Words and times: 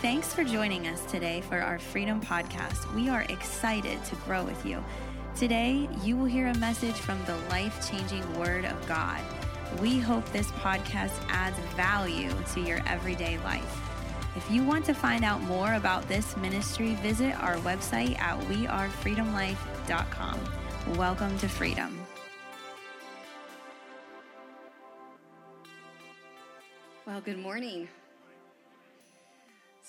Thanks 0.00 0.32
for 0.32 0.44
joining 0.44 0.88
us 0.88 1.04
today 1.04 1.42
for 1.42 1.60
our 1.60 1.78
Freedom 1.78 2.22
Podcast. 2.22 2.90
We 2.94 3.10
are 3.10 3.26
excited 3.28 4.02
to 4.06 4.16
grow 4.16 4.42
with 4.42 4.64
you. 4.64 4.82
Today, 5.36 5.90
you 6.02 6.16
will 6.16 6.24
hear 6.24 6.46
a 6.46 6.56
message 6.56 6.94
from 6.94 7.22
the 7.26 7.36
life 7.50 7.86
changing 7.86 8.24
Word 8.38 8.64
of 8.64 8.88
God. 8.88 9.20
We 9.78 9.98
hope 9.98 10.24
this 10.32 10.50
podcast 10.52 11.12
adds 11.28 11.58
value 11.76 12.30
to 12.54 12.62
your 12.62 12.80
everyday 12.86 13.36
life. 13.40 13.78
If 14.36 14.50
you 14.50 14.64
want 14.64 14.86
to 14.86 14.94
find 14.94 15.22
out 15.22 15.42
more 15.42 15.74
about 15.74 16.08
this 16.08 16.34
ministry, 16.38 16.94
visit 17.02 17.38
our 17.38 17.56
website 17.56 18.18
at 18.18 18.40
wearefreedomlife.com. 18.44 20.40
Welcome 20.96 21.38
to 21.40 21.46
freedom. 21.46 22.06
Well, 27.06 27.20
good 27.20 27.38
morning. 27.38 27.86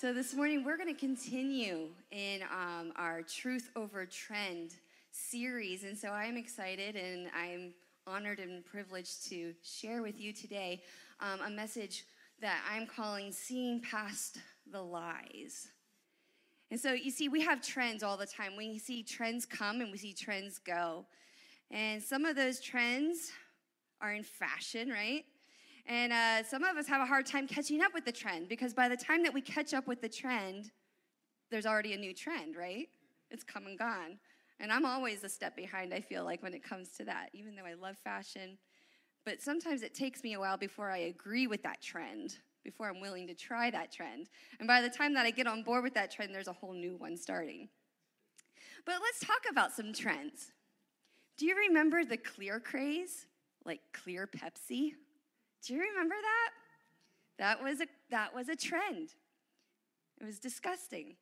So, 0.02 0.12
this 0.12 0.34
morning 0.34 0.64
we're 0.64 0.76
going 0.76 0.92
to 0.92 1.00
continue 1.00 1.86
in 2.10 2.42
um, 2.42 2.92
our 2.96 3.22
Truth 3.22 3.70
Over 3.76 4.04
Trend 4.04 4.74
series. 5.12 5.84
And 5.84 5.96
so, 5.96 6.08
I 6.08 6.24
am 6.24 6.36
excited 6.36 6.96
and 6.96 7.28
I'm 7.32 7.72
honored 8.04 8.40
and 8.40 8.66
privileged 8.66 9.28
to 9.28 9.54
share 9.62 10.02
with 10.02 10.20
you 10.20 10.32
today 10.32 10.82
um, 11.20 11.38
a 11.46 11.50
message 11.50 12.04
that 12.40 12.64
I'm 12.68 12.88
calling 12.88 13.30
Seeing 13.30 13.80
Past 13.80 14.38
the 14.72 14.82
Lies. 14.82 15.68
And 16.72 16.80
so, 16.80 16.94
you 16.94 17.12
see, 17.12 17.28
we 17.28 17.40
have 17.42 17.62
trends 17.62 18.02
all 18.02 18.16
the 18.16 18.26
time. 18.26 18.56
We 18.56 18.80
see 18.80 19.04
trends 19.04 19.46
come 19.46 19.80
and 19.82 19.92
we 19.92 19.98
see 19.98 20.12
trends 20.12 20.58
go. 20.58 21.06
And 21.70 22.02
some 22.02 22.24
of 22.24 22.34
those 22.34 22.58
trends 22.58 23.30
are 24.00 24.12
in 24.12 24.24
fashion, 24.24 24.90
right? 24.90 25.24
And 25.86 26.12
uh, 26.12 26.44
some 26.44 26.62
of 26.62 26.76
us 26.76 26.86
have 26.86 27.00
a 27.00 27.06
hard 27.06 27.26
time 27.26 27.46
catching 27.48 27.82
up 27.82 27.92
with 27.92 28.04
the 28.04 28.12
trend 28.12 28.48
because 28.48 28.72
by 28.72 28.88
the 28.88 28.96
time 28.96 29.22
that 29.24 29.34
we 29.34 29.40
catch 29.40 29.74
up 29.74 29.86
with 29.86 30.00
the 30.00 30.08
trend, 30.08 30.70
there's 31.50 31.66
already 31.66 31.92
a 31.92 31.98
new 31.98 32.14
trend, 32.14 32.56
right? 32.56 32.88
It's 33.30 33.44
come 33.44 33.66
and 33.66 33.78
gone. 33.78 34.18
And 34.60 34.72
I'm 34.72 34.86
always 34.86 35.24
a 35.24 35.28
step 35.28 35.56
behind, 35.56 35.92
I 35.92 36.00
feel 36.00 36.24
like, 36.24 36.42
when 36.42 36.54
it 36.54 36.62
comes 36.62 36.90
to 36.98 37.04
that, 37.04 37.30
even 37.32 37.56
though 37.56 37.64
I 37.64 37.74
love 37.74 37.96
fashion. 37.98 38.58
But 39.24 39.42
sometimes 39.42 39.82
it 39.82 39.94
takes 39.94 40.22
me 40.22 40.34
a 40.34 40.40
while 40.40 40.56
before 40.56 40.90
I 40.90 40.98
agree 40.98 41.46
with 41.46 41.62
that 41.64 41.82
trend, 41.82 42.38
before 42.62 42.88
I'm 42.88 43.00
willing 43.00 43.26
to 43.26 43.34
try 43.34 43.70
that 43.70 43.92
trend. 43.92 44.28
And 44.60 44.68
by 44.68 44.80
the 44.80 44.88
time 44.88 45.14
that 45.14 45.26
I 45.26 45.30
get 45.30 45.46
on 45.48 45.62
board 45.62 45.82
with 45.82 45.94
that 45.94 46.12
trend, 46.12 46.34
there's 46.34 46.48
a 46.48 46.52
whole 46.52 46.74
new 46.74 46.96
one 46.96 47.16
starting. 47.16 47.68
But 48.84 48.96
let's 49.02 49.20
talk 49.20 49.42
about 49.50 49.72
some 49.72 49.92
trends. 49.92 50.52
Do 51.38 51.46
you 51.46 51.56
remember 51.56 52.04
the 52.04 52.16
clear 52.16 52.60
craze? 52.60 53.26
Like 53.64 53.80
clear 53.92 54.28
Pepsi? 54.28 54.92
Do 55.66 55.74
you 55.74 55.80
remember 55.80 56.14
that? 56.14 56.50
That 57.38 57.62
was 57.62 57.80
a, 57.80 57.86
that 58.10 58.34
was 58.34 58.48
a 58.48 58.56
trend. 58.56 59.10
It 60.20 60.24
was 60.24 60.38
disgusting. 60.38 61.14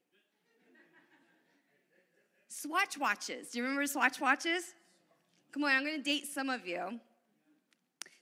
Swatch 2.49 2.99
watches. 2.99 3.51
Do 3.51 3.59
you 3.59 3.65
remember 3.65 3.87
Swatch 3.87 4.21
watches? 4.21 4.75
Come 5.53 5.65
on, 5.65 5.71
I'm 5.71 5.85
going 5.85 5.97
to 5.97 6.03
date 6.03 6.27
some 6.27 6.49
of 6.49 6.67
you. 6.67 7.01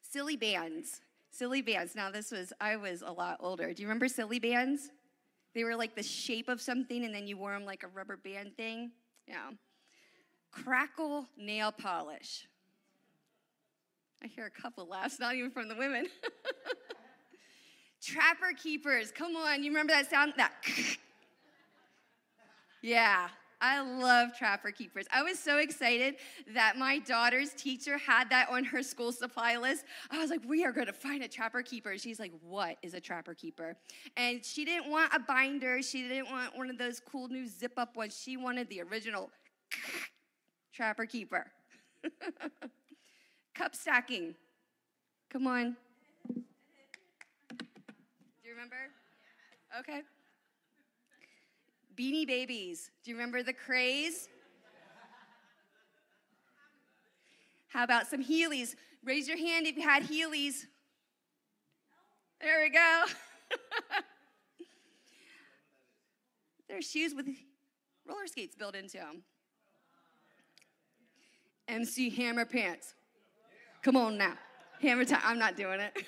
Silly 0.02 0.36
bands. 0.36 1.00
Silly 1.30 1.62
bands. 1.62 1.94
Now, 1.94 2.10
this 2.10 2.30
was, 2.30 2.52
I 2.60 2.76
was 2.76 3.02
a 3.02 3.10
lot 3.10 3.38
older. 3.40 3.72
Do 3.72 3.82
you 3.82 3.88
remember 3.88 4.08
silly 4.08 4.38
bands? 4.38 4.90
They 5.54 5.64
were 5.64 5.76
like 5.76 5.94
the 5.94 6.02
shape 6.02 6.48
of 6.48 6.60
something, 6.60 7.04
and 7.04 7.14
then 7.14 7.26
you 7.26 7.36
wore 7.36 7.52
them 7.52 7.64
like 7.64 7.82
a 7.82 7.88
rubber 7.88 8.16
band 8.16 8.56
thing. 8.56 8.92
Yeah. 9.26 9.50
Crackle 10.50 11.26
nail 11.36 11.72
polish. 11.72 12.46
I 14.22 14.26
hear 14.26 14.46
a 14.46 14.50
couple 14.50 14.86
laughs, 14.86 15.20
not 15.20 15.34
even 15.34 15.50
from 15.50 15.68
the 15.68 15.76
women. 15.76 16.06
Trapper 18.02 18.52
keepers, 18.56 19.10
come 19.10 19.36
on, 19.36 19.62
you 19.62 19.70
remember 19.70 19.92
that 19.92 20.08
sound? 20.08 20.34
That. 20.36 20.52
yeah, 22.82 23.28
I 23.60 23.80
love 23.80 24.36
trapper 24.36 24.70
keepers. 24.70 25.06
I 25.12 25.22
was 25.22 25.38
so 25.38 25.58
excited 25.58 26.16
that 26.54 26.76
my 26.76 27.00
daughter's 27.00 27.52
teacher 27.54 27.98
had 27.98 28.30
that 28.30 28.48
on 28.50 28.64
her 28.64 28.82
school 28.82 29.10
supply 29.10 29.56
list. 29.56 29.84
I 30.10 30.18
was 30.18 30.30
like, 30.30 30.42
we 30.46 30.64
are 30.64 30.72
going 30.72 30.86
to 30.86 30.92
find 30.92 31.24
a 31.24 31.28
trapper 31.28 31.62
keeper. 31.62 31.98
She's 31.98 32.20
like, 32.20 32.32
what 32.40 32.76
is 32.82 32.94
a 32.94 33.00
trapper 33.00 33.34
keeper? 33.34 33.76
And 34.16 34.44
she 34.44 34.64
didn't 34.64 34.90
want 34.90 35.12
a 35.12 35.18
binder. 35.18 35.82
She 35.82 36.06
didn't 36.06 36.30
want 36.30 36.56
one 36.56 36.70
of 36.70 36.78
those 36.78 37.00
cool 37.00 37.28
new 37.28 37.48
zip 37.48 37.72
up 37.76 37.96
ones. 37.96 38.20
She 38.20 38.36
wanted 38.36 38.68
the 38.68 38.80
original 38.82 39.30
trapper 40.72 41.06
keeper. 41.06 41.50
Cup 43.58 43.74
stacking. 43.74 44.36
Come 45.30 45.48
on. 45.48 45.76
Do 46.32 46.44
you 48.44 48.52
remember? 48.52 48.76
Okay. 49.80 50.02
Beanie 51.96 52.24
Babies. 52.24 52.92
Do 53.02 53.10
you 53.10 53.16
remember 53.16 53.42
the 53.42 53.52
craze? 53.52 54.28
How 57.66 57.82
about 57.82 58.06
some 58.06 58.24
Heelys? 58.24 58.76
Raise 59.04 59.26
your 59.26 59.38
hand 59.38 59.66
if 59.66 59.76
you 59.76 59.82
had 59.82 60.04
Heelys. 60.04 60.66
There 62.40 62.62
we 62.62 62.70
go. 62.70 63.04
They're 66.68 66.80
shoes 66.80 67.12
with 67.12 67.26
roller 68.06 68.28
skates 68.28 68.54
built 68.54 68.76
into 68.76 68.98
them. 68.98 69.24
MC 71.66 72.08
Hammer 72.10 72.44
pants. 72.44 72.94
Come 73.88 73.96
on 73.96 74.18
now. 74.18 74.34
Hammer 74.82 75.06
time. 75.06 75.22
I'm 75.24 75.38
not 75.38 75.56
doing 75.56 75.80
it. 75.80 76.04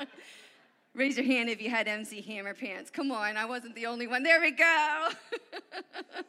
Raise 0.94 1.18
your 1.18 1.26
hand 1.26 1.50
if 1.50 1.60
you 1.60 1.68
had 1.68 1.86
MC 1.86 2.22
Hammer 2.22 2.54
pants. 2.54 2.90
Come 2.90 3.10
on, 3.12 3.36
I 3.36 3.44
wasn't 3.44 3.74
the 3.74 3.84
only 3.84 4.06
one. 4.06 4.22
There 4.22 4.40
we 4.40 4.52
go. 4.52 5.08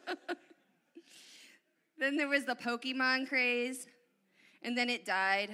then 1.98 2.18
there 2.18 2.28
was 2.28 2.44
the 2.44 2.54
Pokemon 2.54 3.26
craze, 3.26 3.86
and 4.62 4.76
then 4.76 4.90
it 4.90 5.06
died. 5.06 5.48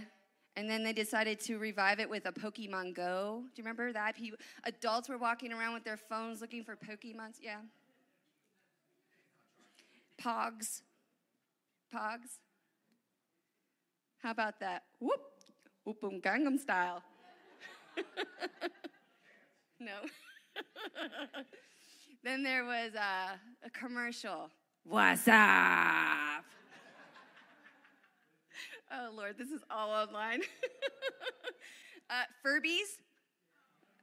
And 0.57 0.69
then 0.69 0.83
they 0.83 0.93
decided 0.93 1.39
to 1.43 1.59
revive 1.59 2.01
it 2.01 2.11
with 2.11 2.27
a 2.27 2.33
Pokemon 2.33 2.97
Go. 2.97 3.45
Do 3.45 3.63
you 3.63 3.63
remember 3.63 3.93
that? 3.93 4.17
People, 4.17 4.41
adults 4.65 5.09
were 5.09 5.19
walking 5.19 5.53
around 5.53 5.75
with 5.75 5.85
their 5.85 5.99
phones 5.99 6.41
looking 6.41 6.65
for 6.65 6.75
Pokemons. 6.75 7.37
Yeah. 7.41 7.61
Pogs. 10.21 10.83
Pogs. 11.95 12.41
How 14.23 14.33
about 14.33 14.61
that? 14.61 14.83
Whoop, 14.99 15.21
whoop, 15.85 16.01
boom, 16.01 16.21
Gangnam 16.21 16.59
style. 16.59 17.03
no. 19.81 19.93
then 22.23 22.43
there 22.43 22.65
was 22.65 22.93
a, 22.95 23.41
a 23.65 23.71
commercial. 23.71 24.51
What's 24.85 25.27
up? 25.27 25.35
oh, 28.93 29.11
Lord, 29.17 29.39
this 29.39 29.49
is 29.49 29.63
all 29.71 29.91
online. 29.91 30.43
uh, 32.11 32.25
Furbies? 32.45 32.99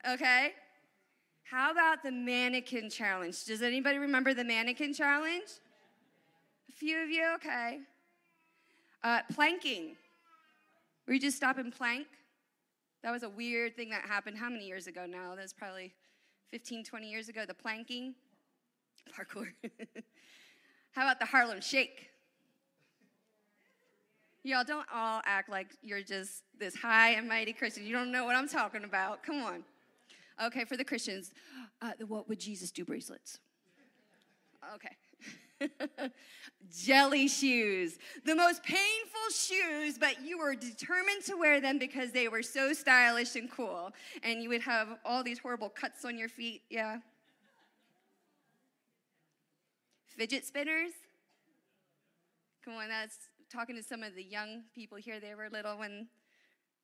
Okay. 0.09 0.53
How 1.43 1.71
about 1.71 2.01
the 2.01 2.11
mannequin 2.11 2.89
challenge? 2.89 3.45
Does 3.45 3.61
anybody 3.61 3.99
remember 3.99 4.33
the 4.33 4.43
mannequin 4.43 4.95
challenge? 4.95 5.49
A 6.69 6.71
few 6.71 7.03
of 7.03 7.09
you? 7.09 7.23
Okay. 7.35 7.81
Uh, 9.03 9.19
planking. 9.31 9.95
Where 11.07 11.15
you 11.15 11.21
just 11.21 11.37
stop 11.37 11.57
and 11.57 11.71
plank. 11.71 12.07
That 13.01 13.11
was 13.11 13.23
a 13.23 13.29
weird 13.29 13.77
thing 13.77 13.89
that 13.91 14.01
happened 14.01 14.37
how 14.37 14.49
many 14.49 14.67
years 14.67 14.87
ago 14.87 15.05
now? 15.05 15.35
That 15.35 15.41
was 15.41 15.53
probably 15.53 15.93
15, 16.51 16.83
20 16.83 17.09
years 17.09 17.29
ago, 17.29 17.45
the 17.47 17.53
planking. 17.53 18.13
Parkour. 19.17 19.47
How 20.91 21.03
about 21.03 21.19
the 21.19 21.25
Harlem 21.25 21.61
Shake? 21.61 22.09
Y'all 24.43 24.65
don't 24.65 24.85
all 24.93 25.21
act 25.25 25.49
like 25.49 25.67
you're 25.81 26.01
just 26.01 26.43
this 26.59 26.75
high 26.75 27.11
and 27.11 27.25
mighty 27.25 27.53
Christian. 27.53 27.85
You 27.85 27.93
don't 27.93 28.11
know 28.11 28.25
what 28.25 28.35
I'm 28.35 28.49
talking 28.49 28.83
about. 28.83 29.23
Come 29.23 29.41
on. 29.43 29.63
Okay, 30.43 30.65
for 30.65 30.75
the 30.75 30.83
Christians, 30.83 31.31
uh, 31.81 31.91
the 31.97 32.05
What 32.05 32.27
Would 32.27 32.39
Jesus 32.39 32.69
Do 32.69 32.83
bracelets. 32.83 33.39
Okay. 34.75 34.95
Jelly 36.85 37.27
shoes. 37.27 37.97
The 38.25 38.35
most 38.35 38.63
painful 38.63 39.29
shoes, 39.31 39.97
but 39.97 40.23
you 40.23 40.37
were 40.37 40.55
determined 40.55 41.23
to 41.25 41.35
wear 41.35 41.61
them 41.61 41.77
because 41.77 42.11
they 42.11 42.27
were 42.27 42.43
so 42.43 42.73
stylish 42.73 43.35
and 43.35 43.49
cool. 43.49 43.91
And 44.23 44.41
you 44.41 44.49
would 44.49 44.61
have 44.61 44.99
all 45.05 45.23
these 45.23 45.39
horrible 45.39 45.69
cuts 45.69 46.05
on 46.05 46.17
your 46.17 46.29
feet. 46.29 46.63
Yeah. 46.69 46.97
Fidget 50.05 50.45
spinners. 50.45 50.91
Come 52.63 52.73
on, 52.75 52.89
that's 52.89 53.17
talking 53.51 53.75
to 53.75 53.83
some 53.83 54.03
of 54.03 54.15
the 54.15 54.23
young 54.23 54.63
people 54.75 54.97
here. 54.97 55.19
They 55.19 55.35
were 55.35 55.49
little 55.49 55.77
when 55.77 56.07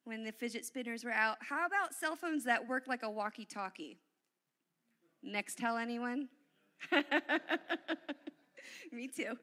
when 0.05 0.23
the 0.23 0.31
fidget 0.31 0.65
spinners 0.65 1.03
were 1.03 1.11
out. 1.11 1.37
How 1.39 1.65
about 1.65 1.93
cell 1.93 2.15
phones 2.15 2.43
that 2.43 2.67
work 2.67 2.87
like 2.87 3.03
a 3.03 3.09
walkie-talkie? 3.09 3.97
Nextel 5.25 5.81
anyone? 5.81 6.27
Me 8.91 9.07
too. 9.07 9.37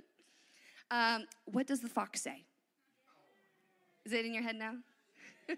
um, 0.90 1.26
what 1.46 1.66
does 1.66 1.80
the 1.80 1.88
fox 1.88 2.22
say? 2.22 2.44
Is 4.04 4.12
it 4.12 4.24
in 4.24 4.34
your 4.34 4.42
head 4.42 4.56
now? 4.56 4.74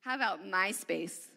How 0.00 0.14
about 0.14 0.44
MySpace? 0.44 1.28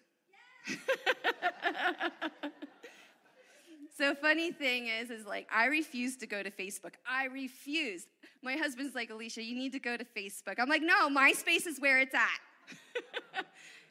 so 3.97 4.15
funny 4.15 4.51
thing 4.51 4.87
is, 4.87 5.09
is 5.09 5.25
like 5.25 5.47
I 5.53 5.65
refuse 5.65 6.15
to 6.17 6.27
go 6.27 6.43
to 6.43 6.51
Facebook. 6.51 6.93
I 7.07 7.25
refuse. 7.25 8.05
My 8.41 8.55
husband's 8.55 8.95
like, 8.95 9.09
Alicia, 9.09 9.43
you 9.43 9.55
need 9.55 9.71
to 9.73 9.79
go 9.79 9.95
to 9.97 10.05
Facebook. 10.05 10.59
I'm 10.59 10.69
like, 10.69 10.81
no, 10.81 11.09
MySpace 11.09 11.67
is 11.67 11.79
where 11.79 11.99
it's 11.99 12.15
at. 12.15 13.45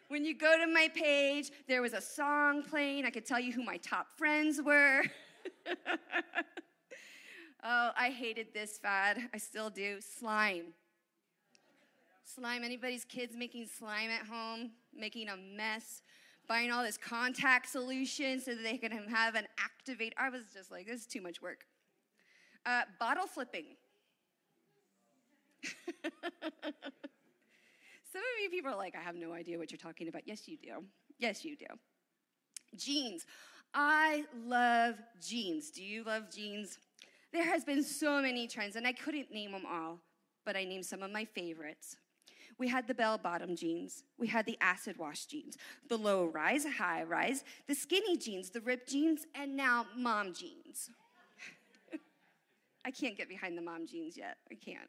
when 0.08 0.24
you 0.24 0.34
go 0.34 0.58
to 0.58 0.66
my 0.66 0.88
page, 0.94 1.50
there 1.68 1.80
was 1.80 1.94
a 1.94 2.00
song 2.00 2.62
playing. 2.62 3.06
I 3.06 3.10
could 3.10 3.24
tell 3.24 3.40
you 3.40 3.52
who 3.52 3.64
my 3.64 3.78
top 3.78 4.06
friends 4.16 4.60
were. 4.60 5.02
oh, 7.64 7.90
I 7.96 8.10
hated 8.10 8.48
this 8.52 8.78
fad. 8.78 9.18
I 9.32 9.38
still 9.38 9.70
do. 9.70 10.00
Slime. 10.00 10.74
Slime. 12.24 12.64
Anybody's 12.64 13.04
kids 13.04 13.36
making 13.36 13.66
slime 13.66 14.10
at 14.10 14.26
home, 14.26 14.70
making 14.94 15.28
a 15.28 15.36
mess, 15.36 16.02
buying 16.48 16.70
all 16.70 16.82
this 16.82 16.96
contact 16.96 17.68
solution 17.68 18.40
so 18.40 18.54
that 18.54 18.62
they 18.62 18.78
can 18.78 18.92
have 19.08 19.34
an 19.34 19.46
activate. 19.58 20.14
I 20.16 20.28
was 20.28 20.42
just 20.54 20.70
like, 20.70 20.86
this 20.86 21.00
is 21.00 21.06
too 21.06 21.20
much 21.20 21.40
work. 21.42 21.64
Uh, 22.64 22.82
bottle 22.98 23.26
flipping. 23.26 23.64
Some 28.12 28.20
of 28.20 28.42
you 28.42 28.50
people 28.50 28.72
are 28.72 28.76
like, 28.76 28.94
I 28.94 29.00
have 29.00 29.16
no 29.16 29.32
idea 29.32 29.58
what 29.58 29.70
you're 29.70 29.78
talking 29.78 30.08
about. 30.08 30.22
Yes, 30.26 30.46
you 30.46 30.56
do. 30.56 30.84
Yes, 31.18 31.44
you 31.44 31.56
do. 31.56 31.66
Jeans. 32.76 33.26
I 33.74 34.24
love 34.46 34.96
jeans. 35.20 35.70
Do 35.70 35.82
you 35.82 36.04
love 36.04 36.30
jeans? 36.30 36.78
There 37.32 37.44
has 37.44 37.64
been 37.64 37.82
so 37.82 38.20
many 38.20 38.46
trends, 38.46 38.76
and 38.76 38.86
I 38.86 38.92
couldn't 38.92 39.32
name 39.32 39.52
them 39.52 39.64
all, 39.70 39.98
but 40.44 40.56
I 40.56 40.64
named 40.64 40.84
some 40.84 41.02
of 41.02 41.10
my 41.10 41.24
favorites. 41.24 41.96
We 42.58 42.68
had 42.68 42.86
the 42.86 42.94
bell 42.94 43.18
bottom 43.18 43.56
jeans. 43.56 44.04
We 44.18 44.26
had 44.26 44.44
the 44.44 44.58
acid 44.60 44.98
wash 44.98 45.24
jeans, 45.24 45.56
the 45.88 45.96
low 45.96 46.26
rise, 46.26 46.66
high 46.66 47.02
rise, 47.02 47.44
the 47.66 47.74
skinny 47.74 48.16
jeans, 48.16 48.50
the 48.50 48.60
ripped 48.60 48.90
jeans, 48.90 49.26
and 49.34 49.56
now 49.56 49.86
mom 49.96 50.34
jeans. 50.34 50.90
I 52.84 52.90
can't 52.90 53.16
get 53.16 53.28
behind 53.28 53.56
the 53.56 53.62
mom 53.62 53.86
jeans 53.86 54.16
yet. 54.16 54.36
I 54.50 54.54
can't. 54.54 54.88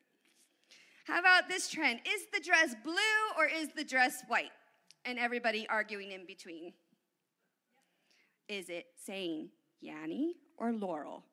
How 1.06 1.20
about 1.20 1.48
this 1.48 1.70
trend? 1.70 2.02
Is 2.06 2.28
the 2.34 2.40
dress 2.40 2.76
blue 2.84 2.94
or 3.38 3.46
is 3.46 3.70
the 3.70 3.84
dress 3.84 4.24
white? 4.28 4.52
And 5.06 5.18
everybody 5.20 5.68
arguing 5.68 6.12
in 6.12 6.26
between. 6.26 6.74
Is 8.54 8.70
it 8.70 8.86
saying 9.04 9.50
Yanny 9.84 10.34
or 10.60 10.72
Laurel? 10.72 11.24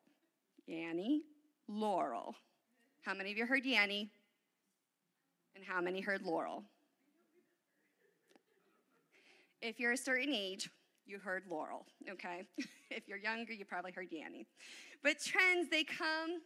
Yanny, 0.67 1.19
Laurel. 1.67 2.33
How 3.03 3.13
many 3.13 3.31
of 3.31 3.37
you 3.37 3.45
heard 3.45 3.63
Yanny? 3.63 4.09
And 5.55 5.63
how 5.63 5.81
many 5.81 6.01
heard 6.01 6.23
Laurel? 6.23 6.63
If 9.61 9.79
you're 9.79 9.91
a 9.91 9.97
certain 9.97 10.33
age, 10.33 10.67
you 11.05 11.19
heard 11.19 11.43
Laurel, 11.47 11.85
okay? 12.09 12.47
if 12.89 13.07
you're 13.07 13.19
younger, 13.19 13.53
you 13.53 13.65
probably 13.65 13.91
heard 13.91 14.09
Yanny. 14.09 14.47
But 15.03 15.19
trends, 15.23 15.69
they 15.69 15.83
come 15.83 16.41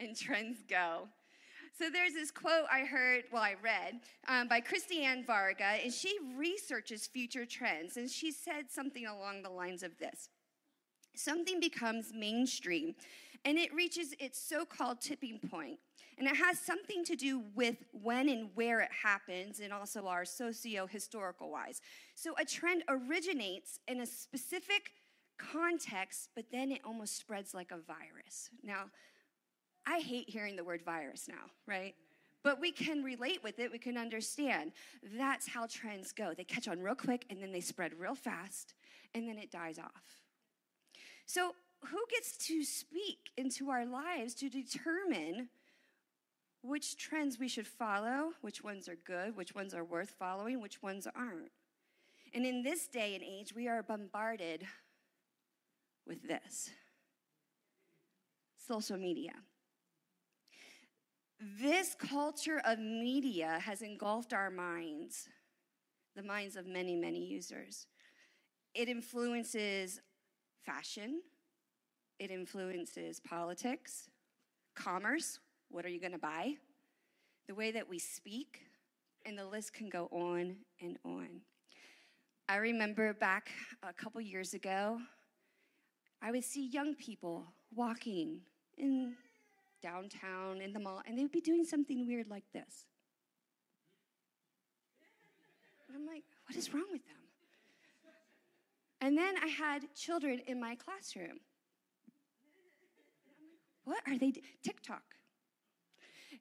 and 0.00 0.16
trends 0.16 0.64
go. 0.68 1.06
So 1.78 1.90
there's 1.90 2.14
this 2.14 2.32
quote 2.32 2.64
I 2.72 2.80
heard, 2.80 3.24
well, 3.30 3.42
I 3.42 3.54
read 3.62 4.00
um, 4.26 4.48
by 4.48 4.58
Christiane 4.58 5.24
Varga, 5.24 5.62
and 5.84 5.92
she 5.92 6.18
researches 6.36 7.06
future 7.06 7.46
trends, 7.46 7.96
and 7.96 8.10
she 8.10 8.32
said 8.32 8.64
something 8.68 9.06
along 9.06 9.42
the 9.42 9.50
lines 9.50 9.84
of 9.84 9.96
this 9.98 10.28
Something 11.14 11.60
becomes 11.60 12.12
mainstream, 12.12 12.96
and 13.44 13.58
it 13.58 13.72
reaches 13.72 14.12
its 14.18 14.40
so 14.40 14.64
called 14.64 15.00
tipping 15.00 15.38
point, 15.38 15.78
and 16.18 16.26
it 16.26 16.36
has 16.36 16.58
something 16.58 17.04
to 17.04 17.14
do 17.14 17.44
with 17.54 17.76
when 17.92 18.28
and 18.28 18.50
where 18.54 18.80
it 18.80 18.90
happens, 19.04 19.60
and 19.60 19.72
also 19.72 20.06
our 20.06 20.24
socio 20.24 20.88
historical 20.88 21.48
wise. 21.52 21.80
So 22.16 22.34
a 22.40 22.44
trend 22.44 22.82
originates 22.88 23.78
in 23.86 24.00
a 24.00 24.06
specific 24.06 24.90
context, 25.38 26.30
but 26.34 26.46
then 26.50 26.72
it 26.72 26.80
almost 26.84 27.16
spreads 27.16 27.54
like 27.54 27.70
a 27.70 27.78
virus. 27.78 28.50
Now, 28.64 28.86
I 29.86 30.00
hate 30.00 30.28
hearing 30.28 30.56
the 30.56 30.64
word 30.64 30.82
virus 30.84 31.26
now, 31.28 31.50
right? 31.66 31.94
But 32.42 32.60
we 32.60 32.70
can 32.70 33.02
relate 33.02 33.42
with 33.42 33.58
it, 33.58 33.72
we 33.72 33.78
can 33.78 33.98
understand. 33.98 34.72
That's 35.16 35.48
how 35.48 35.66
trends 35.66 36.12
go. 36.12 36.34
They 36.34 36.44
catch 36.44 36.68
on 36.68 36.80
real 36.80 36.94
quick 36.94 37.26
and 37.30 37.42
then 37.42 37.52
they 37.52 37.60
spread 37.60 37.92
real 37.98 38.14
fast 38.14 38.74
and 39.14 39.28
then 39.28 39.38
it 39.38 39.50
dies 39.50 39.78
off. 39.78 40.22
So, 41.26 41.54
who 41.90 41.98
gets 42.10 42.36
to 42.48 42.64
speak 42.64 43.30
into 43.36 43.70
our 43.70 43.86
lives 43.86 44.34
to 44.34 44.48
determine 44.48 45.48
which 46.62 46.96
trends 46.96 47.38
we 47.38 47.48
should 47.48 47.68
follow, 47.68 48.32
which 48.40 48.64
ones 48.64 48.88
are 48.88 48.98
good, 49.06 49.36
which 49.36 49.54
ones 49.54 49.74
are 49.74 49.84
worth 49.84 50.10
following, 50.18 50.60
which 50.60 50.82
ones 50.82 51.06
aren't? 51.14 51.52
And 52.34 52.44
in 52.44 52.62
this 52.62 52.88
day 52.88 53.14
and 53.14 53.22
age, 53.22 53.54
we 53.54 53.68
are 53.68 53.82
bombarded 53.82 54.66
with 56.06 56.26
this 56.26 56.70
social 58.66 58.96
media. 58.96 59.32
This 61.40 61.94
culture 61.94 62.60
of 62.64 62.80
media 62.80 63.60
has 63.62 63.82
engulfed 63.82 64.32
our 64.32 64.50
minds, 64.50 65.28
the 66.16 66.22
minds 66.22 66.56
of 66.56 66.66
many, 66.66 66.96
many 66.96 67.24
users. 67.24 67.86
It 68.74 68.88
influences 68.88 70.00
fashion, 70.64 71.22
it 72.18 72.32
influences 72.32 73.20
politics, 73.20 74.10
commerce 74.74 75.38
what 75.70 75.84
are 75.84 75.90
you 75.90 76.00
going 76.00 76.12
to 76.12 76.18
buy, 76.18 76.54
the 77.46 77.54
way 77.54 77.70
that 77.70 77.88
we 77.88 77.98
speak, 77.98 78.62
and 79.24 79.38
the 79.38 79.46
list 79.46 79.72
can 79.72 79.88
go 79.88 80.08
on 80.10 80.56
and 80.80 80.98
on. 81.04 81.28
I 82.48 82.56
remember 82.56 83.12
back 83.12 83.50
a 83.82 83.92
couple 83.92 84.20
years 84.20 84.54
ago, 84.54 84.98
I 86.22 86.30
would 86.30 86.44
see 86.44 86.66
young 86.66 86.94
people 86.94 87.44
walking 87.74 88.40
in 88.76 89.14
downtown 89.80 90.60
in 90.60 90.72
the 90.72 90.80
mall, 90.80 91.02
and 91.06 91.16
they 91.16 91.22
would 91.22 91.32
be 91.32 91.40
doing 91.40 91.64
something 91.64 92.06
weird 92.06 92.28
like 92.28 92.44
this. 92.52 92.86
And 95.86 95.96
I'm 95.96 96.06
like, 96.06 96.24
what 96.46 96.56
is 96.56 96.72
wrong 96.72 96.86
with 96.92 97.04
them? 97.06 97.16
And 99.00 99.16
then 99.16 99.34
I 99.42 99.46
had 99.46 99.94
children 99.94 100.40
in 100.46 100.60
my 100.60 100.74
classroom. 100.74 101.40
What 103.84 104.02
are 104.06 104.18
they? 104.18 104.32
Do- 104.32 104.40
TikTok. 104.62 105.02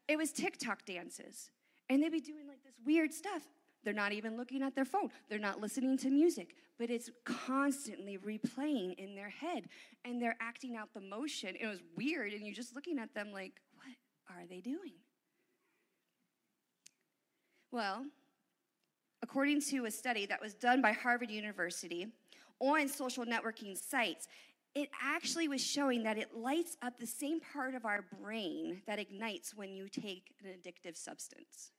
It 0.07 0.17
was 0.17 0.31
TikTok 0.31 0.85
dances. 0.85 1.51
And 1.89 2.03
they'd 2.03 2.11
be 2.11 2.19
doing 2.19 2.47
like 2.47 2.63
this 2.63 2.73
weird 2.85 3.13
stuff. 3.13 3.43
They're 3.87 3.93
not 3.93 4.11
even 4.11 4.35
looking 4.35 4.63
at 4.63 4.75
their 4.75 4.83
phone. 4.83 5.11
They're 5.29 5.39
not 5.39 5.61
listening 5.61 5.97
to 5.99 6.09
music, 6.09 6.57
but 6.77 6.89
it's 6.89 7.09
constantly 7.23 8.17
replaying 8.17 8.95
in 8.95 9.15
their 9.15 9.29
head 9.29 9.69
and 10.03 10.21
they're 10.21 10.35
acting 10.41 10.75
out 10.75 10.89
the 10.93 10.99
motion. 10.99 11.55
It 11.57 11.67
was 11.67 11.79
weird, 11.95 12.33
and 12.33 12.45
you're 12.45 12.53
just 12.53 12.75
looking 12.75 12.99
at 12.99 13.13
them 13.13 13.31
like, 13.31 13.53
what 13.75 14.35
are 14.35 14.45
they 14.45 14.59
doing? 14.59 14.91
Well, 17.71 18.07
according 19.23 19.61
to 19.69 19.85
a 19.85 19.91
study 19.91 20.25
that 20.25 20.41
was 20.41 20.53
done 20.53 20.81
by 20.81 20.91
Harvard 20.91 21.31
University 21.31 22.07
on 22.59 22.89
social 22.89 23.23
networking 23.23 23.77
sites, 23.77 24.27
it 24.75 24.89
actually 25.01 25.47
was 25.47 25.65
showing 25.65 26.03
that 26.03 26.17
it 26.17 26.35
lights 26.35 26.75
up 26.81 26.99
the 26.99 27.07
same 27.07 27.39
part 27.39 27.73
of 27.73 27.85
our 27.85 28.03
brain 28.21 28.81
that 28.85 28.99
ignites 28.99 29.55
when 29.55 29.73
you 29.73 29.87
take 29.87 30.35
an 30.43 30.49
addictive 30.49 30.97
substance. 30.97 31.71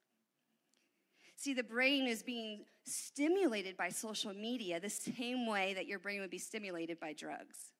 See, 1.38 1.54
the 1.54 1.62
brain 1.62 2.08
is 2.08 2.24
being 2.24 2.64
stimulated 2.84 3.76
by 3.76 3.90
social 3.90 4.34
media 4.34 4.80
the 4.80 4.90
same 4.90 5.46
way 5.46 5.72
that 5.74 5.86
your 5.86 6.00
brain 6.00 6.20
would 6.20 6.30
be 6.30 6.38
stimulated 6.38 6.98
by 6.98 7.12
drugs. 7.12 7.70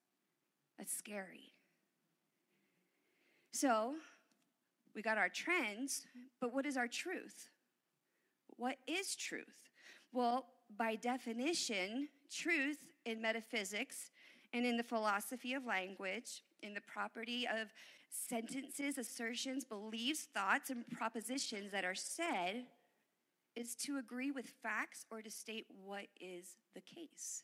That's 0.77 0.95
scary. 0.95 1.51
So, 3.51 3.95
we 4.95 5.01
got 5.01 5.17
our 5.17 5.27
trends, 5.27 6.07
but 6.39 6.53
what 6.53 6.65
is 6.65 6.77
our 6.77 6.87
truth? 6.87 7.49
What 8.55 8.77
is 8.87 9.13
truth? 9.13 9.43
Well, 10.13 10.45
by 10.77 10.95
definition, 10.95 12.07
truth 12.31 12.77
in 13.05 13.21
metaphysics 13.21 14.11
and 14.53 14.65
in 14.65 14.77
the 14.77 14.83
philosophy 14.83 15.53
of 15.53 15.65
language, 15.65 16.43
in 16.63 16.73
the 16.73 16.81
property 16.81 17.45
of 17.45 17.73
sentences, 18.09 18.97
assertions, 18.97 19.65
beliefs, 19.65 20.29
thoughts, 20.33 20.69
and 20.69 20.89
propositions 20.91 21.73
that 21.73 21.83
are 21.83 21.93
said 21.93 22.63
is 23.59 23.75
to 23.75 23.97
agree 23.97 24.31
with 24.31 24.47
facts 24.63 25.05
or 25.11 25.21
to 25.21 25.29
state 25.29 25.65
what 25.85 26.05
is 26.19 26.55
the 26.73 26.81
case. 26.81 27.43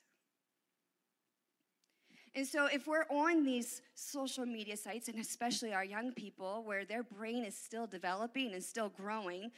And 2.34 2.48
so, 2.48 2.66
if 2.66 2.88
we're 2.88 3.06
on 3.10 3.44
these 3.44 3.82
social 3.96 4.46
media 4.46 4.78
sites, 4.78 5.10
and 5.10 5.20
especially 5.20 5.74
our 5.74 5.86
young 5.86 6.14
people, 6.14 6.64
where 6.66 6.86
their 6.86 7.04
brain 7.04 7.44
is 7.44 7.56
still 7.56 7.88
developing 7.88 8.54
and 8.54 8.64
still 8.64 8.90
growing, 8.90 9.52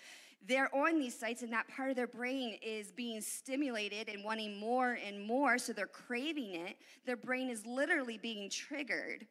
they're 0.47 0.73
on 0.75 0.99
these 0.99 1.17
sites, 1.17 1.41
and 1.41 1.51
that 1.53 1.67
part 1.67 1.89
of 1.89 1.95
their 1.95 2.07
brain 2.07 2.57
is 2.61 2.91
being 2.91 3.21
stimulated 3.21 4.09
and 4.09 4.23
wanting 4.23 4.59
more 4.59 4.97
and 5.05 5.25
more, 5.25 5.57
so 5.57 5.73
they're 5.73 5.87
craving 5.87 6.55
it. 6.55 6.77
Their 7.05 7.17
brain 7.17 7.49
is 7.49 7.65
literally 7.65 8.17
being 8.17 8.49
triggered. 8.49 9.25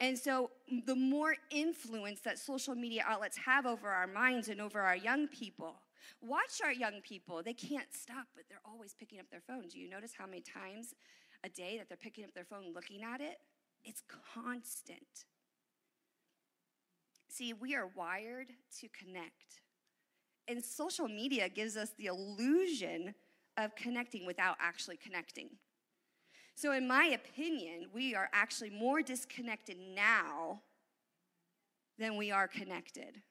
And 0.00 0.18
so, 0.18 0.50
the 0.86 0.96
more 0.96 1.36
influence 1.50 2.20
that 2.20 2.38
social 2.38 2.74
media 2.74 3.04
outlets 3.06 3.36
have 3.36 3.66
over 3.66 3.88
our 3.88 4.08
minds 4.08 4.48
and 4.48 4.60
over 4.60 4.80
our 4.80 4.96
young 4.96 5.28
people, 5.28 5.81
Watch 6.20 6.60
our 6.64 6.72
young 6.72 7.00
people. 7.02 7.42
They 7.42 7.54
can't 7.54 7.92
stop, 7.92 8.26
but 8.34 8.44
they're 8.48 8.60
always 8.64 8.94
picking 8.94 9.20
up 9.20 9.26
their 9.30 9.40
phone. 9.40 9.68
Do 9.68 9.78
you 9.78 9.88
notice 9.88 10.12
how 10.16 10.26
many 10.26 10.42
times 10.42 10.94
a 11.44 11.48
day 11.48 11.78
that 11.78 11.88
they're 11.88 11.96
picking 11.96 12.24
up 12.24 12.34
their 12.34 12.44
phone 12.44 12.72
looking 12.74 13.02
at 13.02 13.20
it? 13.20 13.38
It's 13.84 14.02
constant. 14.34 15.26
See, 17.28 17.52
we 17.52 17.74
are 17.74 17.90
wired 17.96 18.48
to 18.80 18.88
connect. 18.88 19.62
And 20.48 20.64
social 20.64 21.08
media 21.08 21.48
gives 21.48 21.76
us 21.76 21.90
the 21.96 22.06
illusion 22.06 23.14
of 23.56 23.74
connecting 23.74 24.26
without 24.26 24.56
actually 24.60 24.96
connecting. 24.96 25.50
So, 26.54 26.72
in 26.72 26.86
my 26.86 27.06
opinion, 27.06 27.86
we 27.94 28.14
are 28.14 28.28
actually 28.32 28.70
more 28.70 29.02
disconnected 29.02 29.78
now 29.78 30.60
than 31.98 32.16
we 32.16 32.30
are 32.30 32.48
connected. 32.48 33.22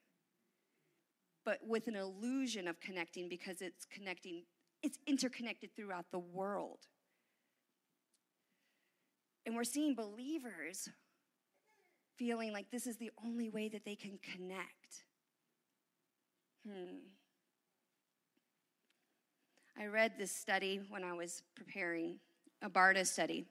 But 1.44 1.58
with 1.66 1.88
an 1.88 1.96
illusion 1.96 2.68
of 2.68 2.80
connecting 2.80 3.28
because 3.28 3.62
it's 3.62 3.84
connecting, 3.84 4.42
it's 4.82 4.98
interconnected 5.06 5.74
throughout 5.74 6.06
the 6.10 6.18
world. 6.18 6.86
And 9.44 9.56
we're 9.56 9.64
seeing 9.64 9.94
believers 9.94 10.88
feeling 12.16 12.52
like 12.52 12.70
this 12.70 12.86
is 12.86 12.96
the 12.96 13.10
only 13.24 13.48
way 13.48 13.68
that 13.68 13.84
they 13.84 13.96
can 13.96 14.18
connect. 14.22 15.04
Hmm. 16.64 16.98
I 19.76 19.86
read 19.86 20.12
this 20.18 20.30
study 20.30 20.80
when 20.90 21.02
I 21.02 21.12
was 21.12 21.42
preparing 21.56 22.18
a 22.60 22.70
Barna 22.70 23.06
study. 23.06 23.46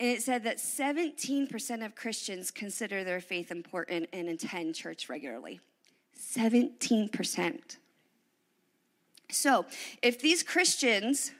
And 0.00 0.08
it 0.08 0.22
said 0.22 0.44
that 0.44 0.58
17% 0.58 1.84
of 1.84 1.94
Christians 1.94 2.50
consider 2.50 3.04
their 3.04 3.20
faith 3.20 3.50
important 3.50 4.08
and 4.12 4.28
attend 4.28 4.74
church 4.74 5.08
regularly. 5.08 5.60
17%. 6.32 7.76
So, 9.30 9.66
if 10.02 10.20
these 10.20 10.42
Christians 10.42 11.32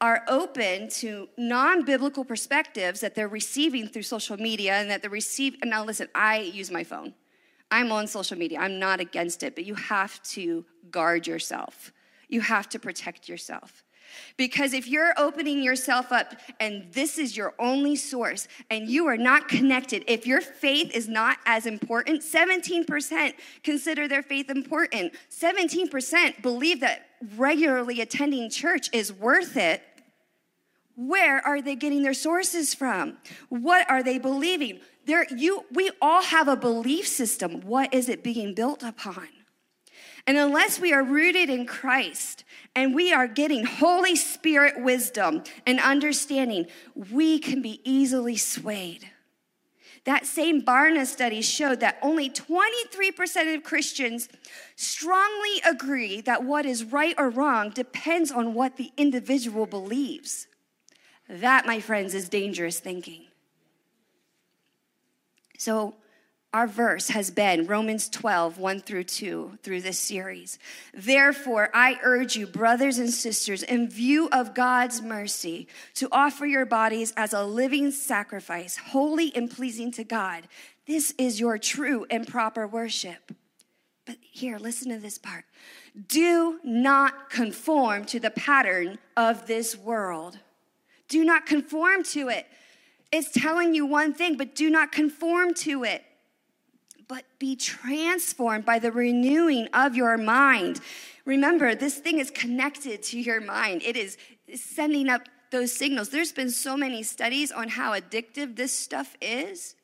are 0.00 0.22
open 0.28 0.88
to 0.88 1.28
non-biblical 1.38 2.24
perspectives 2.24 3.00
that 3.00 3.14
they're 3.14 3.28
receiving 3.28 3.88
through 3.88 4.02
social 4.02 4.36
media 4.36 4.74
and 4.74 4.90
that 4.90 5.00
they 5.02 5.08
receive 5.08 5.56
now 5.64 5.82
listen 5.82 6.06
i 6.14 6.38
use 6.38 6.70
my 6.70 6.84
phone. 6.84 7.14
I'm 7.70 7.90
on 7.90 8.06
social 8.06 8.38
media. 8.38 8.60
I'm 8.60 8.78
not 8.78 9.00
against 9.00 9.42
it 9.42 9.54
but 9.54 9.64
you 9.64 9.74
have 9.74 10.22
to 10.34 10.64
guard 10.90 11.26
yourself. 11.26 11.92
You 12.28 12.42
have 12.42 12.68
to 12.70 12.78
protect 12.78 13.28
yourself 13.28 13.85
because 14.36 14.72
if 14.72 14.88
you're 14.88 15.14
opening 15.16 15.62
yourself 15.62 16.12
up 16.12 16.34
and 16.60 16.92
this 16.92 17.18
is 17.18 17.36
your 17.36 17.54
only 17.58 17.96
source 17.96 18.48
and 18.70 18.88
you 18.88 19.06
are 19.06 19.16
not 19.16 19.48
connected, 19.48 20.04
if 20.06 20.26
your 20.26 20.40
faith 20.40 20.94
is 20.94 21.08
not 21.08 21.38
as 21.46 21.66
important, 21.66 22.22
17% 22.22 23.34
consider 23.62 24.08
their 24.08 24.22
faith 24.22 24.50
important. 24.50 25.14
17% 25.30 26.42
believe 26.42 26.80
that 26.80 27.06
regularly 27.36 28.00
attending 28.00 28.50
church 28.50 28.88
is 28.92 29.12
worth 29.12 29.56
it. 29.56 29.82
Where 30.96 31.46
are 31.46 31.60
they 31.60 31.76
getting 31.76 32.02
their 32.02 32.14
sources 32.14 32.74
from? 32.74 33.18
What 33.50 33.88
are 33.90 34.02
they 34.02 34.18
believing? 34.18 34.80
There, 35.04 35.26
you, 35.30 35.64
we 35.70 35.90
all 36.00 36.22
have 36.22 36.48
a 36.48 36.56
belief 36.56 37.06
system. 37.06 37.60
What 37.60 37.92
is 37.92 38.08
it 38.08 38.24
being 38.24 38.54
built 38.54 38.82
upon? 38.82 39.28
And 40.26 40.36
unless 40.36 40.80
we 40.80 40.92
are 40.92 41.04
rooted 41.04 41.48
in 41.48 41.66
Christ 41.66 42.44
and 42.74 42.94
we 42.94 43.12
are 43.12 43.28
getting 43.28 43.64
Holy 43.64 44.16
Spirit 44.16 44.82
wisdom 44.82 45.44
and 45.66 45.78
understanding, 45.78 46.66
we 47.12 47.38
can 47.38 47.62
be 47.62 47.80
easily 47.84 48.36
swayed. 48.36 49.10
That 50.04 50.24
same 50.24 50.62
Barna 50.62 51.04
study 51.04 51.42
showed 51.42 51.80
that 51.80 51.98
only 52.00 52.30
23% 52.30 53.56
of 53.56 53.64
Christians 53.64 54.28
strongly 54.76 55.60
agree 55.68 56.20
that 56.20 56.44
what 56.44 56.64
is 56.64 56.84
right 56.84 57.14
or 57.18 57.28
wrong 57.28 57.70
depends 57.70 58.30
on 58.30 58.54
what 58.54 58.76
the 58.76 58.92
individual 58.96 59.66
believes. 59.66 60.46
That, 61.28 61.66
my 61.66 61.80
friends, 61.80 62.14
is 62.14 62.28
dangerous 62.28 62.78
thinking. 62.78 63.24
So, 65.58 65.96
our 66.52 66.66
verse 66.66 67.08
has 67.08 67.30
been 67.30 67.66
Romans 67.66 68.08
12, 68.08 68.58
1 68.58 68.80
through 68.80 69.04
2, 69.04 69.58
through 69.62 69.82
this 69.82 69.98
series. 69.98 70.58
Therefore, 70.94 71.68
I 71.74 71.98
urge 72.02 72.36
you, 72.36 72.46
brothers 72.46 72.98
and 72.98 73.10
sisters, 73.10 73.62
in 73.62 73.90
view 73.90 74.28
of 74.32 74.54
God's 74.54 75.02
mercy, 75.02 75.68
to 75.94 76.08
offer 76.10 76.46
your 76.46 76.64
bodies 76.64 77.12
as 77.16 77.34
a 77.34 77.44
living 77.44 77.90
sacrifice, 77.90 78.76
holy 78.76 79.34
and 79.36 79.50
pleasing 79.50 79.92
to 79.92 80.04
God. 80.04 80.48
This 80.86 81.12
is 81.18 81.38
your 81.38 81.58
true 81.58 82.06
and 82.08 82.26
proper 82.26 82.66
worship. 82.66 83.32
But 84.06 84.16
here, 84.20 84.56
listen 84.58 84.90
to 84.92 84.98
this 84.98 85.18
part. 85.18 85.44
Do 86.08 86.60
not 86.64 87.28
conform 87.28 88.06
to 88.06 88.20
the 88.20 88.30
pattern 88.30 88.98
of 89.16 89.46
this 89.46 89.76
world. 89.76 90.38
Do 91.08 91.22
not 91.22 91.44
conform 91.44 92.02
to 92.04 92.28
it. 92.28 92.46
It's 93.12 93.30
telling 93.32 93.74
you 93.74 93.84
one 93.84 94.14
thing, 94.14 94.36
but 94.36 94.54
do 94.54 94.70
not 94.70 94.90
conform 94.90 95.52
to 95.54 95.84
it 95.84 96.02
but 97.08 97.24
be 97.38 97.56
transformed 97.56 98.64
by 98.64 98.78
the 98.78 98.92
renewing 98.92 99.68
of 99.72 99.94
your 99.94 100.16
mind. 100.16 100.80
Remember, 101.24 101.74
this 101.74 101.98
thing 101.98 102.18
is 102.18 102.30
connected 102.30 103.02
to 103.04 103.20
your 103.20 103.40
mind, 103.40 103.82
it 103.84 103.96
is 103.96 104.16
sending 104.54 105.08
up 105.08 105.22
those 105.50 105.72
signals. 105.72 106.08
There's 106.08 106.32
been 106.32 106.50
so 106.50 106.76
many 106.76 107.02
studies 107.02 107.52
on 107.52 107.68
how 107.68 107.92
addictive 107.92 108.56
this 108.56 108.72
stuff 108.72 109.16
is. 109.20 109.74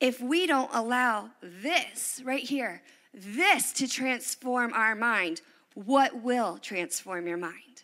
If 0.00 0.20
we 0.20 0.46
don't 0.46 0.70
allow 0.74 1.30
this 1.42 2.20
right 2.24 2.42
here, 2.42 2.82
this 3.14 3.72
to 3.74 3.88
transform 3.88 4.72
our 4.74 4.94
mind, 4.94 5.40
what 5.74 6.22
will 6.22 6.58
transform 6.58 7.26
your 7.26 7.38
mind? 7.38 7.82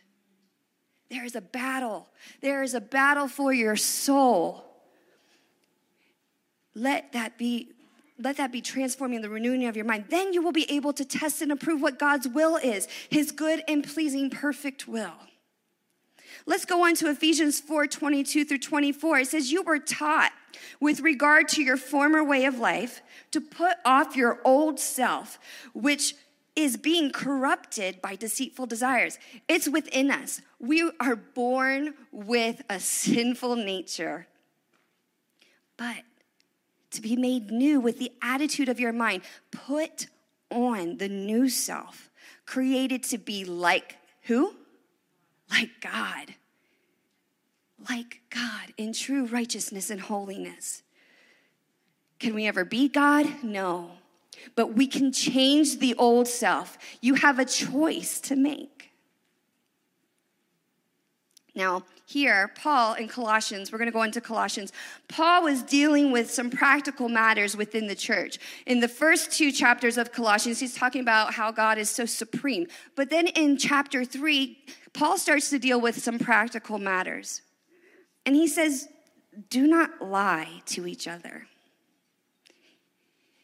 There 1.11 1.25
is 1.25 1.37
a 1.37 1.41
battle. 1.41 2.09
There 2.41 2.63
is 2.63 2.75
a 2.75 2.81
battle 2.81 3.29
for 3.29 3.53
your 3.53 3.77
soul 3.77 4.72
let 6.75 7.13
that 7.13 7.39
be 7.39 7.69
let 8.19 8.37
that 8.37 8.53
be 8.53 8.61
transforming 8.61 9.21
the 9.21 9.29
renewing 9.29 9.67
of 9.67 9.75
your 9.75 9.85
mind. 9.85 10.05
Then 10.09 10.33
you 10.33 10.43
will 10.43 10.53
be 10.53 10.71
able 10.71 10.93
to 10.93 11.05
test 11.05 11.43
and 11.43 11.51
approve 11.51 11.81
what 11.81 11.99
God's 11.99 12.29
will 12.29 12.57
is, 12.57 12.87
his 13.11 13.33
good 13.33 13.63
and 13.67 13.83
pleasing 13.83 14.31
perfect 14.31 14.87
will. 14.87 15.15
Let's 16.47 16.65
go 16.65 16.85
on 16.85 16.95
to 16.97 17.09
Ephesians 17.09 17.61
4 17.61 17.87
22 17.87 18.45
through 18.45 18.59
24. 18.59 19.19
It 19.21 19.29
says, 19.29 19.53
You 19.53 19.63
were 19.63 19.79
taught 19.79 20.33
with 20.81 21.01
regard 21.01 21.49
to 21.49 21.63
your 21.63 21.77
former 21.77 22.23
way 22.23 22.45
of 22.45 22.59
life 22.59 23.03
to 23.31 23.41
put 23.41 23.77
off 23.85 24.17
your 24.17 24.41
old 24.45 24.79
self, 24.79 25.39
which 25.73 26.15
is 26.55 26.77
being 26.77 27.11
corrupted 27.11 28.03
by 28.03 28.15
deceitful 28.15 28.67
desires. 28.67 29.19
It's 29.49 29.69
within 29.69 30.11
us. 30.11 30.43
We 30.61 30.91
are 31.01 31.17
born 31.17 31.95
with 32.11 32.63
a 32.69 32.79
sinful 32.79 33.57
nature. 33.57 34.27
But 35.77 36.03
to 36.93 37.03
be 37.03 37.17
made 37.17 37.51
new 37.51 37.81
with 37.81 37.99
the 37.99 38.13
attitude 38.23 38.69
of 38.69 38.81
your 38.81 38.93
mind. 38.93 39.23
Put 39.51 40.07
on 40.51 40.99
the 40.99 41.09
new 41.09 41.49
self, 41.49 42.11
created 42.47 43.03
to 43.05 43.19
be 43.19 43.45
like 43.45 43.97
who? 44.23 44.55
Like 45.51 45.71
God. 45.81 46.35
Like 47.89 48.21
God 48.31 48.73
in 48.77 48.93
true 48.93 49.27
righteousness 49.27 49.91
and 49.91 50.01
holiness. 50.01 50.83
Can 52.21 52.35
we 52.35 52.47
ever 52.47 52.65
be 52.65 52.89
God? 52.89 53.43
No. 53.43 53.91
But 54.55 54.75
we 54.75 54.87
can 54.87 55.13
change 55.13 55.79
the 55.79 55.95
old 55.97 56.29
self. 56.29 56.79
You 57.01 57.15
have 57.15 57.39
a 57.39 57.45
choice 57.45 58.21
to 58.21 58.37
make. 58.37 58.92
Now, 61.55 61.85
here, 62.07 62.51
Paul 62.55 62.95
in 62.95 63.09
Colossians, 63.09 63.71
we're 63.71 63.79
going 63.79 63.91
to 63.91 63.93
go 63.93 64.03
into 64.03 64.21
Colossians. 64.23 64.73
Paul 65.09 65.45
was 65.45 65.63
dealing 65.63 66.11
with 66.11 66.31
some 66.31 66.49
practical 66.49 67.09
matters 67.11 67.57
within 67.57 67.87
the 67.87 67.95
church. 67.95 68.39
In 68.67 68.81
the 68.81 68.89
first 68.89 69.33
two 69.33 69.53
chapters 69.53 69.99
of 69.99 70.13
Colossians, 70.13 70.61
he's 70.61 70.75
talking 70.75 71.03
about 71.03 71.35
how 71.35 71.51
God 71.53 71.77
is 71.77 71.91
so 71.91 72.07
supreme. 72.07 72.69
But 72.97 73.11
then 73.11 73.27
in 73.29 73.59
chapter 73.59 74.05
three, 74.05 74.59
Paul 74.95 75.19
starts 75.19 75.51
to 75.51 75.59
deal 75.59 75.81
with 75.81 76.03
some 76.03 76.19
practical 76.19 76.79
matters. 76.79 77.43
And 78.25 78.35
he 78.35 78.47
says, 78.47 78.89
Do 79.51 79.67
not 79.67 80.01
lie 80.01 80.63
to 80.67 80.87
each 80.87 81.07
other. 81.07 81.47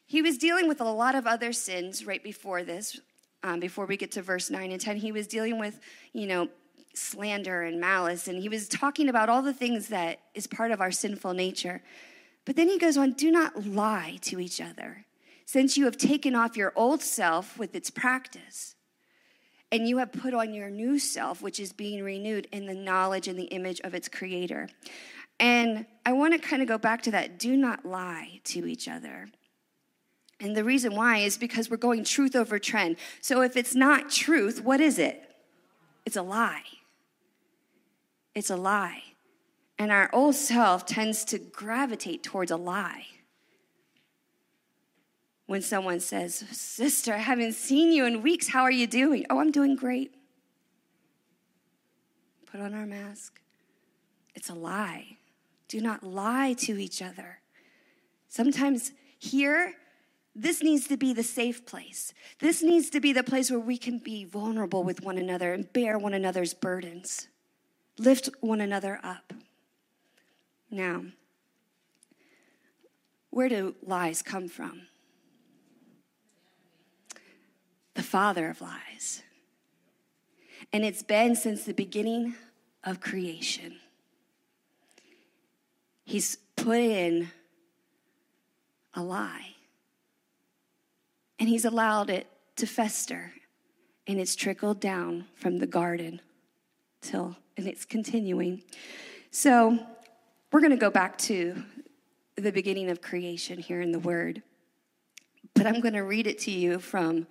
He 0.07 0.23
was 0.23 0.39
dealing 0.39 0.67
with 0.67 0.81
a 0.81 0.85
lot 0.85 1.15
of 1.15 1.27
other 1.27 1.53
sins 1.53 2.07
right 2.07 2.23
before 2.23 2.63
this, 2.63 2.99
um, 3.43 3.61
before 3.61 3.85
we 3.85 3.99
get 3.99 4.13
to 4.13 4.23
verse 4.23 4.49
9 4.49 4.73
and 4.73 4.81
10. 4.81 4.97
He 4.97 5.13
was 5.13 5.27
dealing 5.27 5.59
with, 5.59 5.79
you 6.15 6.27
know, 6.27 6.49
slander 6.99 7.63
and 7.63 7.81
malice. 7.81 8.29
And 8.29 8.39
he 8.39 8.49
was 8.49 8.69
talking 8.69 9.09
about 9.09 9.29
all 9.29 9.43
the 9.43 9.53
things 9.53 9.89
that 9.89 10.21
is 10.35 10.47
part 10.47 10.71
of 10.71 10.81
our 10.81 10.91
sinful 10.91 11.35
nature. 11.35 11.83
But 12.45 12.57
then 12.57 12.69
he 12.69 12.79
goes 12.79 12.97
on 12.97 13.13
do 13.13 13.31
not 13.31 13.67
lie 13.67 14.19
to 14.23 14.41
each 14.41 14.61
other, 14.61 15.05
since 15.45 15.77
you 15.77 15.85
have 15.85 15.97
taken 15.97 16.35
off 16.35 16.57
your 16.57 16.73
old 16.77 17.03
self 17.03 17.59
with 17.59 17.75
its 17.75 17.91
practice. 17.91 18.75
And 19.71 19.87
you 19.87 19.99
have 19.99 20.13
put 20.13 20.33
on 20.33 20.55
your 20.55 20.71
new 20.71 20.99
self, 20.99 21.43
which 21.43 21.61
is 21.61 21.75
being 21.75 22.03
renewed 22.03 22.49
in 22.53 22.65
the 22.65 22.75
knowledge 22.75 23.29
and 23.29 23.39
the 23.39 23.45
image 23.45 23.81
of 23.81 23.95
its 23.95 24.09
creator. 24.09 24.69
And 25.39 25.87
I 26.07 26.13
want 26.13 26.33
to 26.33 26.39
kind 26.39 26.63
of 26.63 26.69
go 26.69 26.79
back 26.79 27.03
to 27.03 27.11
that 27.13 27.39
do 27.39 27.57
not 27.57 27.85
lie 27.85 28.41
to 28.45 28.67
each 28.67 28.89
other. 28.89 29.29
And 30.41 30.57
the 30.57 30.65
reason 30.65 30.95
why 30.95 31.19
is 31.19 31.37
because 31.37 31.69
we're 31.69 31.77
going 31.77 32.05
truth 32.05 32.37
over 32.37 32.59
trend. 32.59 32.97
So 33.21 33.43
if 33.43 33.57
it's 33.57 33.75
not 33.75 34.11
truth, 34.11 34.63
what 34.63 34.81
is 34.81 34.99
it? 34.99 35.23
It's 36.07 36.17
a 36.17 36.23
lie. 36.23 36.63
It's 38.39 38.51
a 38.51 38.57
lie. 38.57 39.03
And 39.81 39.91
our 39.91 40.09
old 40.13 40.37
self 40.37 40.87
tends 40.87 41.25
to 41.25 41.41
gravitate 41.41 42.23
towards 42.23 42.53
a 42.53 42.57
lie. 42.57 43.07
When 45.47 45.61
someone 45.61 45.99
says, 45.99 46.37
Sister, 46.53 47.15
I 47.15 47.19
haven't 47.19 47.55
seen 47.55 47.91
you 47.91 48.05
in 48.05 48.23
weeks. 48.23 48.49
How 48.49 48.63
are 48.63 48.71
you 48.71 48.87
doing? 48.87 49.27
Oh, 49.29 49.41
I'm 49.41 49.51
doing 49.51 49.75
great. 49.75 50.15
Put 52.47 52.61
on 52.61 52.75
our 52.75 52.87
mask. 52.87 53.41
It's 54.37 54.51
a 54.51 54.55
lie. 54.55 55.17
Do 55.67 55.81
not 55.81 56.05
lie 56.05 56.53
to 56.59 56.79
each 56.79 57.03
other. 57.03 57.41
Sometimes 58.29 58.93
here, 59.19 59.75
this 60.37 60.63
needs 60.63 60.87
to 60.87 60.97
be 60.97 61.13
the 61.13 61.25
safe 61.25 61.67
place. 61.67 62.15
This 62.39 62.63
needs 62.63 62.89
to 62.91 63.01
be 63.01 63.13
the 63.13 63.25
place 63.25 63.51
where 63.51 63.59
we 63.59 63.77
can 63.77 63.99
be 63.99 64.25
vulnerable 64.25 64.85
with 64.85 65.03
one 65.03 65.19
another 65.19 65.53
and 65.55 65.73
bear 65.73 65.99
one 65.99 66.15
another's 66.15 66.55
burdens, 66.55 67.27
lift 67.99 68.29
one 68.41 68.61
another 68.61 69.01
up. 69.03 69.33
Now, 70.71 71.05
where 73.31 73.49
do 73.49 73.75
lies 73.83 74.23
come 74.23 74.49
from? 74.49 74.83
The 77.95 78.03
father 78.03 78.49
of 78.51 78.61
lies. 78.61 79.23
And 80.73 80.85
it's 80.85 81.03
been 81.03 81.35
since 81.35 81.65
the 81.65 81.73
beginning 81.73 82.35
of 82.85 83.01
creation. 83.01 83.77
He's 86.05 86.37
put 86.57 86.79
in 86.79 87.31
a 88.95 89.03
lie 89.03 89.55
and 91.39 91.49
he's 91.49 91.65
allowed 91.65 92.11
it 92.11 92.27
to 92.57 92.67
fester 92.67 93.33
and 94.07 94.19
it's 94.19 94.35
trickled 94.35 94.81
down 94.81 95.27
from 95.35 95.59
the 95.59 95.67
garden 95.67 96.21
till 97.01 97.37
and 97.57 97.67
it's 97.67 97.85
continuing. 97.85 98.63
So 99.31 99.79
we're 100.53 100.61
going 100.61 100.71
to 100.71 100.77
go 100.77 100.91
back 100.91 101.19
to 101.19 101.63
the 102.37 102.53
beginning 102.53 102.91
of 102.91 103.01
creation 103.01 103.59
here 103.59 103.81
in 103.81 103.91
the 103.91 103.99
word 103.99 104.43
but 105.55 105.67
i'm 105.67 105.81
going 105.81 105.95
to 105.95 106.05
read 106.05 106.27
it 106.27 106.39
to 106.39 106.51
you 106.51 106.79
from 106.79 107.27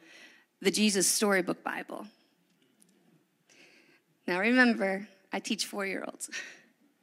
the 0.62 0.72
jesus 0.72 1.08
storybook 1.08 1.64
bible. 1.64 2.06
Now 4.28 4.40
remember 4.40 5.08
i 5.32 5.40
teach 5.40 5.66
four 5.66 5.86
year 5.86 6.04
olds 6.06 6.30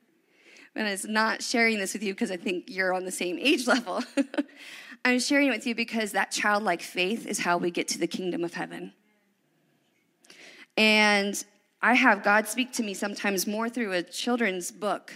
and 0.76 0.87
I'm 0.87 1.12
not 1.12 1.42
sharing 1.42 1.78
this 1.78 1.94
with 1.94 2.02
you 2.02 2.12
because 2.12 2.30
i 2.30 2.37
think 2.37 2.64
you're 2.68 2.92
on 2.92 3.04
the 3.04 3.12
same 3.12 3.38
age 3.38 3.66
level. 3.75 4.02
I'm 5.06 5.18
sharing 5.18 5.49
it 5.49 5.50
with 5.50 5.66
you 5.66 5.75
because 5.75 6.12
that 6.12 6.30
childlike 6.30 6.80
faith 6.80 7.26
is 7.26 7.38
how 7.38 7.59
we 7.59 7.71
get 7.71 7.88
to 7.88 7.99
the 7.99 8.06
kingdom 8.06 8.42
of 8.42 8.54
heaven. 8.54 8.94
And 10.78 11.44
I 11.84 11.92
have 11.92 12.22
God 12.22 12.48
speak 12.48 12.72
to 12.72 12.82
me 12.82 12.94
sometimes 12.94 13.46
more 13.46 13.68
through 13.68 13.92
a 13.92 14.02
children's 14.02 14.70
book 14.70 15.12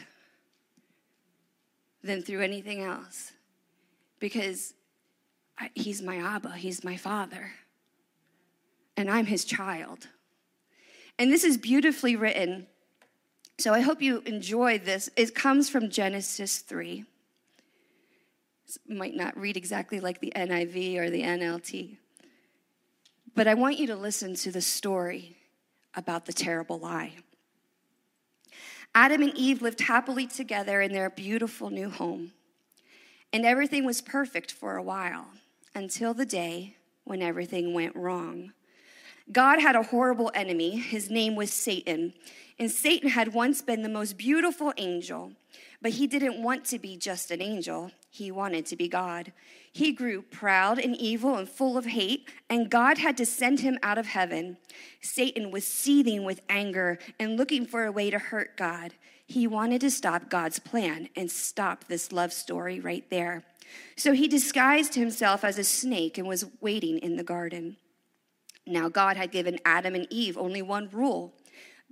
than 2.02 2.20
through 2.20 2.42
anything 2.42 2.82
else 2.82 3.32
because 4.18 4.74
I, 5.58 5.70
He's 5.74 6.02
my 6.02 6.18
Abba, 6.18 6.58
He's 6.58 6.84
my 6.84 6.98
Father, 6.98 7.52
and 8.98 9.10
I'm 9.10 9.24
His 9.24 9.46
child. 9.46 10.08
And 11.18 11.32
this 11.32 11.42
is 11.42 11.56
beautifully 11.56 12.16
written. 12.16 12.66
So 13.56 13.72
I 13.72 13.80
hope 13.80 14.02
you 14.02 14.22
enjoy 14.26 14.78
this. 14.78 15.08
It 15.16 15.34
comes 15.34 15.70
from 15.70 15.88
Genesis 15.88 16.58
3 16.58 17.06
might 18.86 19.16
not 19.16 19.34
read 19.38 19.56
exactly 19.56 20.00
like 20.00 20.20
the 20.20 20.34
NIV 20.36 20.98
or 20.98 21.08
the 21.08 21.22
NLT. 21.22 21.96
But 23.34 23.48
I 23.48 23.54
want 23.54 23.78
you 23.78 23.86
to 23.86 23.96
listen 23.96 24.34
to 24.34 24.52
the 24.52 24.60
story 24.60 25.37
about 25.94 26.26
the 26.26 26.32
terrible 26.32 26.78
lie. 26.78 27.12
Adam 28.94 29.22
and 29.22 29.36
Eve 29.36 29.62
lived 29.62 29.80
happily 29.80 30.26
together 30.26 30.80
in 30.80 30.92
their 30.92 31.10
beautiful 31.10 31.70
new 31.70 31.90
home. 31.90 32.32
And 33.32 33.44
everything 33.44 33.84
was 33.84 34.00
perfect 34.00 34.50
for 34.52 34.76
a 34.76 34.82
while 34.82 35.26
until 35.74 36.14
the 36.14 36.26
day 36.26 36.76
when 37.04 37.22
everything 37.22 37.74
went 37.74 37.94
wrong. 37.94 38.52
God 39.30 39.60
had 39.60 39.76
a 39.76 39.82
horrible 39.82 40.30
enemy. 40.34 40.78
His 40.78 41.10
name 41.10 41.36
was 41.36 41.52
Satan. 41.52 42.14
And 42.58 42.70
Satan 42.70 43.10
had 43.10 43.34
once 43.34 43.60
been 43.60 43.82
the 43.82 43.88
most 43.88 44.16
beautiful 44.16 44.72
angel, 44.78 45.32
but 45.82 45.92
he 45.92 46.06
didn't 46.06 46.42
want 46.42 46.64
to 46.66 46.78
be 46.78 46.96
just 46.96 47.30
an 47.30 47.42
angel. 47.42 47.92
He 48.10 48.30
wanted 48.30 48.66
to 48.66 48.76
be 48.76 48.88
God. 48.88 49.32
He 49.78 49.92
grew 49.92 50.22
proud 50.22 50.80
and 50.80 50.96
evil 50.96 51.36
and 51.36 51.48
full 51.48 51.78
of 51.78 51.86
hate, 51.86 52.28
and 52.50 52.68
God 52.68 52.98
had 52.98 53.16
to 53.18 53.24
send 53.24 53.60
him 53.60 53.78
out 53.80 53.96
of 53.96 54.06
heaven. 54.06 54.56
Satan 55.00 55.52
was 55.52 55.64
seething 55.64 56.24
with 56.24 56.40
anger 56.48 56.98
and 57.20 57.36
looking 57.36 57.64
for 57.64 57.84
a 57.84 57.92
way 57.92 58.10
to 58.10 58.18
hurt 58.18 58.56
God. 58.56 58.94
He 59.24 59.46
wanted 59.46 59.80
to 59.82 59.90
stop 59.92 60.28
God's 60.28 60.58
plan 60.58 61.10
and 61.14 61.30
stop 61.30 61.84
this 61.84 62.10
love 62.10 62.32
story 62.32 62.80
right 62.80 63.08
there. 63.08 63.44
So 63.94 64.14
he 64.14 64.26
disguised 64.26 64.96
himself 64.96 65.44
as 65.44 65.58
a 65.58 65.64
snake 65.64 66.18
and 66.18 66.26
was 66.26 66.46
waiting 66.60 66.98
in 66.98 67.14
the 67.14 67.22
garden. 67.22 67.76
Now, 68.66 68.88
God 68.88 69.16
had 69.16 69.30
given 69.30 69.60
Adam 69.64 69.94
and 69.94 70.08
Eve 70.10 70.36
only 70.36 70.60
one 70.60 70.88
rule 70.90 71.34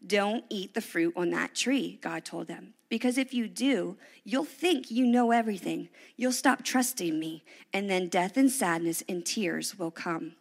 don't 0.05 0.45
eat 0.51 0.75
the 0.75 0.81
fruit 0.81 1.15
on 1.17 1.31
that 1.31 1.55
tree, 1.55 2.01
God 2.03 2.25
told 2.25 2.49
them. 2.49 2.75
Because 2.89 3.19
if 3.19 3.35
you 3.35 3.49
do, 3.49 3.97
you'll 4.25 4.45
think 4.45 4.91
you 4.91 5.07
know 5.07 5.33
everything. 5.33 5.89
You'll 6.17 6.33
stop 6.33 6.63
trusting 6.63 7.19
me, 7.19 7.45
and 7.73 7.91
then 7.91 8.09
death 8.09 8.37
and 8.37 8.51
sadness 8.51 9.03
and 9.09 9.25
tears 9.25 9.79
will 9.79 9.91
come. 9.91 10.37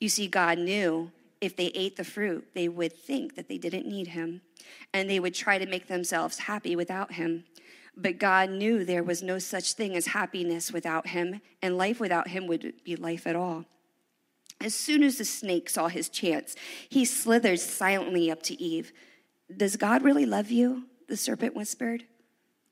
You 0.00 0.08
see, 0.08 0.26
God 0.26 0.58
knew 0.58 1.12
if 1.40 1.56
they 1.56 1.66
ate 1.66 1.96
the 1.96 2.04
fruit, 2.04 2.48
they 2.54 2.68
would 2.68 2.92
think 2.92 3.36
that 3.36 3.48
they 3.48 3.58
didn't 3.58 3.86
need 3.86 4.08
him, 4.08 4.40
and 4.92 5.08
they 5.08 5.20
would 5.20 5.34
try 5.34 5.58
to 5.58 5.66
make 5.66 5.86
themselves 5.86 6.40
happy 6.40 6.74
without 6.74 7.12
him. 7.12 7.44
But 7.96 8.18
God 8.18 8.50
knew 8.50 8.84
there 8.84 9.04
was 9.04 9.22
no 9.22 9.38
such 9.38 9.74
thing 9.74 9.94
as 9.94 10.06
happiness 10.06 10.72
without 10.72 11.08
him, 11.08 11.40
and 11.62 11.78
life 11.78 12.00
without 12.00 12.28
him 12.28 12.46
would 12.48 12.72
be 12.84 12.96
life 12.96 13.26
at 13.26 13.36
all. 13.36 13.66
As 14.60 14.74
soon 14.74 15.02
as 15.02 15.18
the 15.18 15.24
snake 15.24 15.68
saw 15.68 15.88
his 15.88 16.08
chance, 16.08 16.56
he 16.88 17.04
slithered 17.04 17.60
silently 17.60 18.30
up 18.30 18.42
to 18.44 18.60
Eve. 18.60 18.92
Does 19.54 19.76
God 19.76 20.02
really 20.02 20.26
love 20.26 20.50
you? 20.50 20.84
The 21.08 21.16
serpent 21.16 21.54
whispered. 21.54 22.04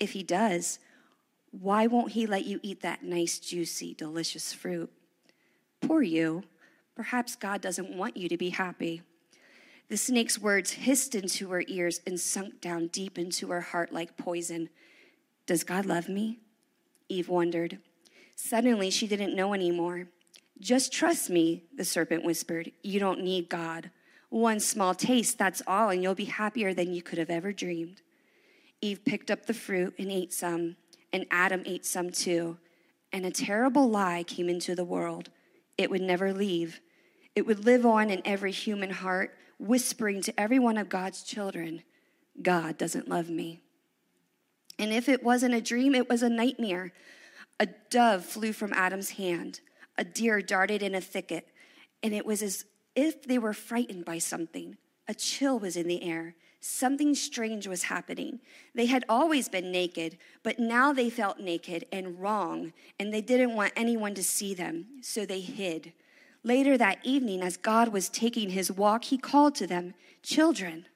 If 0.01 0.12
he 0.12 0.23
does, 0.23 0.79
why 1.51 1.87
won't 1.87 2.12
he 2.12 2.27
let 2.27 2.47
you 2.47 2.59
eat 2.62 2.81
that 2.81 3.05
nice, 3.05 3.38
juicy, 3.38 3.95
delicious 3.95 4.53
fruit? 4.53 4.90
Poor 5.81 6.03
you. 6.03 6.45
Perhaps 6.95 7.37
God 7.37 7.61
doesn't 7.61 7.97
want 7.97 8.16
you 8.16 8.29
to 8.29 8.37
be 8.37 8.51
happy. 8.51 9.03
The 9.88 9.97
snake's 9.97 10.38
words 10.38 10.73
hissed 10.73 11.14
into 11.14 11.51
her 11.51 11.64
ears 11.66 12.01
and 12.07 12.18
sunk 12.18 12.61
down 12.61 12.87
deep 12.88 13.18
into 13.18 13.51
her 13.51 13.61
heart 13.61 13.92
like 13.92 14.16
poison. 14.16 14.71
Does 15.47 15.64
God 15.64 15.85
love 15.85 16.09
me? 16.09 16.38
Eve 17.09 17.29
wondered. 17.29 17.79
Suddenly, 18.35 18.90
she 18.90 19.07
didn't 19.07 19.37
know 19.37 19.53
anymore. 19.53 20.09
Just 20.59 20.92
trust 20.92 21.29
me, 21.29 21.64
the 21.77 21.85
serpent 21.85 22.25
whispered. 22.25 22.73
You 22.83 23.01
don't 23.01 23.23
need 23.23 23.49
God. 23.49 23.90
One 24.31 24.61
small 24.61 24.95
taste, 24.95 25.37
that's 25.37 25.61
all, 25.66 25.90
and 25.90 26.03
you'll 26.03 26.14
be 26.14 26.25
happier 26.25 26.73
than 26.73 26.95
you 26.95 27.03
could 27.03 27.18
have 27.18 27.31
ever 27.31 27.53
dreamed. 27.53 28.01
Eve 28.83 29.05
picked 29.05 29.31
up 29.31 29.47
the 29.47 29.55
fruit 29.55 29.95
and 29.99 30.11
ate 30.11 30.33
some, 30.33 30.77
and 31.12 31.25
Adam 31.31 31.62
ate 31.64 31.87
some 31.87 32.11
too. 32.11 32.59
And 33.12 33.25
a 33.25 33.31
terrible 33.31 33.88
lie 33.88 34.25
came 34.25 34.49
into 34.49 34.75
the 34.75 34.85
world. 34.85 35.31
It 35.79 35.90
would 35.90 36.03
never 36.03 36.33
leave. 36.33 36.81
It 37.35 37.47
would 37.47 37.64
live 37.64 37.87
on 37.87 38.11
in 38.11 38.21
every 38.25 38.53
human 38.53 38.90
heart, 38.90 39.35
whispering 39.59 40.21
to 40.23 40.38
every 40.38 40.59
one 40.59 40.77
of 40.77 40.88
God's 40.88 41.23
children 41.23 41.83
God 42.40 42.79
doesn't 42.79 43.09
love 43.09 43.29
me. 43.29 43.61
And 44.79 44.92
if 44.92 45.09
it 45.09 45.23
wasn't 45.23 45.55
a 45.55 45.61
dream, 45.61 45.95
it 45.95 46.09
was 46.09 46.23
a 46.23 46.29
nightmare. 46.29 46.92
A 47.61 47.68
dove 47.90 48.25
flew 48.25 48.53
from 48.53 48.73
Adam's 48.73 49.11
hand 49.11 49.61
a 49.99 50.05
deer 50.05 50.40
darted 50.40 50.83
in 50.83 50.95
a 50.95 51.01
thicket, 51.01 51.49
and 52.03 52.14
it 52.14 52.25
was 52.25 52.42
as 52.42 52.64
if 52.97 53.25
they 53.25 53.38
were 53.38 53.53
frightened 53.53 54.05
by 54.05 54.18
something. 54.18 54.77
A 55.07 55.14
chill 55.14 55.59
was 55.59 55.77
in 55.77 55.87
the 55.87 56.03
air. 56.03 56.35
Something 56.64 57.16
strange 57.16 57.66
was 57.66 57.83
happening. 57.83 58.38
They 58.72 58.87
had 58.87 59.05
always 59.09 59.48
been 59.48 59.72
naked, 59.72 60.16
but 60.44 60.61
now 60.61 60.92
they 60.92 61.11
felt 61.11 61.40
naked 61.40 61.87
and 61.90 62.20
wrong, 62.20 62.72
and 63.01 63.12
they 63.12 63.20
didn't 63.20 63.57
want 63.57 63.72
anyone 63.75 64.14
to 64.14 64.22
see 64.22 64.55
them, 64.55 64.87
so 65.01 65.27
they 65.27 65.40
hid. 65.40 65.92
Later 66.44 66.79
that 66.79 67.01
evening, 67.03 67.42
as 67.42 67.57
God 67.57 67.88
was 67.88 68.09
taking 68.09 68.51
his 68.51 68.70
walk, 68.70 69.05
he 69.05 69.18
called 69.18 69.57
to 69.57 69.66
them, 69.66 69.94
Children, 70.22 70.87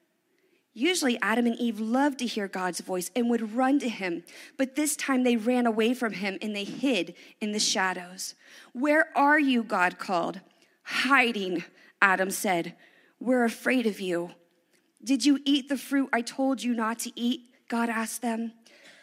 Usually, 0.73 1.19
Adam 1.23 1.47
and 1.47 1.55
Eve 1.55 1.79
loved 1.79 2.19
to 2.19 2.27
hear 2.27 2.47
God's 2.47 2.81
voice 2.81 3.09
and 3.15 3.31
would 3.31 3.55
run 3.55 3.79
to 3.79 3.89
him, 3.89 4.23
but 4.57 4.75
this 4.75 4.95
time 4.95 5.23
they 5.23 5.35
ran 5.35 5.65
away 5.65 5.95
from 5.95 6.13
him 6.13 6.37
and 6.39 6.55
they 6.55 6.65
hid 6.65 7.15
in 7.41 7.51
the 7.51 7.57
shadows. 7.57 8.35
Where 8.73 9.07
are 9.17 9.39
you? 9.39 9.63
God 9.63 9.97
called. 9.97 10.39
Hiding, 10.83 11.63
Adam 11.99 12.29
said. 12.29 12.75
We're 13.19 13.43
afraid 13.43 13.87
of 13.87 13.99
you. 13.99 14.35
Did 15.03 15.25
you 15.25 15.39
eat 15.45 15.69
the 15.69 15.77
fruit 15.77 16.09
I 16.11 16.21
told 16.21 16.63
you 16.63 16.73
not 16.73 16.99
to 16.99 17.19
eat? 17.19 17.41
God 17.67 17.89
asked 17.89 18.21
them. 18.21 18.53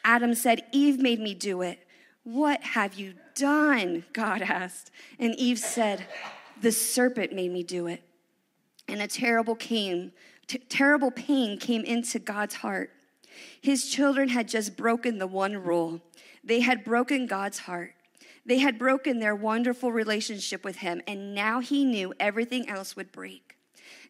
Adam 0.04 0.34
said, 0.34 0.64
Eve 0.72 1.00
made 1.00 1.20
me 1.20 1.34
do 1.34 1.62
it. 1.62 1.86
What 2.24 2.62
have 2.62 2.94
you 2.94 3.14
done? 3.34 4.04
God 4.12 4.42
asked. 4.42 4.90
And 5.18 5.34
Eve 5.36 5.58
said, 5.58 6.06
The 6.60 6.72
serpent 6.72 7.32
made 7.32 7.52
me 7.52 7.62
do 7.62 7.86
it. 7.86 8.02
And 8.88 9.00
a 9.00 9.06
terrible 9.06 9.54
came, 9.54 10.12
t- 10.46 10.58
terrible 10.58 11.10
pain 11.10 11.58
came 11.58 11.82
into 11.82 12.18
God's 12.18 12.56
heart. 12.56 12.90
His 13.60 13.88
children 13.88 14.28
had 14.28 14.48
just 14.48 14.76
broken 14.76 15.18
the 15.18 15.26
one 15.26 15.56
rule. 15.56 16.00
They 16.42 16.60
had 16.60 16.84
broken 16.84 17.26
God's 17.26 17.60
heart. 17.60 17.94
They 18.46 18.58
had 18.58 18.78
broken 18.78 19.20
their 19.20 19.34
wonderful 19.34 19.90
relationship 19.90 20.64
with 20.64 20.76
him, 20.76 21.00
and 21.06 21.34
now 21.34 21.60
he 21.60 21.84
knew 21.84 22.12
everything 22.20 22.68
else 22.68 22.94
would 22.94 23.10
break. 23.10 23.53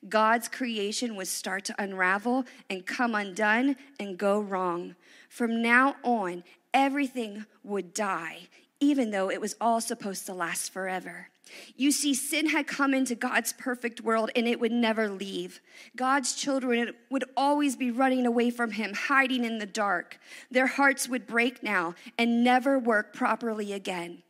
God's 0.09 0.49
creation 0.49 1.17
would 1.17 1.29
start 1.29 1.64
to 1.67 1.83
unravel 1.83 2.45
and 2.69 2.87
come 2.87 3.14
undone 3.14 3.77
and 3.99 4.19
go 4.19 4.40
wrong. 4.40 4.97
From 5.29 5.62
now 5.62 5.97
on, 6.03 6.45
everything 6.73 7.47
would 7.62 7.95
die, 7.95 8.49
even 8.81 9.11
though 9.11 9.31
it 9.31 9.40
was 9.40 9.57
all 9.61 9.81
supposed 9.81 10.27
to 10.27 10.35
last 10.35 10.73
forever. 10.73 11.29
You 11.77 11.93
see, 11.93 12.14
sin 12.14 12.49
had 12.49 12.67
come 12.67 12.95
into 12.95 13.14
God's 13.14 13.53
perfect 13.53 14.01
world 14.01 14.31
and 14.35 14.49
it 14.49 14.59
would 14.59 14.73
never 14.73 15.09
leave. 15.09 15.61
God's 15.95 16.35
children 16.35 16.93
would 17.11 17.25
always 17.37 17.77
be 17.77 17.90
running 17.90 18.27
away 18.27 18.51
from 18.51 18.73
Him, 18.73 18.95
hiding 18.95 19.45
in 19.45 19.59
the 19.59 19.67
dark. 19.67 20.19
Their 20.51 20.67
hearts 20.67 21.09
would 21.09 21.27
break 21.27 21.62
now 21.62 21.95
and 22.19 22.43
never 22.43 22.79
work 22.79 23.14
properly 23.14 23.73
again. 23.73 24.24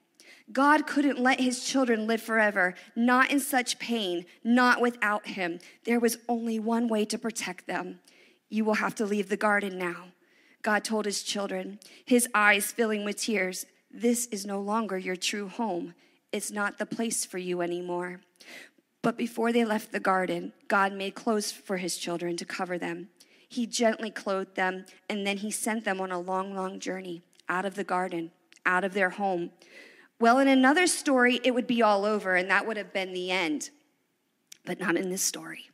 God 0.52 0.86
couldn't 0.86 1.18
let 1.18 1.40
his 1.40 1.64
children 1.64 2.06
live 2.06 2.20
forever, 2.20 2.74
not 2.94 3.30
in 3.30 3.40
such 3.40 3.78
pain, 3.78 4.26
not 4.42 4.80
without 4.80 5.26
him. 5.26 5.58
There 5.84 6.00
was 6.00 6.18
only 6.28 6.58
one 6.58 6.86
way 6.86 7.04
to 7.06 7.18
protect 7.18 7.66
them. 7.66 8.00
You 8.50 8.64
will 8.64 8.74
have 8.74 8.94
to 8.96 9.06
leave 9.06 9.30
the 9.30 9.36
garden 9.36 9.78
now. 9.78 10.08
God 10.62 10.84
told 10.84 11.06
his 11.06 11.22
children, 11.22 11.78
his 12.04 12.28
eyes 12.34 12.72
filling 12.72 13.04
with 13.04 13.16
tears, 13.16 13.66
This 13.90 14.26
is 14.26 14.44
no 14.44 14.60
longer 14.60 14.98
your 14.98 15.16
true 15.16 15.48
home. 15.48 15.94
It's 16.30 16.50
not 16.50 16.78
the 16.78 16.86
place 16.86 17.24
for 17.24 17.38
you 17.38 17.62
anymore. 17.62 18.20
But 19.02 19.16
before 19.16 19.52
they 19.52 19.64
left 19.64 19.92
the 19.92 20.00
garden, 20.00 20.52
God 20.68 20.92
made 20.92 21.14
clothes 21.14 21.52
for 21.52 21.78
his 21.78 21.96
children 21.96 22.36
to 22.36 22.44
cover 22.44 22.78
them. 22.78 23.08
He 23.48 23.66
gently 23.66 24.10
clothed 24.10 24.56
them, 24.56 24.86
and 25.08 25.26
then 25.26 25.38
he 25.38 25.50
sent 25.50 25.84
them 25.84 26.00
on 26.00 26.10
a 26.10 26.18
long, 26.18 26.54
long 26.54 26.80
journey 26.80 27.22
out 27.48 27.64
of 27.64 27.74
the 27.74 27.84
garden, 27.84 28.30
out 28.66 28.84
of 28.84 28.94
their 28.94 29.10
home 29.10 29.50
well, 30.24 30.38
in 30.38 30.48
another 30.48 30.86
story, 30.86 31.38
it 31.44 31.50
would 31.50 31.66
be 31.66 31.82
all 31.82 32.06
over, 32.06 32.34
and 32.34 32.48
that 32.48 32.66
would 32.66 32.78
have 32.78 32.94
been 32.94 33.12
the 33.12 33.30
end. 33.30 33.68
But 34.64 34.80
not 34.80 34.96
in 34.96 35.10
this 35.10 35.20
story. 35.20 35.68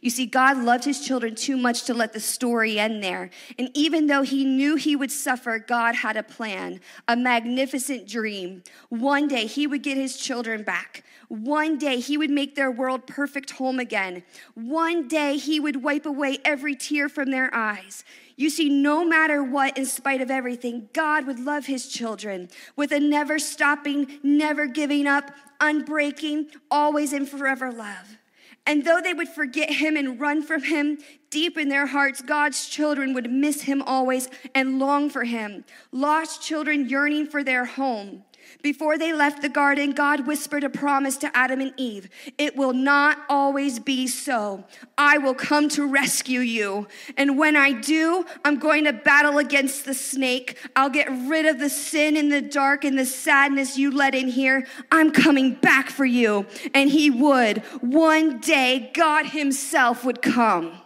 You 0.00 0.10
see, 0.10 0.26
God 0.26 0.58
loved 0.58 0.84
his 0.84 1.04
children 1.04 1.34
too 1.34 1.56
much 1.56 1.84
to 1.84 1.94
let 1.94 2.12
the 2.12 2.20
story 2.20 2.78
end 2.78 3.02
there. 3.02 3.30
And 3.58 3.70
even 3.74 4.06
though 4.06 4.22
he 4.22 4.44
knew 4.44 4.76
he 4.76 4.96
would 4.96 5.10
suffer, 5.10 5.58
God 5.58 5.94
had 5.94 6.16
a 6.16 6.22
plan, 6.22 6.80
a 7.08 7.16
magnificent 7.16 8.08
dream. 8.08 8.62
One 8.88 9.28
day 9.28 9.46
he 9.46 9.66
would 9.66 9.82
get 9.82 9.96
his 9.96 10.16
children 10.16 10.62
back. 10.62 11.04
One 11.28 11.78
day 11.78 12.00
he 12.00 12.18
would 12.18 12.30
make 12.30 12.54
their 12.54 12.70
world 12.70 13.06
perfect 13.06 13.52
home 13.52 13.78
again. 13.78 14.22
One 14.54 15.08
day 15.08 15.36
he 15.36 15.60
would 15.60 15.82
wipe 15.82 16.06
away 16.06 16.38
every 16.44 16.74
tear 16.74 17.08
from 17.08 17.30
their 17.30 17.52
eyes. 17.54 18.04
You 18.36 18.50
see, 18.50 18.68
no 18.68 19.04
matter 19.04 19.42
what, 19.42 19.78
in 19.78 19.86
spite 19.86 20.20
of 20.20 20.30
everything, 20.30 20.88
God 20.92 21.26
would 21.26 21.38
love 21.38 21.66
his 21.66 21.88
children 21.88 22.48
with 22.76 22.92
a 22.92 23.00
never 23.00 23.38
stopping, 23.38 24.18
never 24.22 24.66
giving 24.66 25.06
up, 25.06 25.30
unbreaking, 25.60 26.48
always 26.70 27.12
and 27.12 27.28
forever 27.28 27.70
love. 27.70 28.18
And 28.66 28.84
though 28.84 29.00
they 29.02 29.12
would 29.12 29.28
forget 29.28 29.70
him 29.70 29.96
and 29.96 30.20
run 30.20 30.42
from 30.42 30.62
him, 30.62 30.98
deep 31.30 31.58
in 31.58 31.68
their 31.68 31.86
hearts, 31.86 32.22
God's 32.22 32.68
children 32.68 33.12
would 33.14 33.30
miss 33.30 33.62
him 33.62 33.82
always 33.82 34.28
and 34.54 34.78
long 34.78 35.10
for 35.10 35.24
him. 35.24 35.64
Lost 35.90 36.42
children 36.42 36.88
yearning 36.88 37.26
for 37.26 37.42
their 37.42 37.64
home. 37.64 38.24
Before 38.62 38.96
they 38.96 39.12
left 39.12 39.42
the 39.42 39.48
garden, 39.48 39.92
God 39.92 40.26
whispered 40.26 40.64
a 40.64 40.70
promise 40.70 41.16
to 41.18 41.36
Adam 41.36 41.60
and 41.60 41.72
Eve 41.76 42.08
It 42.38 42.56
will 42.56 42.72
not 42.72 43.18
always 43.28 43.78
be 43.78 44.06
so. 44.06 44.64
I 44.96 45.18
will 45.18 45.34
come 45.34 45.68
to 45.70 45.86
rescue 45.86 46.40
you. 46.40 46.86
And 47.16 47.38
when 47.38 47.56
I 47.56 47.72
do, 47.72 48.24
I'm 48.44 48.58
going 48.58 48.84
to 48.84 48.92
battle 48.92 49.38
against 49.38 49.84
the 49.84 49.94
snake. 49.94 50.58
I'll 50.76 50.90
get 50.90 51.08
rid 51.10 51.46
of 51.46 51.58
the 51.58 51.70
sin 51.70 52.16
and 52.16 52.32
the 52.32 52.42
dark 52.42 52.84
and 52.84 52.98
the 52.98 53.06
sadness 53.06 53.78
you 53.78 53.90
let 53.90 54.14
in 54.14 54.28
here. 54.28 54.66
I'm 54.90 55.10
coming 55.10 55.54
back 55.54 55.90
for 55.90 56.04
you. 56.04 56.46
And 56.74 56.90
He 56.90 57.10
would. 57.10 57.58
One 57.80 58.38
day, 58.38 58.90
God 58.94 59.26
Himself 59.26 60.04
would 60.04 60.22
come. 60.22 60.80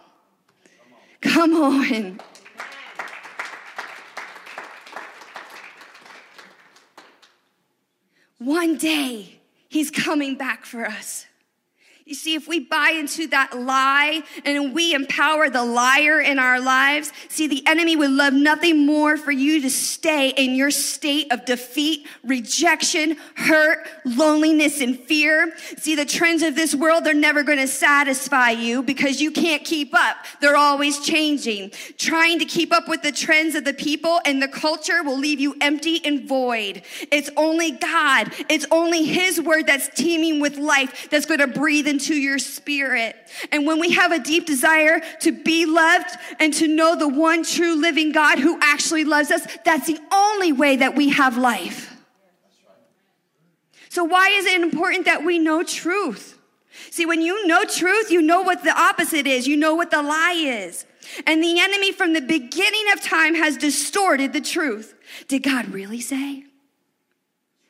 Come 1.21 1.53
on. 1.55 2.19
One 8.39 8.77
day, 8.77 9.39
he's 9.67 9.89
coming 9.89 10.35
back 10.35 10.63
for 10.63 10.85
us. 10.85 11.25
You 12.07 12.15
see, 12.15 12.35
if 12.35 12.47
we 12.47 12.61
buy 12.61 12.91
into 12.91 13.27
that 13.27 13.59
lie 13.59 14.23
and 14.45 14.73
we 14.73 14.93
empower 14.93 15.49
the 15.49 15.65
liar 15.65 16.21
in 16.21 16.39
our 16.39 16.57
lives, 16.57 17.11
see, 17.27 17.47
the 17.47 17.67
enemy 17.67 17.97
would 17.97 18.11
love 18.11 18.31
nothing 18.31 18.85
more 18.85 19.17
for 19.17 19.33
you 19.33 19.61
to 19.63 19.69
stay 19.69 20.29
in 20.29 20.55
your 20.55 20.71
state 20.71 21.29
of 21.33 21.43
defeat, 21.43 22.07
rejection, 22.23 23.17
hurt, 23.35 23.89
loneliness, 24.05 24.79
and 24.79 24.97
fear. 24.97 25.53
See, 25.79 25.95
the 25.95 26.05
trends 26.05 26.43
of 26.43 26.55
this 26.55 26.73
world, 26.73 27.03
they're 27.03 27.13
never 27.13 27.43
going 27.43 27.57
to 27.57 27.67
satisfy 27.67 28.51
you 28.51 28.83
because 28.83 29.19
you 29.19 29.29
can't 29.29 29.65
keep 29.65 29.93
up. 29.93 30.15
They're 30.39 30.55
always 30.55 31.01
changing. 31.01 31.71
Trying 31.97 32.39
to 32.39 32.45
keep 32.45 32.71
up 32.71 32.87
with 32.87 33.01
the 33.01 33.11
trends 33.11 33.53
of 33.53 33.65
the 33.65 33.73
people 33.73 34.21
and 34.23 34.41
the 34.41 34.47
culture 34.47 35.03
will 35.03 35.17
leave 35.17 35.41
you 35.41 35.57
empty 35.59 35.99
and 36.05 36.25
void. 36.25 36.83
It's 37.11 37.29
only 37.35 37.71
God, 37.71 38.31
it's 38.47 38.65
only 38.71 39.03
His 39.03 39.41
word 39.41 39.67
that's 39.67 39.89
teeming 39.89 40.39
with 40.39 40.55
life 40.55 41.09
that's 41.09 41.25
going 41.25 41.41
to 41.41 41.47
breathe 41.47 41.85
in 41.85 41.96
into 41.97 42.13
your 42.13 42.37
spirit. 42.37 43.15
And 43.51 43.65
when 43.65 43.79
we 43.79 43.91
have 43.93 44.11
a 44.11 44.19
deep 44.19 44.45
desire 44.45 45.01
to 45.21 45.31
be 45.31 45.65
loved 45.65 46.11
and 46.39 46.53
to 46.53 46.67
know 46.67 46.95
the 46.95 47.07
one 47.07 47.43
true 47.43 47.73
living 47.73 48.11
God 48.11 48.37
who 48.37 48.59
actually 48.61 49.03
loves 49.03 49.31
us, 49.31 49.47
that's 49.65 49.87
the 49.87 49.99
only 50.13 50.51
way 50.51 50.75
that 50.75 50.95
we 50.95 51.09
have 51.09 51.37
life. 51.37 51.95
So, 53.89 54.03
why 54.03 54.29
is 54.29 54.45
it 54.45 54.61
important 54.61 55.05
that 55.05 55.25
we 55.25 55.39
know 55.39 55.63
truth? 55.63 56.37
See, 56.91 57.07
when 57.07 57.21
you 57.21 57.47
know 57.47 57.63
truth, 57.63 58.11
you 58.11 58.21
know 58.21 58.41
what 58.43 58.63
the 58.63 58.79
opposite 58.79 59.25
is, 59.25 59.47
you 59.47 59.57
know 59.57 59.73
what 59.73 59.89
the 59.89 60.03
lie 60.03 60.37
is. 60.37 60.85
And 61.25 61.43
the 61.43 61.59
enemy 61.59 61.91
from 61.91 62.13
the 62.13 62.21
beginning 62.21 62.91
of 62.93 63.01
time 63.01 63.33
has 63.33 63.57
distorted 63.57 64.33
the 64.33 64.41
truth. 64.41 64.93
Did 65.27 65.41
God 65.41 65.69
really 65.69 66.01
say? 66.01 66.43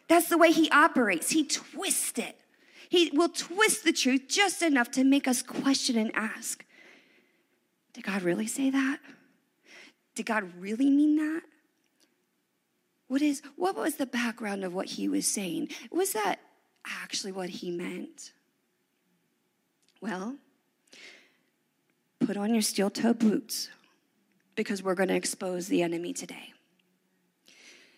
That's 0.09 0.27
the 0.27 0.37
way 0.37 0.51
he 0.51 0.69
operates. 0.69 1.29
He 1.29 1.45
twists 1.45 2.19
it. 2.19 2.37
He 2.89 3.11
will 3.13 3.29
twist 3.29 3.83
the 3.83 3.93
truth 3.93 4.27
just 4.27 4.61
enough 4.61 4.91
to 4.91 5.03
make 5.03 5.27
us 5.27 5.41
question 5.41 5.97
and 5.97 6.11
ask 6.15 6.65
Did 7.93 8.03
God 8.03 8.21
really 8.21 8.47
say 8.47 8.69
that? 8.69 8.99
Did 10.15 10.25
God 10.25 10.49
really 10.59 10.89
mean 10.89 11.17
that? 11.17 11.41
What 13.07 13.21
is 13.21 13.41
what 13.55 13.75
was 13.75 13.95
the 13.95 14.05
background 14.05 14.63
of 14.63 14.73
what 14.73 14.87
he 14.87 15.07
was 15.07 15.27
saying? 15.27 15.69
Was 15.91 16.13
that 16.13 16.39
actually 16.85 17.33
what 17.33 17.49
he 17.49 17.71
meant? 17.71 18.31
Well, 20.01 20.35
put 22.19 22.37
on 22.37 22.53
your 22.53 22.61
steel 22.61 22.89
toe 22.89 23.13
boots 23.13 23.69
because 24.55 24.83
we're 24.83 24.95
going 24.95 25.09
to 25.09 25.15
expose 25.15 25.67
the 25.67 25.81
enemy 25.81 26.13
today. 26.13 26.53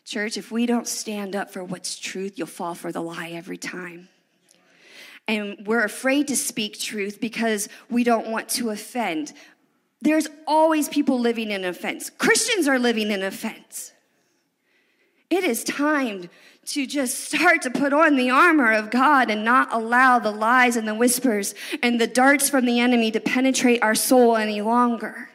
Church, 0.06 0.38
if 0.38 0.52
we 0.52 0.66
don't 0.66 0.88
stand 0.88 1.36
up 1.36 1.52
for 1.52 1.64
what's 1.64 2.00
truth, 2.00 2.38
you'll 2.38 2.48
fall 2.48 2.74
for 2.74 2.92
the 2.92 3.02
lie 3.02 3.30
every 3.30 3.58
time 3.58 4.10
and 5.30 5.68
we're 5.68 5.84
afraid 5.84 6.28
to 6.30 6.36
speak 6.36 6.80
truth 6.80 7.22
because 7.22 7.70
we 7.88 8.04
don't 8.04 8.32
want 8.32 8.50
to 8.50 8.72
offend. 8.72 9.32
There's 10.02 10.28
always 10.48 10.90
people 10.90 11.20
living 11.20 11.52
in 11.52 11.64
offense. 11.64 12.10
Christians 12.10 12.68
are 12.68 12.80
living 12.80 13.12
in 13.12 13.22
offense. 13.22 13.94
It 15.30 15.44
is 15.44 15.64
time 15.64 16.32
to 16.66 16.88
just 16.88 17.20
start 17.20 17.62
to 17.62 17.70
put 17.70 17.94
on 17.94 18.16
the 18.16 18.32
armor 18.32 18.74
of 18.74 18.90
God 18.90 19.30
and 19.30 19.46
not 19.46 19.72
allow 19.72 20.18
the 20.18 20.32
lies 20.32 20.76
and 20.76 20.88
the 20.88 20.96
whispers 20.96 21.54
and 21.84 22.02
the 22.02 22.08
darts 22.08 22.50
from 22.50 22.66
the 22.66 22.80
enemy 22.80 23.12
to 23.12 23.20
penetrate 23.20 23.84
our 23.84 23.94
soul 23.94 24.36
any 24.36 24.62
longer. 24.62 25.30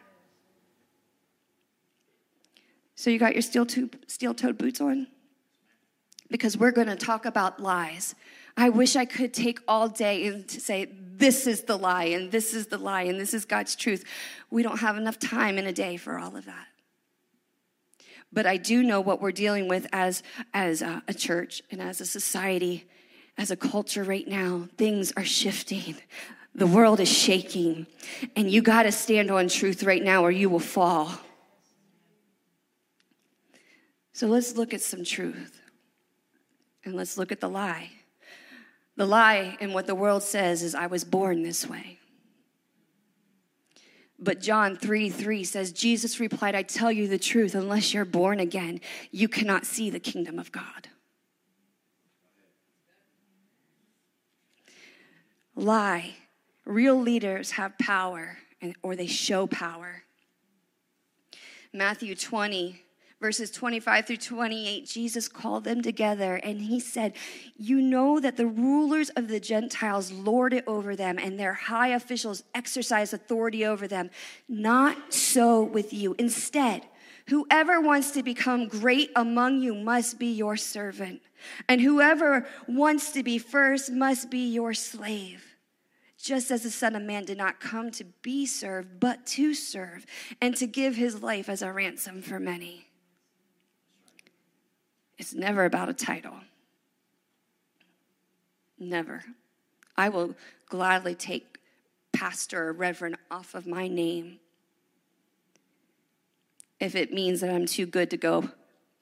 So, 2.97 3.11
you 3.11 3.19
got 3.21 3.35
your 3.35 3.43
steel 3.43 3.65
toed 4.35 4.59
boots 4.59 4.81
on? 4.81 5.07
Because 6.31 6.57
we're 6.57 6.73
going 6.73 6.89
to 6.89 6.97
talk 6.97 7.27
about 7.27 7.61
lies. 7.61 8.17
I 8.57 8.69
wish 8.69 8.97
I 8.97 9.05
could 9.05 9.35
take 9.35 9.59
all 9.67 9.89
day 9.89 10.27
and 10.27 10.49
say, 10.51 10.89
this 11.17 11.47
is 11.47 11.63
the 11.63 11.77
lie, 11.77 12.05
and 12.05 12.31
this 12.31 12.55
is 12.55 12.67
the 12.67 12.79
lie, 12.79 13.03
and 13.03 13.19
this 13.19 13.35
is 13.35 13.45
God's 13.45 13.77
truth. 13.77 14.05
We 14.51 14.63
don't 14.63 14.79
have 14.79 14.97
enough 14.97 15.19
time 15.19 15.59
in 15.59 15.67
a 15.67 15.73
day 15.73 15.97
for 15.97 16.19
all 16.19 16.37
of 16.37 16.45
that. 16.47 16.67
But 18.33 18.47
I 18.47 18.57
do 18.57 18.83
know 18.83 19.01
what 19.01 19.21
we're 19.21 19.33
dealing 19.33 19.69
with 19.69 19.87
as, 19.93 20.23
as 20.53 20.83
a, 20.83 21.03
a 21.07 21.15
church 21.15 21.63
and 21.71 21.81
as 21.81 22.01
a 22.01 22.07
society, 22.07 22.89
as 23.39 23.53
a 23.53 23.57
culture 23.57 24.03
right 24.03 24.27
now. 24.27 24.69
Things 24.77 25.13
are 25.17 25.25
shifting. 25.25 25.97
The 26.53 26.67
world 26.67 26.99
is 26.99 27.09
shaking. 27.09 27.87
And 28.35 28.51
you 28.51 28.61
got 28.61 28.85
to 28.85 28.93
stand 28.93 29.31
on 29.31 29.49
truth 29.49 29.85
right 29.85 30.03
now 30.03 30.25
or 30.25 30.33
you 30.33 30.51
will 30.51 30.59
fall. 30.59 31.13
So 34.13 34.27
let's 34.27 34.57
look 34.57 34.75
at 34.75 34.81
some 34.81 35.05
truth. 35.05 35.61
And 36.85 36.95
let's 36.95 37.17
look 37.17 37.31
at 37.31 37.41
the 37.41 37.49
lie. 37.49 37.91
The 38.97 39.07
lie 39.07 39.57
and 39.61 39.75
what 39.75 39.87
the 39.87 39.95
world 39.95 40.23
says 40.23 40.63
is, 40.63 40.75
I 40.75 40.87
was 40.87 41.05
born 41.05 41.43
this 41.43 41.67
way. 41.69 41.99
But 44.19 44.41
John 44.41 44.77
3 44.77 45.11
3 45.11 45.45
says, 45.45 45.73
Jesus 45.73 46.21
replied, 46.21 46.55
I 46.55 46.63
tell 46.63 46.93
you 46.93 47.09
the 47.09 47.19
truth, 47.19 47.55
unless 47.55 47.93
you're 47.93 48.05
born 48.05 48.41
again, 48.41 48.81
you 49.11 49.29
cannot 49.29 49.67
see 49.67 49.91
the 49.91 50.01
kingdom 50.01 50.39
of 50.39 50.53
God. 50.53 50.89
Lie. 55.57 56.15
Real 56.65 56.99
leaders 56.99 57.53
have 57.53 57.77
power, 57.79 58.39
and, 58.63 58.75
or 58.83 58.97
they 58.97 59.07
show 59.07 59.47
power. 59.47 60.05
Matthew 61.75 62.15
20, 62.15 62.81
verses 63.25 63.51
25 63.51 64.07
through 64.07 64.17
28, 64.19 64.85
Jesus 64.85 65.29
called 65.29 65.65
them 65.65 65.81
together 65.81 66.35
and 66.45 66.61
he 66.61 66.79
said, 66.79 67.15
You 67.57 67.81
know 67.81 68.21
that 68.21 68.37
the 68.37 68.47
rulers 68.47 69.09
of 69.17 69.29
the 69.29 69.41
Gentiles 69.41 70.13
lord 70.13 70.53
it 70.53 70.63
over 70.67 70.95
them, 70.95 71.19
and 71.19 71.41
their 71.41 71.55
high 71.55 71.89
officials 71.89 72.45
exercise 72.55 73.15
authority 73.15 73.65
over 73.65 73.89
them. 73.89 74.11
Not 74.47 75.15
so 75.15 75.63
with 75.63 75.95
you. 75.95 76.15
Instead, 76.19 76.83
whoever 77.29 77.81
wants 77.81 78.11
to 78.11 78.23
become 78.23 78.69
great 78.69 79.11
among 79.17 79.63
you 79.63 79.75
must 79.75 80.19
be 80.19 80.31
your 80.31 80.59
servant, 80.59 81.23
and 81.67 81.81
whoever 81.81 82.47
wants 82.69 83.11
to 83.13 83.23
be 83.23 83.39
first 83.39 83.91
must 83.91 84.31
be 84.31 84.53
your 84.53 84.75
slave 84.75 85.47
just 86.19 86.51
as 86.51 86.63
the 86.63 86.71
Son 86.71 86.97
of 86.97 87.03
Man 87.03 87.25
did 87.25 87.37
not 87.37 87.61
come 87.61 87.91
to 87.91 88.05
be 88.23 88.47
served, 88.47 88.99
but 88.99 89.27
to 89.27 89.53
serve, 89.53 90.07
and 90.41 90.57
to 90.57 90.67
give 90.67 90.97
his 90.97 91.23
life 91.23 91.51
as 91.51 91.61
a 91.61 91.71
ransom 91.71 92.23
for 92.23 92.41
many. 92.41 92.87
It's 95.19 95.35
never 95.35 95.65
about 95.65 95.89
a 95.89 95.95
title. 95.95 96.35
Never. 98.79 99.25
I 99.97 100.09
will 100.09 100.35
gladly 100.69 101.15
take 101.15 101.59
pastor 102.13 102.69
or 102.69 102.73
reverend 102.73 103.17
off 103.31 103.55
of 103.55 103.67
my 103.67 103.89
name 103.89 104.39
if 106.81 106.95
it 106.95 107.13
means 107.13 107.41
that 107.41 107.51
I'm 107.51 107.67
too 107.67 107.87
good 107.87 108.11
to 108.11 108.17
go 108.17 108.49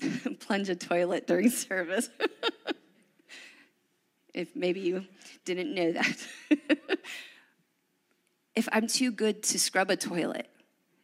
plunge 0.41 0.69
a 0.69 0.77
toilet 0.77 1.27
during 1.27 1.51
service. 1.51 2.09
if 4.35 4.55
maybe 4.55 4.81
you 4.81 5.05
didn't 5.45 5.75
know 5.75 5.93
that. 5.93 6.27
if 8.55 8.69
I'm 8.73 8.87
too 8.87 9.11
good 9.11 9.43
to 9.45 9.59
scrub 9.59 9.91
a 9.91 9.97
toilet, 9.97 10.49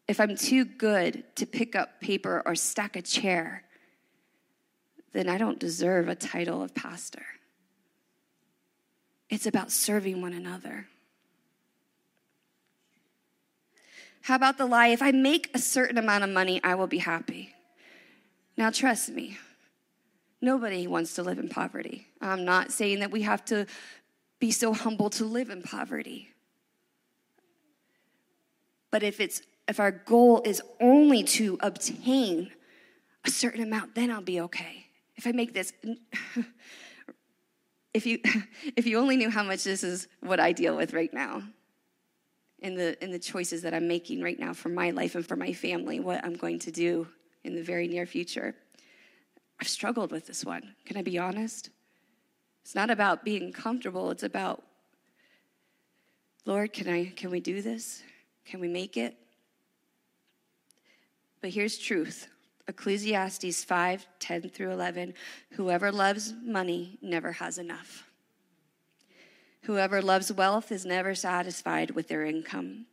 if 0.07 0.21
I'm 0.21 0.37
too 0.37 0.65
good 0.65 1.25
to 1.37 1.47
pick 1.47 1.75
up 1.75 2.01
paper 2.01 2.43
or 2.47 2.55
stack 2.55 2.97
a 2.97 3.03
chair, 3.03 3.65
then 5.13 5.29
I 5.29 5.39
don't 5.39 5.59
deserve 5.59 6.09
a 6.09 6.15
title 6.15 6.63
of 6.63 6.75
pastor. 6.75 7.25
It's 9.31 9.47
about 9.47 9.71
serving 9.71 10.23
one 10.23 10.33
another. 10.33 10.87
How 14.23 14.37
about 14.37 14.59
the 14.59 14.67
lie? 14.67 14.89
If 14.89 15.03
I 15.03 15.11
make 15.11 15.51
a 15.55 15.59
certain 15.59 15.99
amount 15.99 16.25
of 16.25 16.31
money, 16.31 16.61
I 16.63 16.75
will 16.75 16.87
be 16.87 16.99
happy. 16.99 17.55
Now, 18.57 18.71
trust 18.71 19.11
me, 19.11 19.39
nobody 20.41 20.87
wants 20.87 21.15
to 21.15 21.23
live 21.23 21.39
in 21.39 21.49
poverty. 21.49 22.09
I'm 22.21 22.45
not 22.45 22.73
saying 22.73 23.01
that 23.01 23.11
we 23.11 23.23
have 23.23 23.45
to 23.47 23.67
be 24.39 24.51
so 24.51 24.73
humble 24.73 25.11
to 25.11 25.25
live 25.25 25.51
in 25.51 25.63
poverty. 25.63 26.31
But 28.91 29.03
if 29.03 29.21
it's 29.21 29.43
if 29.67 29.79
our 29.81 29.91
goal 29.91 30.41
is 30.47 30.63
only 30.81 31.23
to 31.23 31.59
obtain 31.61 32.51
a 33.25 33.31
certain 33.31 33.63
amount, 33.63 33.95
then 33.95 34.11
I'll 34.11 34.23
be 34.23 34.41
okay 34.41 34.88
if 35.19 35.27
I 35.27 35.33
make 35.33 35.53
this, 35.53 35.73
if 37.93 38.07
you 38.07 38.21
if 38.77 38.87
you 38.87 38.99
only 38.99 39.17
knew 39.17 39.29
how 39.29 39.43
much 39.43 39.65
this 39.65 39.83
is 39.83 40.09
what 40.21 40.41
I 40.41 40.53
deal 40.53 40.77
with 40.77 40.95
right 40.95 41.13
now, 41.13 41.43
in 42.61 42.77
the 42.77 43.03
in 43.05 43.11
the 43.11 43.19
choices 43.19 43.63
that 43.63 43.75
I'm 43.75 43.89
making 43.89 44.23
right 44.23 44.39
now 44.39 44.55
for 44.55 44.69
my 44.71 44.91
life 44.91 45.17
and 45.17 45.27
for 45.27 45.37
my 45.37 45.53
family, 45.53 46.01
what 46.01 46.25
I'm 46.25 46.37
going 46.37 46.61
to 46.61 46.71
do 46.71 47.09
in 47.45 47.55
the 47.55 47.63
very 47.63 47.89
near 47.89 48.07
future. 48.07 48.55
I've 49.61 49.69
struggled 49.69 50.13
with 50.13 50.27
this 50.27 50.45
one. 50.45 50.77
Can 50.87 50.97
I 50.97 51.03
be 51.03 51.19
honest? 51.19 51.71
It's 52.63 52.77
not 52.77 52.91
about 52.91 53.25
being 53.25 53.53
comfortable, 53.53 54.11
it's 54.11 54.23
about 54.23 54.63
Lord, 56.47 56.73
can 56.73 56.89
I 56.89 57.07
can 57.17 57.31
we 57.31 57.41
do 57.41 57.61
this? 57.61 58.03
Can 58.47 58.61
we 58.61 58.69
make 58.69 58.97
it? 58.97 59.17
But 61.41 61.51
here's 61.51 61.77
truth. 61.77 62.29
Ecclesiastes 62.69 63.65
5 63.65 64.07
10 64.19 64.51
through 64.51 64.71
11. 64.71 65.15
Whoever 65.53 65.91
loves 65.91 66.35
money 66.45 66.99
never 67.01 67.33
has 67.33 67.59
enough. 67.59 68.05
Whoever 69.63 70.01
loves 70.01 70.33
wealth 70.33 70.71
is 70.71 70.85
never 70.85 71.15
satisfied 71.15 71.93
with 71.93 72.09
their 72.09 72.25
income. 72.25 72.87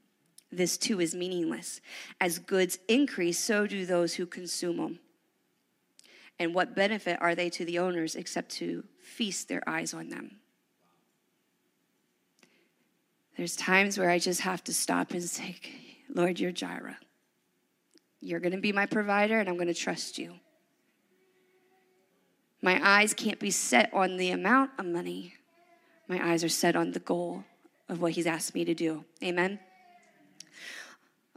This 0.51 0.77
too 0.77 1.01
is 1.01 1.13
meaningless. 1.13 1.81
As 2.21 2.39
goods 2.39 2.79
increase, 2.87 3.37
so 3.37 3.67
do 3.67 3.85
those 3.85 4.13
who 4.15 4.25
consume 4.25 4.77
them. 4.77 4.99
And 6.39 6.53
what 6.53 6.75
benefit 6.75 7.17
are 7.21 7.35
they 7.35 7.49
to 7.51 7.65
the 7.65 7.79
owners 7.79 8.15
except 8.15 8.51
to 8.53 8.83
feast 9.01 9.47
their 9.47 9.67
eyes 9.67 9.93
on 9.93 10.09
them? 10.09 10.37
There's 13.37 13.55
times 13.55 13.97
where 13.97 14.09
I 14.09 14.19
just 14.19 14.41
have 14.41 14.63
to 14.65 14.73
stop 14.73 15.11
and 15.11 15.23
say, 15.23 15.57
Lord, 16.13 16.39
you're 16.39 16.51
Jireh. 16.51 16.97
You're 18.25 18.39
going 18.39 18.53
to 18.53 18.59
be 18.59 18.71
my 18.71 18.87
provider, 18.87 19.39
and 19.39 19.47
I'm 19.47 19.53
going 19.53 19.67
to 19.67 19.73
trust 19.75 20.17
you. 20.17 20.33
My 22.59 22.81
eyes 22.83 23.13
can't 23.13 23.39
be 23.39 23.51
set 23.51 23.93
on 23.93 24.17
the 24.17 24.31
amount 24.31 24.71
of 24.79 24.87
money, 24.87 25.35
my 26.07 26.31
eyes 26.31 26.43
are 26.43 26.49
set 26.49 26.75
on 26.75 26.91
the 26.91 26.99
goal 26.99 27.43
of 27.87 28.01
what 28.01 28.13
He's 28.13 28.25
asked 28.25 28.55
me 28.55 28.65
to 28.65 28.73
do. 28.73 29.05
Amen? 29.23 29.59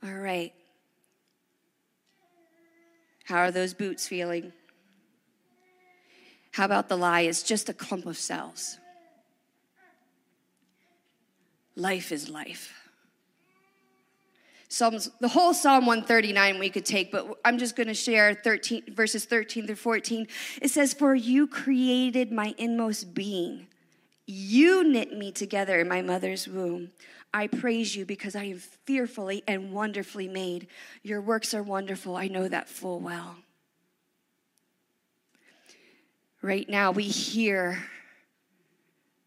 All 0.02 0.14
right. 0.14 0.54
How 3.26 3.36
are 3.36 3.50
those 3.50 3.74
boots 3.74 4.08
feeling? 4.08 4.54
How 6.52 6.64
about 6.64 6.88
the 6.88 6.96
lie? 6.96 7.20
It's 7.20 7.42
just 7.42 7.68
a 7.68 7.74
clump 7.74 8.06
of 8.06 8.16
cells. 8.16 8.78
Life 11.76 12.12
is 12.12 12.30
life. 12.30 12.77
Psalms, 14.68 15.10
the 15.20 15.28
whole 15.28 15.54
Psalm 15.54 15.86
139 15.86 16.58
we 16.58 16.68
could 16.68 16.84
take, 16.84 17.10
but 17.10 17.38
I'm 17.44 17.56
just 17.58 17.74
going 17.74 17.86
to 17.86 17.94
share 17.94 18.34
13, 18.34 18.94
verses 18.94 19.24
13 19.24 19.66
through 19.66 19.76
14. 19.76 20.26
It 20.60 20.70
says, 20.70 20.92
For 20.92 21.14
you 21.14 21.46
created 21.46 22.30
my 22.30 22.54
inmost 22.58 23.14
being. 23.14 23.66
You 24.26 24.84
knit 24.84 25.16
me 25.16 25.32
together 25.32 25.80
in 25.80 25.88
my 25.88 26.02
mother's 26.02 26.46
womb. 26.46 26.90
I 27.32 27.46
praise 27.46 27.96
you 27.96 28.04
because 28.04 28.36
I 28.36 28.44
am 28.44 28.58
fearfully 28.58 29.42
and 29.48 29.72
wonderfully 29.72 30.28
made. 30.28 30.68
Your 31.02 31.22
works 31.22 31.54
are 31.54 31.62
wonderful. 31.62 32.14
I 32.14 32.28
know 32.28 32.46
that 32.46 32.68
full 32.68 33.00
well. 33.00 33.36
Right 36.42 36.68
now, 36.68 36.90
we 36.92 37.04
hear 37.04 37.82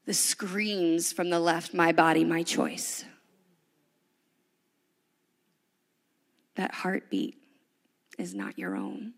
the 0.06 0.14
screams 0.14 1.12
from 1.12 1.30
the 1.30 1.40
left 1.40 1.74
My 1.74 1.92
body, 1.92 2.24
my 2.24 2.44
choice. 2.44 3.06
That 6.56 6.74
heartbeat 6.74 7.38
is 8.18 8.34
not 8.34 8.58
your 8.58 8.76
own. 8.76 9.14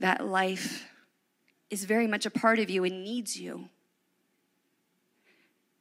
That 0.00 0.26
life 0.26 0.88
is 1.70 1.84
very 1.84 2.06
much 2.06 2.24
a 2.24 2.30
part 2.30 2.58
of 2.58 2.70
you 2.70 2.84
and 2.84 3.04
needs 3.04 3.38
you. 3.38 3.68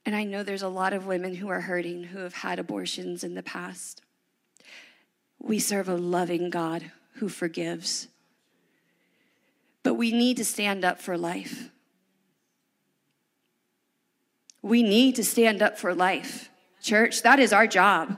And 0.05 0.15
I 0.15 0.23
know 0.23 0.41
there's 0.41 0.63
a 0.63 0.69
lot 0.69 0.93
of 0.93 1.05
women 1.05 1.35
who 1.35 1.49
are 1.49 1.61
hurting 1.61 2.05
who 2.05 2.19
have 2.19 2.33
had 2.33 2.59
abortions 2.59 3.23
in 3.23 3.35
the 3.35 3.43
past. 3.43 4.01
We 5.39 5.59
serve 5.59 5.89
a 5.89 5.95
loving 5.95 6.49
God 6.49 6.91
who 7.15 7.29
forgives. 7.29 8.07
But 9.83 9.95
we 9.95 10.11
need 10.11 10.37
to 10.37 10.45
stand 10.45 10.83
up 10.83 11.01
for 11.01 11.17
life. 11.17 11.69
We 14.61 14.83
need 14.83 15.15
to 15.15 15.23
stand 15.23 15.61
up 15.61 15.77
for 15.77 15.93
life. 15.93 16.49
Church, 16.81 17.21
that 17.23 17.39
is 17.39 17.53
our 17.53 17.67
job. 17.67 18.17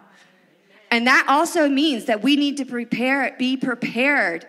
And 0.91 1.07
that 1.07 1.25
also 1.27 1.69
means 1.69 2.05
that 2.05 2.21
we 2.23 2.35
need 2.35 2.57
to 2.57 2.65
prepare, 2.65 3.35
be 3.37 3.57
prepared, 3.57 4.45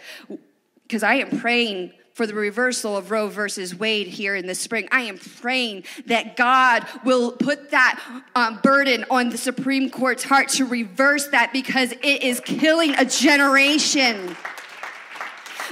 because 0.82 1.02
I 1.02 1.14
am 1.14 1.38
praying 1.38 1.92
for 2.14 2.26
the 2.26 2.34
reversal 2.34 2.96
of 2.96 3.10
Roe 3.10 3.28
versus 3.28 3.74
Wade 3.74 4.06
here 4.06 4.34
in 4.34 4.46
the 4.46 4.54
spring. 4.54 4.88
I 4.92 5.02
am 5.02 5.16
praying 5.16 5.84
that 6.06 6.36
God 6.36 6.86
will 7.04 7.32
put 7.32 7.70
that 7.70 7.98
um, 8.34 8.58
burden 8.62 9.06
on 9.10 9.30
the 9.30 9.38
Supreme 9.38 9.88
Court's 9.88 10.22
heart 10.22 10.48
to 10.50 10.66
reverse 10.66 11.28
that 11.28 11.52
because 11.52 11.92
it 11.92 12.22
is 12.22 12.40
killing 12.40 12.94
a 12.96 13.04
generation. 13.04 14.36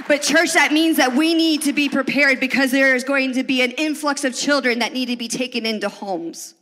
But, 0.07 0.23
church, 0.23 0.53
that 0.53 0.71
means 0.71 0.97
that 0.97 1.13
we 1.13 1.35
need 1.35 1.61
to 1.63 1.73
be 1.73 1.89
prepared 1.89 2.39
because 2.39 2.71
there 2.71 2.95
is 2.95 3.03
going 3.03 3.33
to 3.33 3.43
be 3.43 3.61
an 3.61 3.71
influx 3.71 4.23
of 4.23 4.33
children 4.33 4.79
that 4.79 4.93
need 4.93 5.07
to 5.07 5.17
be 5.17 5.27
taken 5.27 5.65
into 5.65 5.89
homes. 5.89 6.55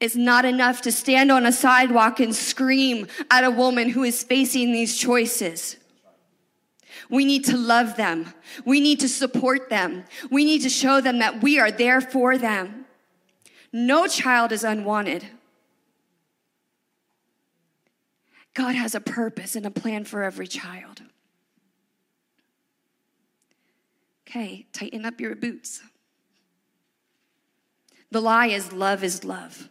It's 0.00 0.14
not 0.14 0.44
enough 0.44 0.80
to 0.82 0.92
stand 0.92 1.32
on 1.32 1.44
a 1.44 1.52
sidewalk 1.52 2.20
and 2.20 2.34
scream 2.34 3.08
at 3.30 3.44
a 3.44 3.50
woman 3.50 3.90
who 3.90 4.04
is 4.04 4.22
facing 4.22 4.72
these 4.72 4.96
choices. 4.96 5.76
We 7.10 7.24
need 7.24 7.44
to 7.46 7.56
love 7.56 7.96
them. 7.96 8.32
We 8.64 8.80
need 8.80 9.00
to 9.00 9.08
support 9.08 9.70
them. 9.70 10.04
We 10.30 10.44
need 10.44 10.62
to 10.62 10.68
show 10.68 11.00
them 11.00 11.18
that 11.18 11.42
we 11.42 11.58
are 11.58 11.70
there 11.70 12.00
for 12.00 12.38
them. 12.38 12.84
No 13.72 14.06
child 14.06 14.52
is 14.52 14.62
unwanted. 14.62 15.26
God 18.54 18.74
has 18.74 18.94
a 18.94 19.00
purpose 19.00 19.56
and 19.56 19.66
a 19.66 19.70
plan 19.70 20.04
for 20.04 20.22
every 20.22 20.46
child. 20.46 21.02
Okay, 24.28 24.66
tighten 24.72 25.06
up 25.06 25.20
your 25.20 25.34
boots. 25.34 25.80
The 28.10 28.20
lie 28.20 28.46
is 28.46 28.72
love 28.72 29.02
is 29.02 29.24
love. 29.24 29.68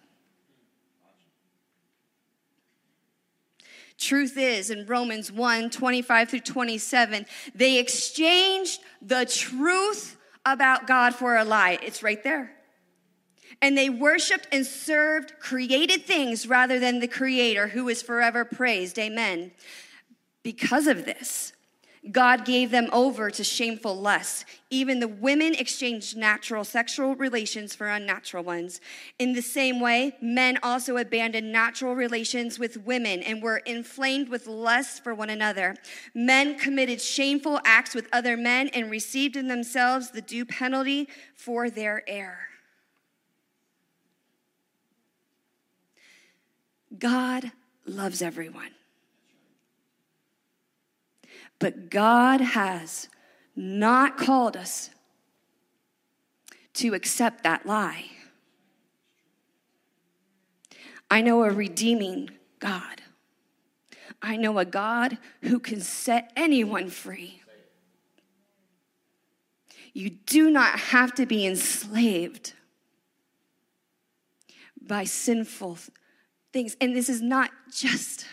Truth 3.97 4.37
is, 4.37 4.69
in 4.69 4.85
Romans 4.85 5.31
1 5.31 5.69
25 5.69 6.29
through 6.29 6.39
27, 6.41 7.25
they 7.55 7.79
exchanged 7.79 8.81
the 9.01 9.25
truth 9.25 10.17
about 10.45 10.87
God 10.87 11.15
for 11.15 11.35
a 11.35 11.43
lie. 11.43 11.79
It's 11.81 12.03
right 12.03 12.23
there. 12.23 12.51
And 13.61 13.77
they 13.77 13.89
worshiped 13.89 14.47
and 14.51 14.65
served 14.65 15.39
created 15.39 16.03
things 16.03 16.47
rather 16.47 16.79
than 16.79 16.99
the 16.99 17.07
Creator 17.07 17.69
who 17.69 17.89
is 17.89 18.03
forever 18.03 18.45
praised. 18.45 18.99
Amen. 18.99 19.51
Because 20.43 20.85
of 20.85 21.05
this, 21.05 21.53
God 22.11 22.45
gave 22.45 22.71
them 22.71 22.89
over 22.93 23.29
to 23.31 23.43
shameful 23.43 23.95
lusts. 23.95 24.45
Even 24.69 24.99
the 24.99 25.07
women 25.07 25.53
exchanged 25.55 26.15
natural 26.15 26.63
sexual 26.63 27.15
relations 27.15 27.73
for 27.75 27.87
unnatural 27.87 28.43
ones. 28.43 28.79
In 29.19 29.33
the 29.33 29.41
same 29.41 29.79
way, 29.79 30.15
men 30.21 30.57
also 30.63 30.97
abandoned 30.97 31.51
natural 31.51 31.95
relations 31.95 32.59
with 32.59 32.77
women 32.77 33.21
and 33.21 33.41
were 33.41 33.57
inflamed 33.57 34.29
with 34.29 34.47
lust 34.47 35.03
for 35.03 35.13
one 35.13 35.29
another. 35.29 35.75
Men 36.13 36.57
committed 36.57 37.01
shameful 37.01 37.59
acts 37.65 37.95
with 37.95 38.07
other 38.13 38.37
men 38.37 38.69
and 38.69 38.89
received 38.91 39.35
in 39.35 39.47
themselves 39.47 40.11
the 40.11 40.21
due 40.21 40.45
penalty 40.45 41.07
for 41.35 41.69
their 41.69 42.03
error. 42.07 42.47
God 46.97 47.51
loves 47.85 48.21
everyone. 48.21 48.76
But 51.59 51.89
God 51.89 52.41
has 52.41 53.09
not 53.55 54.17
called 54.17 54.55
us 54.55 54.91
to 56.75 56.93
accept 56.93 57.43
that 57.43 57.65
lie. 57.65 58.05
I 61.09 61.21
know 61.21 61.43
a 61.43 61.51
redeeming 61.51 62.29
God. 62.59 63.01
I 64.21 64.35
know 64.37 64.57
a 64.59 64.65
God 64.65 65.17
who 65.41 65.59
can 65.59 65.81
set 65.81 66.31
anyone 66.35 66.89
free. 66.89 67.41
You 69.93 70.11
do 70.11 70.51
not 70.51 70.79
have 70.79 71.15
to 71.15 71.25
be 71.25 71.45
enslaved 71.45 72.53
by 74.79 75.05
sinful 75.05 75.79
things. 76.53 76.77
And 76.79 76.95
this 76.95 77.09
is 77.09 77.21
not 77.21 77.51
just 77.71 78.25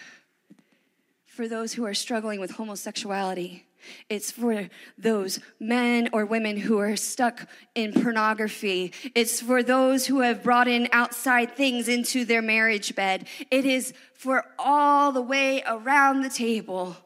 for 1.35 1.49
those 1.49 1.73
who 1.73 1.85
are 1.85 1.95
struggling 1.95 2.39
with 2.39 2.53
homosexuality. 2.53 3.67
It's 4.09 4.31
for 4.31 4.69
those 4.97 5.41
men 5.59 6.09
or 6.13 6.25
women 6.25 6.57
who 6.57 6.79
are 6.79 6.95
stuck 6.95 7.49
in 7.75 7.93
pornography. 7.93 8.93
It's 9.17 9.41
for 9.41 9.63
those 9.63 10.07
who 10.07 10.21
have 10.21 10.45
brought 10.45 10.69
in 10.69 10.89
outside 10.93 11.57
things 11.57 11.89
into 11.89 12.25
their 12.25 12.41
marriage 12.41 12.95
bed. 12.95 13.27
It 13.51 13.65
is 13.65 13.93
for 14.15 14.45
all 14.61 15.11
the 15.11 15.21
way 15.21 15.65
around 15.67 16.23
the 16.23 16.31
table. 16.31 16.97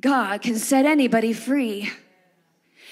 God 0.00 0.40
can 0.40 0.56
set 0.56 0.86
anybody 0.86 1.32
free. 1.32 1.90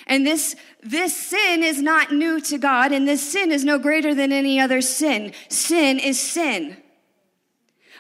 And 0.09 0.27
this, 0.27 0.57
this 0.83 1.17
sin 1.17 1.63
is 1.63 1.81
not 1.81 2.13
new 2.13 2.41
to 2.41 2.59
God, 2.59 2.91
and 2.91 3.07
this 3.07 3.33
sin 3.33 3.53
is 3.53 3.65
no 3.65 3.79
greater 3.79 4.13
than 4.13 4.33
any 4.33 4.59
other 4.59 4.81
sin. 4.81 5.33
Sin 5.49 6.01
is 6.01 6.19
sin. 6.19 6.77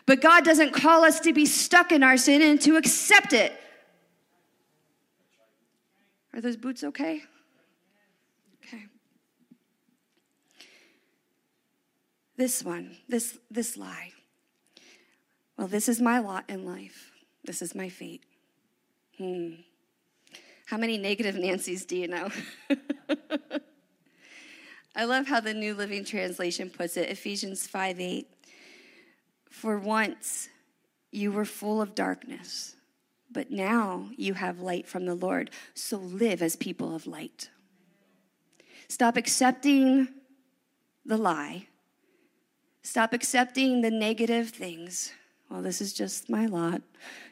But 0.07 0.21
God 0.21 0.45
doesn't 0.45 0.73
call 0.73 1.05
us 1.05 1.21
to 1.21 1.33
be 1.33 1.45
stuck 1.47 1.91
in 1.91 2.03
our 2.05 2.17
sin 2.17 2.41
and 2.41 2.61
to 2.63 2.77
accept 2.77 3.33
it. 3.33 3.53
Are 6.33 6.41
those 6.41 6.57
boots 6.57 6.85
okay? 6.85 7.23
Okay. 8.65 8.85
This 12.37 12.63
one, 12.63 12.97
this 13.09 13.39
this 13.51 13.77
lie. 13.77 14.13
Well, 15.59 15.67
this 15.67 15.89
is 15.89 16.01
my 16.01 16.21
lot 16.21 16.45
in 16.49 16.65
life. 16.65 17.11
This 17.45 17.63
is 17.63 17.75
my 17.75 17.89
fate. 17.89 18.23
Hmm. 19.19 19.55
How 20.67 20.77
many 20.77 20.99
negative 20.99 21.37
Nancy's 21.37 21.85
do 21.87 21.97
you 21.97 22.09
know? 22.09 22.29
I 24.95 25.05
love 25.05 25.27
how 25.27 25.41
the 25.41 25.55
New 25.55 25.75
Living 25.75 26.05
Translation 26.05 26.71
puts 26.71 26.97
it, 26.97 27.09
Ephesians 27.09 27.67
5 27.67 28.01
8. 28.01 28.36
For 29.57 29.79
once 29.79 30.51
you 31.11 31.33
were 31.33 31.47
full 31.47 31.81
of 31.81 31.95
darkness, 31.95 32.77
but 33.31 33.51
now 33.51 34.11
you 34.15 34.35
have 34.35 34.61
light 34.61 34.87
from 34.87 35.07
the 35.07 35.15
Lord. 35.15 35.51
So 35.73 35.97
live 35.97 36.43
as 36.43 36.57
people 36.57 36.95
of 36.95 37.07
light. 37.07 37.49
Stop 38.89 39.17
accepting 39.17 40.09
the 41.07 41.17
lie. 41.17 41.69
Stop 42.83 43.15
accepting 43.15 43.81
the 43.81 43.91
negative 43.91 44.51
things. 44.51 45.15
Well, 45.49 45.63
this 45.63 45.81
is 45.81 45.95
just 45.95 46.29
my 46.29 46.45
lot. 46.45 46.83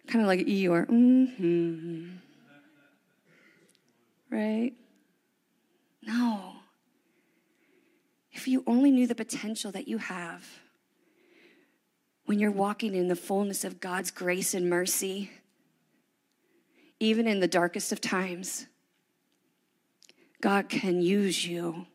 Kind 0.07 0.23
of 0.23 0.27
like 0.27 0.47
Eeyore. 0.47 0.87
Mm-hmm. 0.87 2.09
Right? 4.31 4.73
No. 6.03 6.55
If 8.33 8.49
you 8.49 8.65
only 8.67 8.91
knew 8.91 9.07
the 9.07 9.15
potential 9.15 9.71
that 9.73 9.87
you 9.87 9.99
have 9.99 10.64
when 12.27 12.39
you're 12.39 12.51
walking 12.51 12.95
in 12.95 13.09
the 13.09 13.17
fullness 13.17 13.65
of 13.65 13.81
God's 13.81 14.11
grace 14.11 14.55
and 14.55 14.69
mercy, 14.69 15.31
even 17.01 17.27
in 17.27 17.41
the 17.41 17.49
darkest 17.49 17.93
of 17.93 18.01
times, 18.01 18.67
God 20.41 20.69
can 20.69 21.01
use 21.03 21.47
you. 21.47 21.87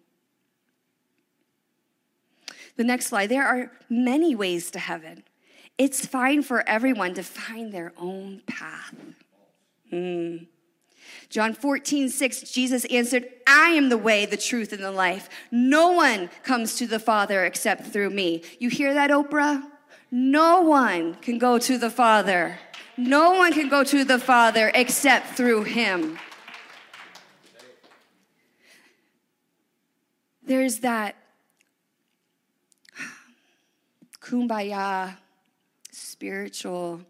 The 2.78 2.84
next 2.84 3.08
slide 3.08 3.28
there 3.28 3.46
are 3.46 3.72
many 3.90 4.36
ways 4.36 4.72
to 4.72 4.80
heaven. 4.80 5.24
It's 5.78 6.06
fine 6.06 6.44
for 6.44 6.68
everyone 6.68 7.14
to 7.16 7.24
find 7.24 7.72
their 7.72 7.94
own 7.98 8.42
path. 8.46 8.96
Mm. 9.92 10.48
John 11.30 11.54
14, 11.54 12.10
6, 12.10 12.42
Jesus 12.52 12.86
answered, 12.86 13.28
I 13.48 13.70
am 13.70 13.90
the 13.90 13.98
way, 13.98 14.26
the 14.26 14.38
truth, 14.38 14.74
and 14.74 14.84
the 14.84 14.92
life. 14.92 15.30
No 15.52 15.92
one 15.92 16.30
comes 16.44 16.76
to 16.76 16.88
the 16.88 17.00
Father 17.00 17.46
except 17.46 17.88
through 17.88 18.10
me. 18.10 18.44
You 18.60 18.70
hear 18.70 18.94
that, 18.94 19.10
Oprah? 19.10 19.64
No 20.12 20.62
one 20.62 21.16
can 21.16 21.38
go 21.38 21.60
to 21.60 21.78
the 21.78 21.90
Father. 21.90 22.60
No 22.98 23.34
one 23.34 23.54
can 23.54 23.70
go 23.70 23.84
to 23.84 24.04
the 24.04 24.18
Father 24.18 24.72
except 24.74 25.36
through 25.36 25.64
Him. 25.64 26.18
There's 30.42 30.80
that 30.80 31.16
kumbaya 34.20 35.18
spiritual 35.92 37.02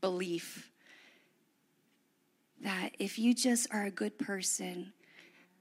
belief 0.00 0.70
that 2.62 2.96
if 2.98 3.18
you 3.18 3.32
just 3.32 3.68
are 3.70 3.84
a 3.84 3.90
good 3.92 4.18
person, 4.18 4.93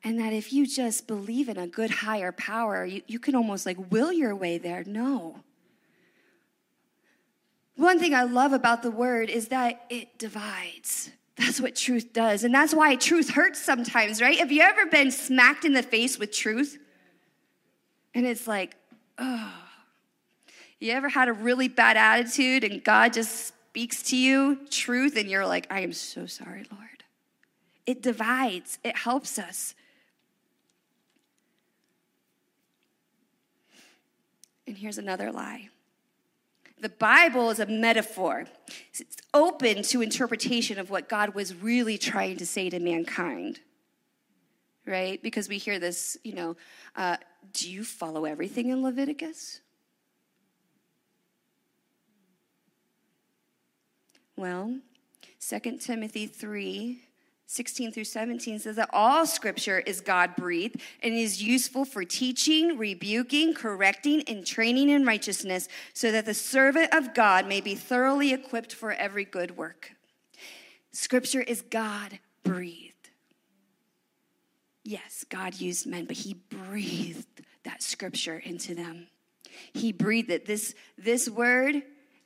and 0.03 0.19
that 0.19 0.33
if 0.33 0.51
you 0.51 0.67
just 0.67 1.07
believe 1.07 1.47
in 1.47 1.57
a 1.57 1.67
good 1.67 1.89
higher 1.89 2.31
power, 2.31 2.85
you, 2.85 3.01
you 3.07 3.19
can 3.19 3.35
almost 3.35 3.65
like 3.65 3.91
will 3.91 4.11
your 4.11 4.35
way 4.35 4.57
there. 4.57 4.83
No. 4.85 5.43
One 7.75 7.99
thing 7.99 8.13
I 8.13 8.23
love 8.23 8.53
about 8.53 8.83
the 8.83 8.91
word 8.91 9.29
is 9.29 9.47
that 9.47 9.85
it 9.89 10.19
divides. 10.19 11.09
That's 11.37 11.59
what 11.59 11.75
truth 11.75 12.13
does. 12.13 12.43
And 12.43 12.53
that's 12.53 12.75
why 12.75 12.95
truth 12.95 13.31
hurts 13.31 13.59
sometimes, 13.59 14.21
right? 14.21 14.37
Have 14.37 14.51
you 14.51 14.61
ever 14.61 14.85
been 14.85 15.09
smacked 15.09 15.65
in 15.65 15.73
the 15.73 15.81
face 15.81 16.19
with 16.19 16.31
truth? 16.31 16.77
And 18.13 18.25
it's 18.25 18.45
like, 18.45 18.75
oh. 19.17 19.53
You 20.79 20.91
ever 20.91 21.07
had 21.07 21.29
a 21.29 21.33
really 21.33 21.69
bad 21.69 21.95
attitude 21.95 22.65
and 22.65 22.83
God 22.83 23.13
just 23.13 23.47
speaks 23.47 24.03
to 24.03 24.17
you 24.17 24.67
truth 24.69 25.15
and 25.15 25.29
you're 25.29 25.47
like, 25.47 25.65
I 25.71 25.79
am 25.79 25.93
so 25.93 26.25
sorry, 26.25 26.65
Lord? 26.69 27.03
It 27.85 28.03
divides, 28.03 28.79
it 28.83 28.97
helps 28.97 29.39
us. 29.39 29.75
And 34.73 34.79
here's 34.79 34.97
another 34.97 35.31
lie 35.31 35.69
the 36.81 36.89
Bible 36.89 37.51
is 37.51 37.59
a 37.59 37.67
metaphor, 37.67 38.45
it's 38.91 39.17
open 39.35 39.83
to 39.83 40.01
interpretation 40.01 40.79
of 40.79 40.89
what 40.89 41.07
God 41.07 41.35
was 41.35 41.53
really 41.53 41.99
trying 41.99 42.37
to 42.37 42.45
say 42.47 42.71
to 42.71 42.79
mankind. 42.79 43.59
Right? 44.87 45.21
Because 45.21 45.47
we 45.47 45.59
hear 45.59 45.77
this, 45.77 46.17
you 46.23 46.33
know, 46.33 46.57
uh, 46.95 47.17
do 47.53 47.69
you 47.69 47.83
follow 47.83 48.25
everything 48.25 48.69
in 48.69 48.81
Leviticus? 48.81 49.61
Well, 54.35 54.79
2 55.47 55.77
Timothy 55.77 56.25
3 56.25 56.99
16 57.53 57.91
through 57.91 58.05
17 58.05 58.57
says 58.57 58.77
that 58.77 58.89
all 58.91 59.27
scripture 59.27 59.77
is 59.77 60.01
God 60.01 60.35
breathed 60.35 60.81
and 61.03 61.13
is 61.13 61.43
useful 61.43 61.85
for 61.85 62.03
teaching, 62.03 62.79
rebuking, 62.79 63.53
correcting, 63.53 64.23
and 64.23 64.43
training 64.43 64.89
in 64.89 65.05
righteousness, 65.05 65.67
so 65.93 66.11
that 66.11 66.25
the 66.25 66.33
servant 66.33 66.91
of 66.95 67.13
God 67.13 67.47
may 67.47 67.61
be 67.61 67.75
thoroughly 67.75 68.33
equipped 68.33 68.73
for 68.73 68.91
every 68.91 69.23
good 69.23 69.55
work. 69.55 69.91
Scripture 70.93 71.41
is 71.41 71.61
God 71.61 72.17
breathed. 72.43 73.09
Yes, 74.83 75.23
God 75.29 75.61
used 75.61 75.85
men, 75.85 76.05
but 76.05 76.17
He 76.17 76.33
breathed 76.33 77.43
that 77.65 77.83
scripture 77.83 78.39
into 78.39 78.73
them. 78.73 79.05
He 79.73 79.91
breathed 79.91 80.31
it. 80.31 80.47
This, 80.47 80.73
this 80.97 81.29
word 81.29 81.83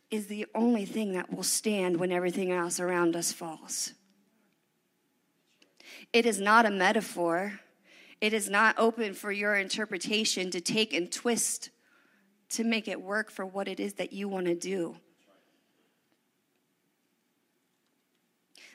is 0.10 0.28
the 0.28 0.46
only 0.56 0.86
thing 0.86 1.12
that 1.12 1.34
will 1.34 1.44
stand 1.44 1.98
when 1.98 2.14
everything 2.14 2.54
else 2.54 2.80
around 2.80 3.18
us 3.18 3.34
falls. 3.34 3.92
It 6.14 6.26
is 6.26 6.40
not 6.40 6.66
a 6.66 6.72
metaphor. 6.72 7.60
It 8.20 8.34
is 8.34 8.50
not 8.50 8.76
open 8.78 9.14
for 9.14 9.32
your 9.32 9.56
interpretation 9.56 10.52
to 10.52 10.62
take 10.62 10.94
and 10.94 11.12
twist 11.12 11.70
to 12.50 12.64
make 12.64 12.88
it 12.88 13.02
work 13.02 13.30
for 13.30 13.46
what 13.46 13.68
it 13.68 13.80
is 13.80 13.94
that 13.96 14.14
you 14.14 14.28
want 14.28 14.46
to 14.48 14.56
do. 14.56 14.98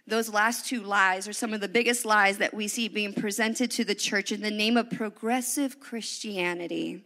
Those 0.07 0.29
last 0.29 0.67
two 0.67 0.83
lies 0.83 1.29
are 1.29 1.33
some 1.33 1.55
of 1.55 1.61
the 1.61 1.69
biggest 1.69 2.05
lies 2.05 2.39
that 2.39 2.53
we 2.53 2.67
see 2.67 2.89
being 2.89 3.15
presented 3.15 3.71
to 3.73 3.85
the 3.85 3.95
church 3.95 4.33
in 4.33 4.43
the 4.43 4.51
name 4.51 4.77
of 4.77 4.91
progressive 4.91 5.79
Christianity. 5.79 7.05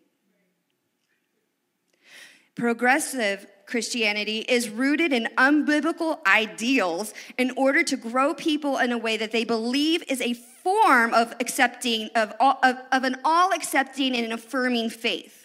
Progressive 2.54 3.46
Christianity 3.66 4.38
is 4.48 4.70
rooted 4.70 5.12
in 5.12 5.28
unbiblical 5.36 6.24
ideals 6.24 7.12
in 7.36 7.52
order 7.56 7.82
to 7.82 7.96
grow 7.96 8.32
people 8.32 8.78
in 8.78 8.92
a 8.92 8.98
way 8.98 9.16
that 9.16 9.32
they 9.32 9.44
believe 9.44 10.04
is 10.08 10.20
a 10.20 10.34
form 10.34 11.12
of 11.12 11.34
accepting, 11.40 12.08
of, 12.14 12.32
of, 12.40 12.76
of 12.92 13.04
an 13.04 13.16
all 13.24 13.52
accepting 13.52 14.16
and 14.16 14.32
affirming 14.32 14.88
faith. 14.88 15.35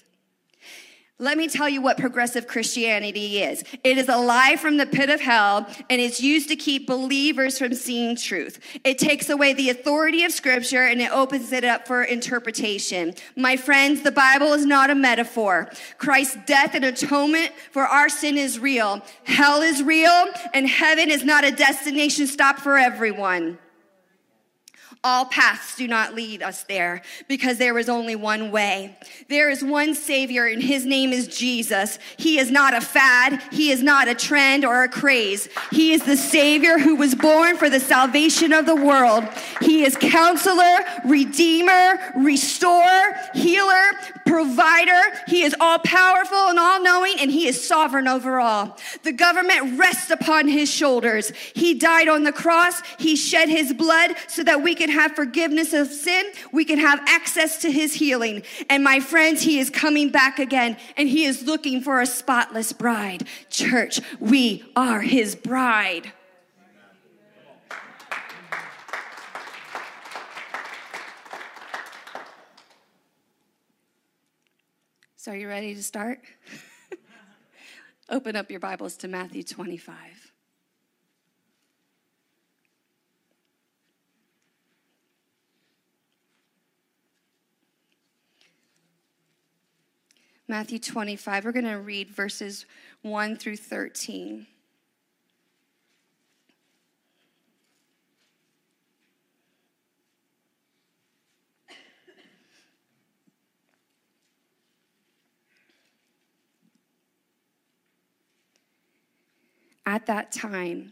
Let 1.22 1.38
me 1.38 1.47
tell 1.47 1.69
you 1.69 1.84
what 1.84 1.99
progressive 1.99 2.47
Christianity 2.47 3.43
is. 3.43 3.63
It 3.84 3.99
is 3.99 4.09
a 4.09 4.17
lie 4.17 4.55
from 4.55 4.78
the 4.78 4.88
pit 4.88 5.11
of 5.11 5.22
hell, 5.22 5.67
and 5.88 6.01
it's 6.01 6.19
used 6.19 6.49
to 6.49 6.55
keep 6.55 6.88
believers 6.88 7.59
from 7.59 7.76
seeing 7.76 8.15
truth. 8.15 8.59
It 8.84 8.97
takes 8.97 9.30
away 9.30 9.53
the 9.53 9.69
authority 9.69 10.24
of 10.24 10.32
Scripture 10.32 10.82
and 10.82 10.99
it 10.99 11.11
opens 11.11 11.51
it 11.51 11.63
up 11.63 11.86
for 11.86 12.01
interpretation. 12.01 13.13
My 13.36 13.55
friends, 13.55 14.01
the 14.01 14.11
Bible 14.11 14.53
is 14.53 14.65
not 14.65 14.89
a 14.89 14.95
metaphor. 14.95 15.69
Christ's 15.99 16.38
death 16.47 16.74
and 16.74 16.86
atonement 16.86 17.51
for 17.69 17.84
our 17.84 18.09
sin 18.09 18.36
is 18.36 18.57
real. 18.57 19.03
Hell 19.24 19.61
is 19.61 19.84
real, 19.84 20.26
and 20.55 20.67
heaven 20.67 21.11
is 21.11 21.24
not 21.24 21.43
a 21.43 21.51
destination 21.51 22.26
stop 22.26 22.57
for 22.57 22.80
everyone. 22.80 23.59
All 25.04 25.26
paths 25.26 25.76
do 25.76 25.88
not 25.88 26.14
lead 26.14 26.43
us 26.43 26.62
there 26.62 27.02
because 27.28 27.58
there 27.58 27.80
is 27.80 27.89
only 27.89 28.16
one 28.16 28.52
way. 28.52 28.95
There 29.30 29.49
is 29.49 29.64
one 29.64 29.95
Savior, 29.95 30.45
and 30.45 30.62
His 30.62 30.86
name 30.86 31.12
is 31.12 31.28
Jesus. 31.28 31.97
He 32.18 32.38
is 32.38 32.52
not 32.52 32.76
a 32.76 32.82
fad, 32.82 33.41
He 33.52 33.72
is 33.72 33.82
not 33.82 34.08
a 34.08 34.14
trend 34.14 34.64
or 34.64 34.84
a 34.84 34.88
craze. 34.88 35.49
He 35.72 35.93
is 35.93 36.04
the 36.04 36.16
Savior 36.16 36.78
who 36.78 36.95
was 36.95 37.16
born 37.16 37.58
for 37.58 37.68
the 37.68 37.80
salvation 37.80 38.54
of 38.54 38.68
the 38.68 38.76
world. 38.76 39.24
He 39.62 39.84
is 39.86 39.97
counselor, 39.97 40.78
redeemer, 41.04 41.97
restorer, 42.18 43.16
healer, 43.34 43.93
provider. 44.28 45.02
He 45.28 45.41
is 45.41 45.56
all 45.60 45.80
powerful 45.80 46.49
and 46.49 46.60
all 46.60 46.80
knowing, 46.80 47.16
and 47.20 47.32
He 47.32 47.47
is 47.47 47.68
sovereign 47.68 48.08
over 48.08 48.39
all. 48.39 48.78
The 49.02 49.14
government 49.14 49.80
rests 49.80 50.12
upon 50.12 50.47
His 50.47 50.72
shoulders. 50.72 51.32
He 51.56 51.74
died 51.74 52.08
on 52.08 52.24
the 52.24 52.32
cross, 52.32 52.84
He 52.99 53.16
shed 53.16 53.49
His 53.49 53.74
blood 53.74 54.14
so 54.28 54.43
that 54.43 54.62
we 54.62 54.76
can 54.76 54.91
have 54.92 55.14
forgiveness 55.14 55.74
of 55.74 55.88
sin, 55.88 56.26
we 56.52 56.66
can 56.66 56.78
have 56.80 57.02
access 57.08 57.62
to 57.62 57.72
his 57.72 57.94
healing. 57.94 58.44
And 58.70 58.84
my 58.84 59.00
friends, 59.00 59.42
he 59.42 59.60
is 59.60 59.70
coming 59.70 60.10
back 60.10 60.39
again 60.39 60.78
and 60.98 61.10
he 61.10 61.26
is 61.26 61.44
looking 61.44 61.82
for 61.82 62.02
a 62.02 62.06
spotless 62.06 62.74
bride. 62.74 63.28
Church, 63.50 64.00
we 64.20 64.64
are 64.76 65.02
his 65.02 65.36
bride. 65.36 66.14
So, 75.22 75.34
are 75.34 75.36
you 75.36 75.48
ready 75.48 75.76
to 75.76 75.84
start? 75.84 76.20
Open 78.10 78.36
up 78.36 78.50
your 78.50 78.60
Bibles 78.60 78.98
to 78.98 79.08
Matthew 79.08 79.44
25. 79.44 80.31
Matthew 90.52 90.80
25. 90.80 91.45
We're 91.45 91.54
going 91.54 91.64
to 91.64 91.80
read 91.80 92.10
verses 92.10 92.66
1 93.04 93.38
through 93.38 93.56
13. 93.56 94.45
At 109.86 110.06
that 110.08 110.34
time, 110.34 110.91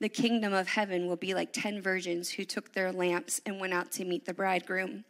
the 0.00 0.10
kingdom 0.10 0.52
of 0.52 0.68
heaven 0.68 1.06
will 1.06 1.16
be 1.16 1.32
like 1.32 1.54
ten 1.54 1.80
virgins 1.80 2.28
who 2.28 2.44
took 2.44 2.74
their 2.74 2.92
lamps 2.92 3.40
and 3.46 3.58
went 3.58 3.72
out 3.72 3.90
to 3.92 4.04
meet 4.04 4.26
the 4.26 4.34
bridegroom. 4.34 5.06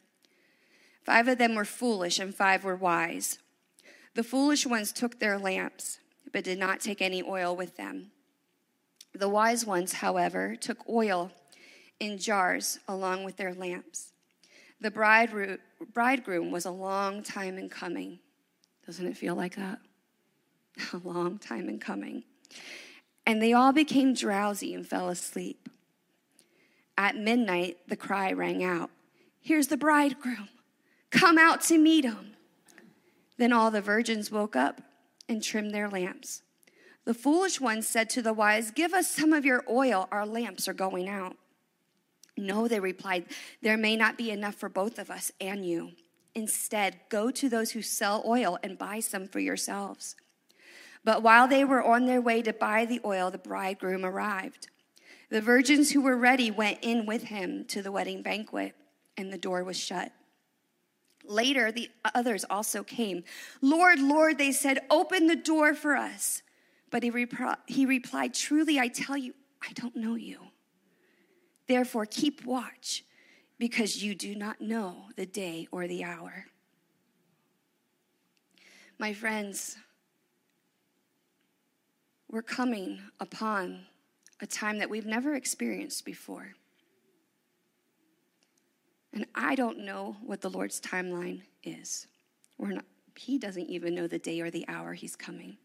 Five 1.02 1.26
of 1.26 1.38
them 1.38 1.56
were 1.56 1.64
foolish, 1.64 2.20
and 2.20 2.32
five 2.32 2.62
were 2.62 2.76
wise. 2.76 3.40
The 4.16 4.24
foolish 4.24 4.64
ones 4.64 4.92
took 4.92 5.18
their 5.18 5.38
lamps, 5.38 5.98
but 6.32 6.42
did 6.42 6.58
not 6.58 6.80
take 6.80 7.02
any 7.02 7.22
oil 7.22 7.54
with 7.54 7.76
them. 7.76 8.12
The 9.14 9.28
wise 9.28 9.66
ones, 9.66 9.92
however, 9.92 10.56
took 10.56 10.88
oil 10.88 11.32
in 12.00 12.16
jars 12.16 12.78
along 12.88 13.24
with 13.24 13.36
their 13.36 13.52
lamps. 13.52 14.14
The 14.80 14.90
bridegroom 14.90 16.50
was 16.50 16.64
a 16.64 16.70
long 16.70 17.22
time 17.22 17.58
in 17.58 17.68
coming. 17.68 18.18
Doesn't 18.86 19.06
it 19.06 19.18
feel 19.18 19.34
like 19.34 19.56
that? 19.56 19.80
A 20.94 20.98
long 20.98 21.38
time 21.38 21.68
in 21.68 21.78
coming. 21.78 22.24
And 23.26 23.42
they 23.42 23.52
all 23.52 23.72
became 23.72 24.14
drowsy 24.14 24.72
and 24.72 24.86
fell 24.86 25.08
asleep. 25.08 25.68
At 26.96 27.16
midnight, 27.16 27.78
the 27.88 27.96
cry 27.96 28.32
rang 28.32 28.64
out 28.64 28.90
Here's 29.40 29.68
the 29.68 29.76
bridegroom. 29.76 30.48
Come 31.10 31.38
out 31.38 31.60
to 31.62 31.78
meet 31.78 32.04
him. 32.04 32.35
Then 33.38 33.52
all 33.52 33.70
the 33.70 33.80
virgins 33.80 34.30
woke 34.30 34.56
up 34.56 34.80
and 35.28 35.42
trimmed 35.42 35.74
their 35.74 35.88
lamps. 35.88 36.42
The 37.04 37.14
foolish 37.14 37.60
ones 37.60 37.86
said 37.86 38.10
to 38.10 38.22
the 38.22 38.32
wise, 38.32 38.70
Give 38.70 38.92
us 38.92 39.10
some 39.10 39.32
of 39.32 39.44
your 39.44 39.64
oil, 39.70 40.08
our 40.10 40.26
lamps 40.26 40.66
are 40.66 40.74
going 40.74 41.08
out. 41.08 41.36
No, 42.36 42.68
they 42.68 42.80
replied, 42.80 43.26
There 43.62 43.76
may 43.76 43.96
not 43.96 44.18
be 44.18 44.30
enough 44.30 44.56
for 44.56 44.68
both 44.68 44.98
of 44.98 45.10
us 45.10 45.30
and 45.40 45.64
you. 45.64 45.92
Instead, 46.34 47.00
go 47.08 47.30
to 47.30 47.48
those 47.48 47.70
who 47.70 47.80
sell 47.80 48.22
oil 48.26 48.58
and 48.62 48.76
buy 48.76 49.00
some 49.00 49.26
for 49.26 49.40
yourselves. 49.40 50.16
But 51.02 51.22
while 51.22 51.46
they 51.46 51.64
were 51.64 51.82
on 51.82 52.06
their 52.06 52.20
way 52.20 52.42
to 52.42 52.52
buy 52.52 52.84
the 52.84 53.00
oil, 53.04 53.30
the 53.30 53.38
bridegroom 53.38 54.04
arrived. 54.04 54.68
The 55.30 55.40
virgins 55.40 55.92
who 55.92 56.00
were 56.00 56.16
ready 56.16 56.50
went 56.50 56.80
in 56.82 57.06
with 57.06 57.24
him 57.24 57.64
to 57.66 57.80
the 57.80 57.92
wedding 57.92 58.22
banquet, 58.22 58.74
and 59.16 59.32
the 59.32 59.38
door 59.38 59.64
was 59.64 59.78
shut. 59.78 60.12
Later, 61.28 61.72
the 61.72 61.90
others 62.14 62.44
also 62.48 62.82
came. 62.82 63.24
Lord, 63.60 63.98
Lord, 64.00 64.38
they 64.38 64.52
said, 64.52 64.80
open 64.90 65.26
the 65.26 65.36
door 65.36 65.74
for 65.74 65.96
us. 65.96 66.42
But 66.90 67.02
he, 67.02 67.10
repri- 67.10 67.56
he 67.66 67.84
replied, 67.84 68.34
Truly, 68.34 68.78
I 68.78 68.88
tell 68.88 69.16
you, 69.16 69.34
I 69.62 69.72
don't 69.72 69.96
know 69.96 70.14
you. 70.14 70.38
Therefore, 71.66 72.06
keep 72.06 72.44
watch, 72.44 73.04
because 73.58 74.02
you 74.02 74.14
do 74.14 74.34
not 74.34 74.60
know 74.60 75.06
the 75.16 75.26
day 75.26 75.66
or 75.72 75.88
the 75.88 76.04
hour. 76.04 76.46
My 78.98 79.12
friends, 79.12 79.76
we're 82.30 82.42
coming 82.42 83.00
upon 83.20 83.80
a 84.40 84.46
time 84.46 84.78
that 84.78 84.90
we've 84.90 85.06
never 85.06 85.34
experienced 85.34 86.04
before. 86.04 86.54
And 89.16 89.24
I 89.34 89.54
don't 89.54 89.78
know 89.78 90.18
what 90.22 90.42
the 90.42 90.50
Lord's 90.50 90.78
timeline 90.78 91.40
is. 91.64 92.06
We're 92.58 92.72
not, 92.72 92.84
he 93.16 93.38
doesn't 93.38 93.70
even 93.70 93.94
know 93.94 94.06
the 94.06 94.18
day 94.18 94.42
or 94.42 94.50
the 94.50 94.66
hour 94.68 94.92
he's 94.92 95.16
coming. 95.16 95.56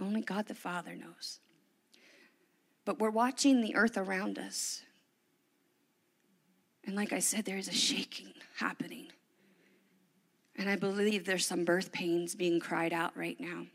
Only 0.00 0.20
God 0.20 0.46
the 0.46 0.54
Father 0.54 0.94
knows. 0.94 1.40
But 2.84 3.00
we're 3.00 3.10
watching 3.10 3.60
the 3.60 3.74
earth 3.74 3.96
around 3.96 4.38
us. 4.38 4.82
And 6.84 6.94
like 6.94 7.12
I 7.12 7.18
said, 7.18 7.44
there 7.44 7.58
is 7.58 7.66
a 7.66 7.72
shaking 7.72 8.32
happening. 8.54 9.08
And 10.54 10.70
I 10.70 10.76
believe 10.76 11.24
there's 11.24 11.44
some 11.44 11.64
birth 11.64 11.90
pains 11.90 12.36
being 12.36 12.60
cried 12.60 12.92
out 12.92 13.16
right 13.16 13.40
now. 13.40 13.66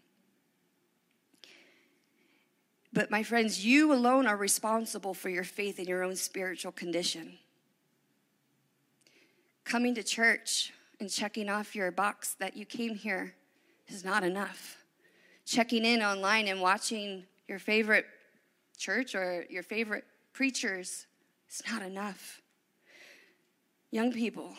But 2.93 3.11
my 3.11 3.23
friends, 3.23 3.65
you 3.65 3.91
alone 3.91 4.25
are 4.25 4.37
responsible 4.37 5.13
for 5.13 5.27
your 5.27 5.43
faith 5.43 5.79
and 5.79 5.87
your 5.87 6.01
own 6.01 6.15
spiritual 6.15 6.71
condition. 6.71 7.39
Coming 9.67 9.95
to 9.95 10.03
church 10.03 10.71
and 11.01 11.09
checking 11.09 11.49
off 11.49 11.75
your 11.75 11.91
box 11.91 12.37
that 12.39 12.55
you 12.55 12.65
came 12.65 12.95
here 12.95 13.35
is 13.89 14.05
not 14.05 14.23
enough. 14.23 14.77
Checking 15.45 15.83
in 15.83 16.01
online 16.01 16.47
and 16.47 16.61
watching 16.61 17.25
your 17.49 17.59
favorite 17.59 18.05
church 18.77 19.13
or 19.13 19.45
your 19.49 19.63
favorite 19.63 20.05
preachers 20.31 21.05
is 21.49 21.61
not 21.69 21.81
enough. 21.81 22.41
Young 23.91 24.13
people, 24.13 24.53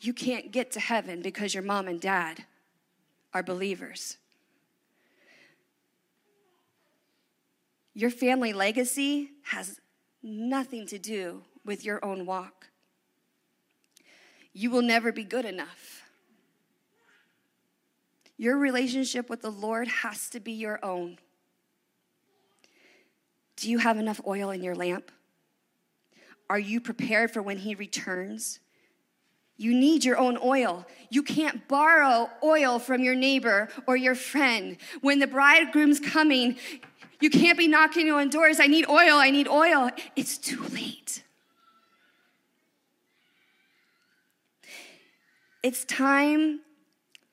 you 0.00 0.14
can't 0.14 0.50
get 0.50 0.72
to 0.72 0.80
heaven 0.80 1.20
because 1.20 1.52
your 1.52 1.62
mom 1.62 1.86
and 1.86 2.00
dad 2.00 2.46
are 3.34 3.42
believers. 3.42 4.16
Your 7.92 8.10
family 8.10 8.54
legacy 8.54 9.32
has 9.42 9.82
nothing 10.22 10.86
to 10.86 10.98
do 10.98 11.42
with 11.62 11.84
your 11.84 12.02
own 12.02 12.24
walk. 12.24 12.70
You 14.54 14.70
will 14.70 14.82
never 14.82 15.12
be 15.12 15.24
good 15.24 15.44
enough. 15.44 16.02
Your 18.36 18.56
relationship 18.56 19.28
with 19.28 19.42
the 19.42 19.50
Lord 19.50 19.88
has 19.88 20.28
to 20.30 20.40
be 20.40 20.52
your 20.52 20.82
own. 20.84 21.18
Do 23.56 23.70
you 23.70 23.78
have 23.78 23.98
enough 23.98 24.20
oil 24.26 24.50
in 24.50 24.62
your 24.62 24.74
lamp? 24.74 25.10
Are 26.48 26.58
you 26.58 26.80
prepared 26.80 27.30
for 27.30 27.42
when 27.42 27.58
He 27.58 27.74
returns? 27.74 28.60
You 29.56 29.72
need 29.72 30.04
your 30.04 30.18
own 30.18 30.36
oil. 30.42 30.84
You 31.10 31.22
can't 31.22 31.66
borrow 31.68 32.28
oil 32.42 32.78
from 32.78 33.04
your 33.04 33.14
neighbor 33.14 33.68
or 33.86 33.96
your 33.96 34.16
friend. 34.16 34.76
When 35.00 35.20
the 35.20 35.28
bridegroom's 35.28 36.00
coming, 36.00 36.56
you 37.20 37.30
can't 37.30 37.56
be 37.56 37.68
knocking 37.68 38.10
on 38.10 38.30
doors. 38.30 38.58
I 38.58 38.66
need 38.66 38.88
oil. 38.88 39.16
I 39.16 39.30
need 39.30 39.46
oil. 39.46 39.90
It's 40.16 40.38
too 40.38 40.62
late. 40.64 41.22
It's 45.64 45.86
time 45.86 46.60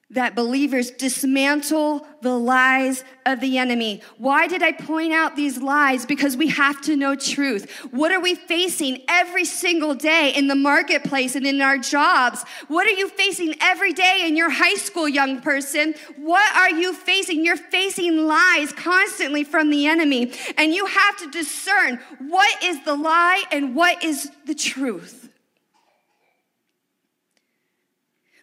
that 0.09 0.36
believers 0.36 0.89
dismantle 0.89 2.07
the 2.21 2.38
lies 2.38 3.03
of 3.25 3.41
the 3.41 3.57
enemy. 3.57 4.01
Why 4.17 4.47
did 4.47 4.63
I 4.63 4.71
point 4.71 5.11
out 5.11 5.36
these 5.36 5.61
lies? 5.61 6.05
Because 6.05 6.38
we 6.38 6.47
have 6.47 6.79
to 6.84 6.95
know 6.95 7.13
truth. 7.13 7.69
What 7.91 8.13
are 8.13 8.21
we 8.21 8.36
facing 8.36 9.03
every 9.09 9.43
single 9.43 9.95
day 9.95 10.32
in 10.34 10.47
the 10.47 10.55
marketplace 10.55 11.36
and 11.36 11.45
in 11.45 11.59
our 11.59 11.77
jobs? 11.77 12.45
What 12.69 12.88
are 12.88 12.91
you 12.91 13.09
facing 13.09 13.53
every 13.59 13.91
day 13.91 14.23
in 14.23 14.38
your 14.38 14.49
high 14.49 14.75
school, 14.75 15.09
young 15.09 15.41
person? 15.41 15.93
What 16.15 16.55
are 16.55 16.71
you 16.71 16.93
facing? 16.93 17.43
You're 17.43 17.57
facing 17.57 18.27
lies 18.27 18.71
constantly 18.71 19.43
from 19.43 19.69
the 19.69 19.88
enemy, 19.88 20.32
and 20.57 20.73
you 20.73 20.86
have 20.86 21.17
to 21.17 21.29
discern 21.32 21.99
what 22.19 22.63
is 22.63 22.82
the 22.86 22.95
lie 22.95 23.43
and 23.51 23.75
what 23.75 24.01
is 24.05 24.32
the 24.45 24.55
truth. 24.55 25.30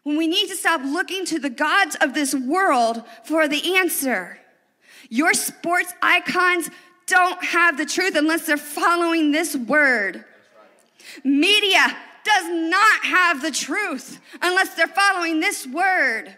When 0.02 0.16
we 0.16 0.26
need 0.26 0.48
to 0.48 0.56
stop 0.56 0.80
looking 0.84 1.24
to 1.26 1.38
the 1.38 1.50
gods 1.50 1.96
of 2.00 2.14
this 2.14 2.34
world 2.34 3.02
for 3.24 3.48
the 3.48 3.76
answer. 3.76 4.38
Your 5.08 5.34
sports 5.34 5.92
icons 6.02 6.70
don't 7.06 7.42
have 7.42 7.76
the 7.76 7.86
truth 7.86 8.14
unless 8.16 8.46
they're 8.46 8.56
following 8.56 9.32
this 9.32 9.56
word. 9.56 10.24
Media 11.24 11.96
does 12.24 12.48
not 12.48 13.04
have 13.04 13.42
the 13.42 13.50
truth 13.50 14.20
unless 14.42 14.74
they're 14.74 14.86
following 14.86 15.40
this 15.40 15.66
word. 15.66 16.34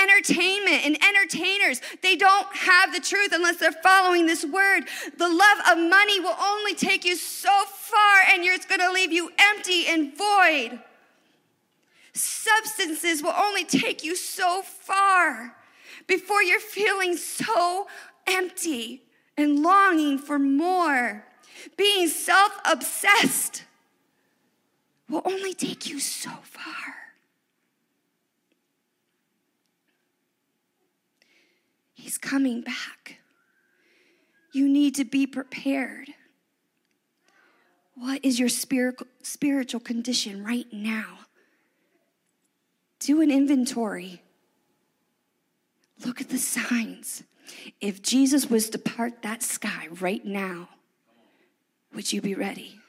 Entertainment 0.00 0.84
and 0.84 0.98
entertainers, 1.02 1.80
they 2.02 2.16
don't 2.16 2.54
have 2.54 2.92
the 2.92 3.00
truth 3.00 3.30
unless 3.32 3.56
they're 3.56 3.72
following 3.72 4.26
this 4.26 4.44
word. 4.44 4.84
The 5.16 5.28
love 5.28 5.58
of 5.70 5.78
money 5.78 6.20
will 6.20 6.36
only 6.38 6.74
take 6.74 7.04
you 7.04 7.16
so 7.16 7.50
far 7.66 8.16
and 8.30 8.44
it's 8.44 8.66
gonna 8.66 8.92
leave 8.92 9.10
you 9.10 9.30
empty 9.38 9.86
and 9.86 10.16
void. 10.16 10.78
Substances 12.16 13.22
will 13.22 13.34
only 13.36 13.64
take 13.64 14.02
you 14.02 14.16
so 14.16 14.62
far 14.62 15.54
before 16.06 16.42
you're 16.42 16.60
feeling 16.60 17.14
so 17.14 17.86
empty 18.26 19.02
and 19.36 19.62
longing 19.62 20.18
for 20.18 20.38
more. 20.38 21.26
Being 21.76 22.08
self 22.08 22.58
obsessed 22.64 23.64
will 25.10 25.20
only 25.26 25.52
take 25.52 25.86
you 25.88 26.00
so 26.00 26.30
far. 26.42 26.94
He's 31.92 32.16
coming 32.16 32.62
back. 32.62 33.18
You 34.52 34.68
need 34.68 34.94
to 34.94 35.04
be 35.04 35.26
prepared. 35.26 36.08
What 37.94 38.24
is 38.24 38.38
your 38.38 38.48
spiritual 38.48 39.80
condition 39.80 40.42
right 40.42 40.66
now? 40.72 41.25
Do 42.98 43.20
an 43.20 43.30
inventory. 43.30 44.22
Look 46.04 46.20
at 46.20 46.28
the 46.28 46.38
signs. 46.38 47.22
If 47.80 48.02
Jesus 48.02 48.50
was 48.50 48.70
to 48.70 48.78
part 48.78 49.22
that 49.22 49.42
sky 49.42 49.88
right 50.00 50.24
now, 50.24 50.68
would 51.94 52.12
you 52.12 52.20
be 52.20 52.34
ready? 52.34 52.80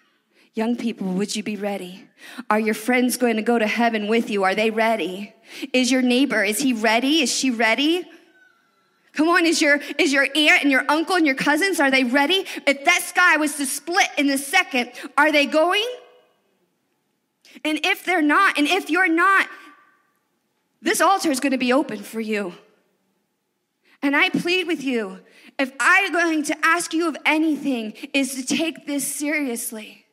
Young 0.53 0.75
people, 0.75 1.07
would 1.13 1.35
you 1.35 1.43
be 1.43 1.55
ready? 1.55 2.07
Are 2.49 2.59
your 2.59 2.73
friends 2.73 3.15
going 3.15 3.35
to 3.35 3.43
go 3.43 3.59
to 3.59 3.67
heaven 3.67 4.07
with 4.07 4.29
you? 4.29 4.43
Are 4.43 4.55
they 4.55 4.71
ready? 4.71 5.33
Is 5.71 5.91
your 5.91 6.01
neighbor, 6.01 6.43
is 6.43 6.59
he 6.59 6.73
ready? 6.73 7.21
Is 7.21 7.31
she 7.31 7.51
ready? 7.51 8.03
Come 9.13 9.29
on, 9.29 9.45
is 9.45 9.61
your 9.61 9.79
is 9.97 10.13
your 10.13 10.27
aunt 10.35 10.63
and 10.63 10.71
your 10.71 10.83
uncle 10.89 11.15
and 11.15 11.25
your 11.25 11.35
cousins 11.35 11.79
are 11.79 11.89
they 11.89 12.03
ready? 12.03 12.45
If 12.67 12.85
that 12.85 13.01
sky 13.03 13.37
was 13.37 13.55
to 13.57 13.65
split 13.65 14.07
in 14.17 14.29
a 14.29 14.37
second, 14.37 14.91
are 15.17 15.31
they 15.31 15.45
going? 15.45 15.87
And 17.65 17.79
if 17.83 18.05
they're 18.05 18.21
not, 18.21 18.57
and 18.57 18.67
if 18.67 18.89
you're 18.89 19.07
not, 19.07 19.47
this 20.87 21.01
altar 21.01 21.29
is 21.29 21.41
going 21.41 21.51
to 21.51 21.57
be 21.57 21.73
open 21.73 22.01
for 22.01 22.21
you. 22.21 22.53
And 24.01 24.15
I 24.15 24.29
plead 24.29 24.67
with 24.67 24.81
you 24.81 25.19
if 25.59 25.73
I'm 25.81 26.13
going 26.13 26.43
to 26.43 26.55
ask 26.65 26.93
you 26.93 27.09
of 27.09 27.17
anything, 27.25 27.93
is 28.13 28.35
to 28.35 28.45
take 28.45 28.87
this 28.87 29.05
seriously. 29.05 30.05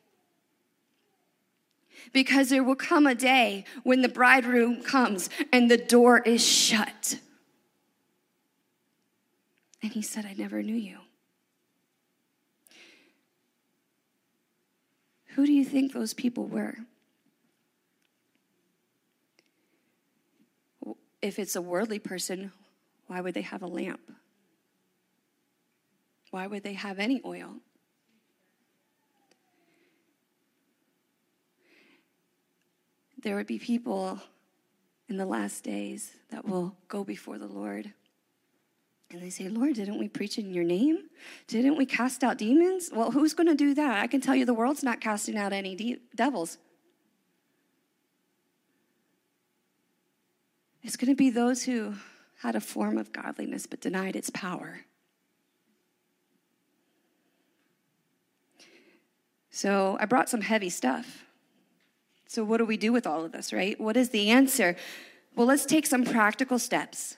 Because 2.11 2.49
there 2.49 2.63
will 2.63 2.75
come 2.75 3.07
a 3.07 3.15
day 3.15 3.63
when 3.83 4.01
the 4.01 4.09
bridegroom 4.09 4.81
comes 4.81 5.29
and 5.53 5.71
the 5.71 5.77
door 5.77 6.19
is 6.19 6.45
shut. 6.45 7.19
And 9.81 9.93
he 9.93 10.01
said, 10.01 10.25
I 10.25 10.33
never 10.33 10.61
knew 10.61 10.75
you. 10.75 10.97
Who 15.35 15.45
do 15.45 15.53
you 15.53 15.63
think 15.63 15.93
those 15.93 16.13
people 16.13 16.47
were? 16.47 16.79
If 21.25 21.39
it's 21.39 21.55
a 21.55 21.61
worldly 21.61 21.97
person, 21.97 22.51
why 23.07 23.19
would 23.19 23.33
they 23.33 23.41
have 23.41 23.63
a 23.63 23.67
lamp? 23.67 24.11
Why 26.29 26.45
would 26.45 26.63
they 26.63 26.73
have 26.73 26.99
any 26.99 27.19
oil? 27.25 27.55
There 33.23 33.35
would 33.35 33.47
be 33.47 33.57
people 33.57 34.21
in 35.09 35.17
the 35.17 35.25
last 35.25 35.63
days 35.63 36.11
that 36.29 36.45
will 36.47 36.75
go 36.87 37.03
before 37.03 37.39
the 37.39 37.47
Lord. 37.47 37.91
And 39.11 39.21
they 39.21 39.31
say, 39.31 39.49
Lord, 39.49 39.73
didn't 39.75 39.97
we 39.97 40.07
preach 40.07 40.37
in 40.37 40.53
your 40.53 40.63
name? 40.63 41.09
Didn't 41.47 41.75
we 41.75 41.87
cast 41.87 42.23
out 42.23 42.37
demons? 42.37 42.91
Well, 42.93 43.09
who's 43.09 43.33
going 43.33 43.47
to 43.47 43.55
do 43.55 43.73
that? 43.73 43.99
I 43.99 44.05
can 44.07 44.21
tell 44.21 44.35
you 44.35 44.45
the 44.45 44.53
world's 44.53 44.83
not 44.83 45.01
casting 45.01 45.37
out 45.37 45.53
any 45.53 45.75
de- 45.75 46.01
devils. 46.15 46.59
It's 50.85 50.97
going 50.97 51.11
to 51.11 51.15
be 51.15 51.31
those 51.31 51.63
who 51.63 51.95
had 52.41 52.55
a 52.55 52.61
form 52.61 52.99
of 52.99 53.11
godliness 53.11 53.65
but 53.65 53.81
denied 53.81 54.15
its 54.15 54.29
power. 54.29 54.81
So 59.49 59.97
I 59.99 60.05
brought 60.05 60.29
some 60.29 60.41
heavy 60.41 60.69
stuff. 60.69 61.25
So, 62.27 62.43
what 62.43 62.57
do 62.57 62.65
we 62.65 62.77
do 62.77 62.93
with 62.93 63.07
all 63.07 63.25
of 63.25 63.31
this, 63.31 63.51
right? 63.51 63.79
What 63.81 63.97
is 63.97 64.09
the 64.09 64.29
answer? 64.29 64.75
Well, 65.35 65.47
let's 65.47 65.65
take 65.65 65.87
some 65.87 66.03
practical 66.03 66.59
steps 66.59 67.17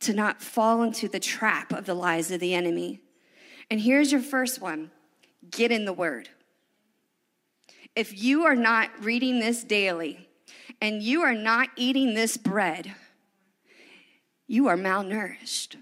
to 0.00 0.14
not 0.14 0.40
fall 0.40 0.82
into 0.82 1.06
the 1.06 1.20
trap 1.20 1.72
of 1.74 1.84
the 1.84 1.94
lies 1.94 2.30
of 2.30 2.40
the 2.40 2.54
enemy. 2.54 3.00
And 3.70 3.78
here's 3.78 4.10
your 4.10 4.22
first 4.22 4.62
one 4.62 4.90
get 5.50 5.70
in 5.70 5.84
the 5.84 5.92
Word. 5.92 6.30
If 7.94 8.22
you 8.22 8.44
are 8.44 8.56
not 8.56 8.90
reading 9.04 9.38
this 9.38 9.64
daily, 9.64 10.25
and 10.80 11.02
you 11.02 11.22
are 11.22 11.34
not 11.34 11.68
eating 11.76 12.14
this 12.14 12.36
bread, 12.36 12.94
you 14.46 14.68
are 14.68 14.76
malnourished. 14.76 15.76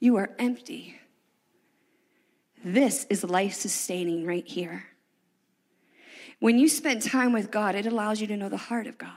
You 0.00 0.16
are 0.16 0.30
empty. 0.38 1.00
This 2.64 3.06
is 3.10 3.24
life 3.24 3.54
sustaining 3.54 4.26
right 4.26 4.46
here. 4.46 4.84
When 6.40 6.58
you 6.58 6.68
spend 6.68 7.02
time 7.02 7.32
with 7.32 7.50
God, 7.50 7.74
it 7.74 7.86
allows 7.86 8.20
you 8.20 8.26
to 8.28 8.36
know 8.36 8.48
the 8.48 8.56
heart 8.56 8.86
of 8.86 8.98
God. 8.98 9.10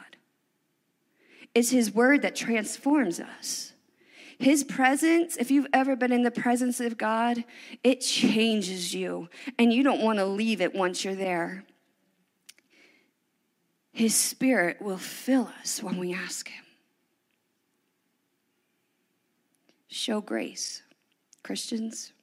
It's 1.53 1.69
His 1.69 1.93
word 1.93 2.22
that 2.24 2.36
transforms 2.36 3.19
us. 3.19 3.74
His 4.39 4.63
presence, 4.63 5.38
if 5.38 5.51
you've 5.51 5.67
ever 5.72 5.95
been 5.95 6.11
in 6.11 6.24
the 6.24 6.32
presence 6.32 6.80
of 6.80 6.97
God, 6.97 7.43
it 7.84 8.01
changes 8.01 8.91
you, 8.91 9.30
and 9.59 9.72
you 9.72 9.84
don't 9.84 10.01
want 10.01 10.17
to 10.17 10.26
leave 10.26 10.61
it 10.61 10.74
once 10.74 11.05
you're 11.05 11.13
there. 11.13 11.63
His 13.92 14.16
Spirit 14.16 14.82
will 14.82 14.98
fill 14.98 15.50
us 15.62 15.84
when 15.84 15.98
we 15.98 16.14
ask 16.14 16.48
Him. 16.48 16.64
Show 19.88 20.22
grace. 20.22 20.82
Christians, 21.44 22.14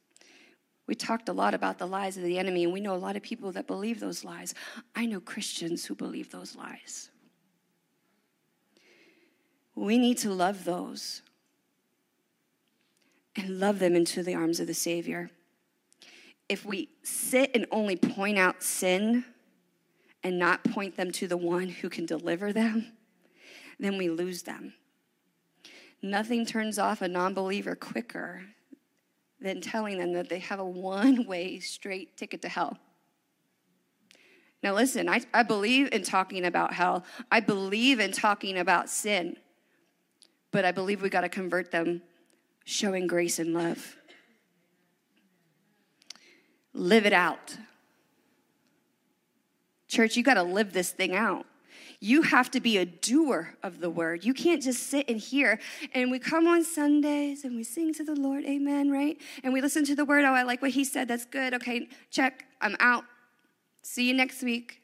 we 0.87 0.95
talked 0.95 1.29
a 1.29 1.33
lot 1.33 1.53
about 1.53 1.77
the 1.77 1.85
lies 1.85 2.17
of 2.17 2.23
the 2.23 2.39
enemy, 2.39 2.63
and 2.63 2.73
we 2.73 2.81
know 2.81 2.95
a 2.95 2.97
lot 2.97 3.15
of 3.15 3.21
people 3.21 3.51
that 3.51 3.67
believe 3.67 3.99
those 3.99 4.23
lies. 4.23 4.55
I 4.95 5.05
know 5.05 5.19
Christians 5.19 5.85
who 5.85 5.93
believe 5.93 6.31
those 6.31 6.55
lies. 6.55 7.11
We 9.75 9.97
need 9.97 10.17
to 10.19 10.31
love 10.31 10.65
those 10.65 11.21
and 13.35 13.59
love 13.59 13.79
them 13.79 13.95
into 13.95 14.23
the 14.23 14.35
arms 14.35 14.59
of 14.59 14.67
the 14.67 14.73
Savior. 14.73 15.29
If 16.49 16.65
we 16.65 16.89
sit 17.03 17.51
and 17.53 17.67
only 17.71 17.95
point 17.95 18.39
out 18.39 18.63
sin 18.63 19.25
and 20.23 20.37
not 20.37 20.63
point 20.63 20.97
them 20.97 21.11
to 21.11 21.27
the 21.27 21.37
one 21.37 21.69
who 21.69 21.89
can 21.89 22.05
deliver 22.05 22.51
them, 22.51 22.93
then 23.79 23.97
we 23.97 24.09
lose 24.09 24.43
them. 24.43 24.73
Nothing 26.01 26.45
turns 26.45 26.79
off 26.79 27.01
a 27.01 27.07
non 27.07 27.33
believer 27.33 27.75
quicker 27.75 28.43
than 29.41 29.61
telling 29.61 29.97
them 29.97 30.13
that 30.13 30.29
they 30.29 30.39
have 30.39 30.59
a 30.59 30.65
one 30.65 31.25
way 31.25 31.59
straight 31.59 32.17
ticket 32.17 32.41
to 32.41 32.49
hell. 32.49 32.77
Now, 34.61 34.73
listen, 34.73 35.07
I, 35.07 35.21
I 35.33 35.43
believe 35.43 35.89
in 35.93 36.03
talking 36.03 36.45
about 36.45 36.73
hell, 36.73 37.05
I 37.31 37.39
believe 37.39 37.99
in 37.99 38.11
talking 38.11 38.57
about 38.57 38.89
sin, 38.89 39.37
but 40.51 40.65
I 40.65 40.71
believe 40.71 41.01
we 41.01 41.09
got 41.09 41.21
to 41.21 41.29
convert 41.29 41.71
them 41.71 42.01
showing 42.65 43.07
grace 43.07 43.39
and 43.39 43.53
love. 43.53 43.95
Live 46.73 47.05
it 47.05 47.13
out. 47.13 47.57
Church, 49.89 50.15
you 50.15 50.23
got 50.23 50.35
to 50.35 50.43
live 50.43 50.71
this 50.71 50.91
thing 50.91 51.15
out. 51.15 51.45
You 51.99 52.21
have 52.21 52.49
to 52.51 52.61
be 52.61 52.77
a 52.77 52.85
doer 52.85 53.55
of 53.61 53.81
the 53.81 53.89
word. 53.89 54.23
You 54.23 54.33
can't 54.33 54.63
just 54.63 54.83
sit 54.83 55.09
and 55.09 55.19
hear. 55.19 55.59
And 55.93 56.09
we 56.09 56.19
come 56.19 56.47
on 56.47 56.63
Sundays 56.63 57.43
and 57.43 57.57
we 57.57 57.63
sing 57.63 57.93
to 57.95 58.05
the 58.05 58.15
Lord, 58.15 58.45
amen, 58.45 58.89
right? 58.89 59.17
And 59.43 59.51
we 59.51 59.59
listen 59.59 59.83
to 59.85 59.95
the 59.95 60.05
word. 60.05 60.23
Oh, 60.23 60.33
I 60.33 60.43
like 60.43 60.61
what 60.61 60.71
he 60.71 60.85
said. 60.85 61.09
That's 61.09 61.25
good. 61.25 61.53
Okay, 61.55 61.89
check. 62.09 62.45
I'm 62.61 62.77
out. 62.79 63.03
See 63.81 64.07
you 64.07 64.13
next 64.13 64.41
week. 64.43 64.81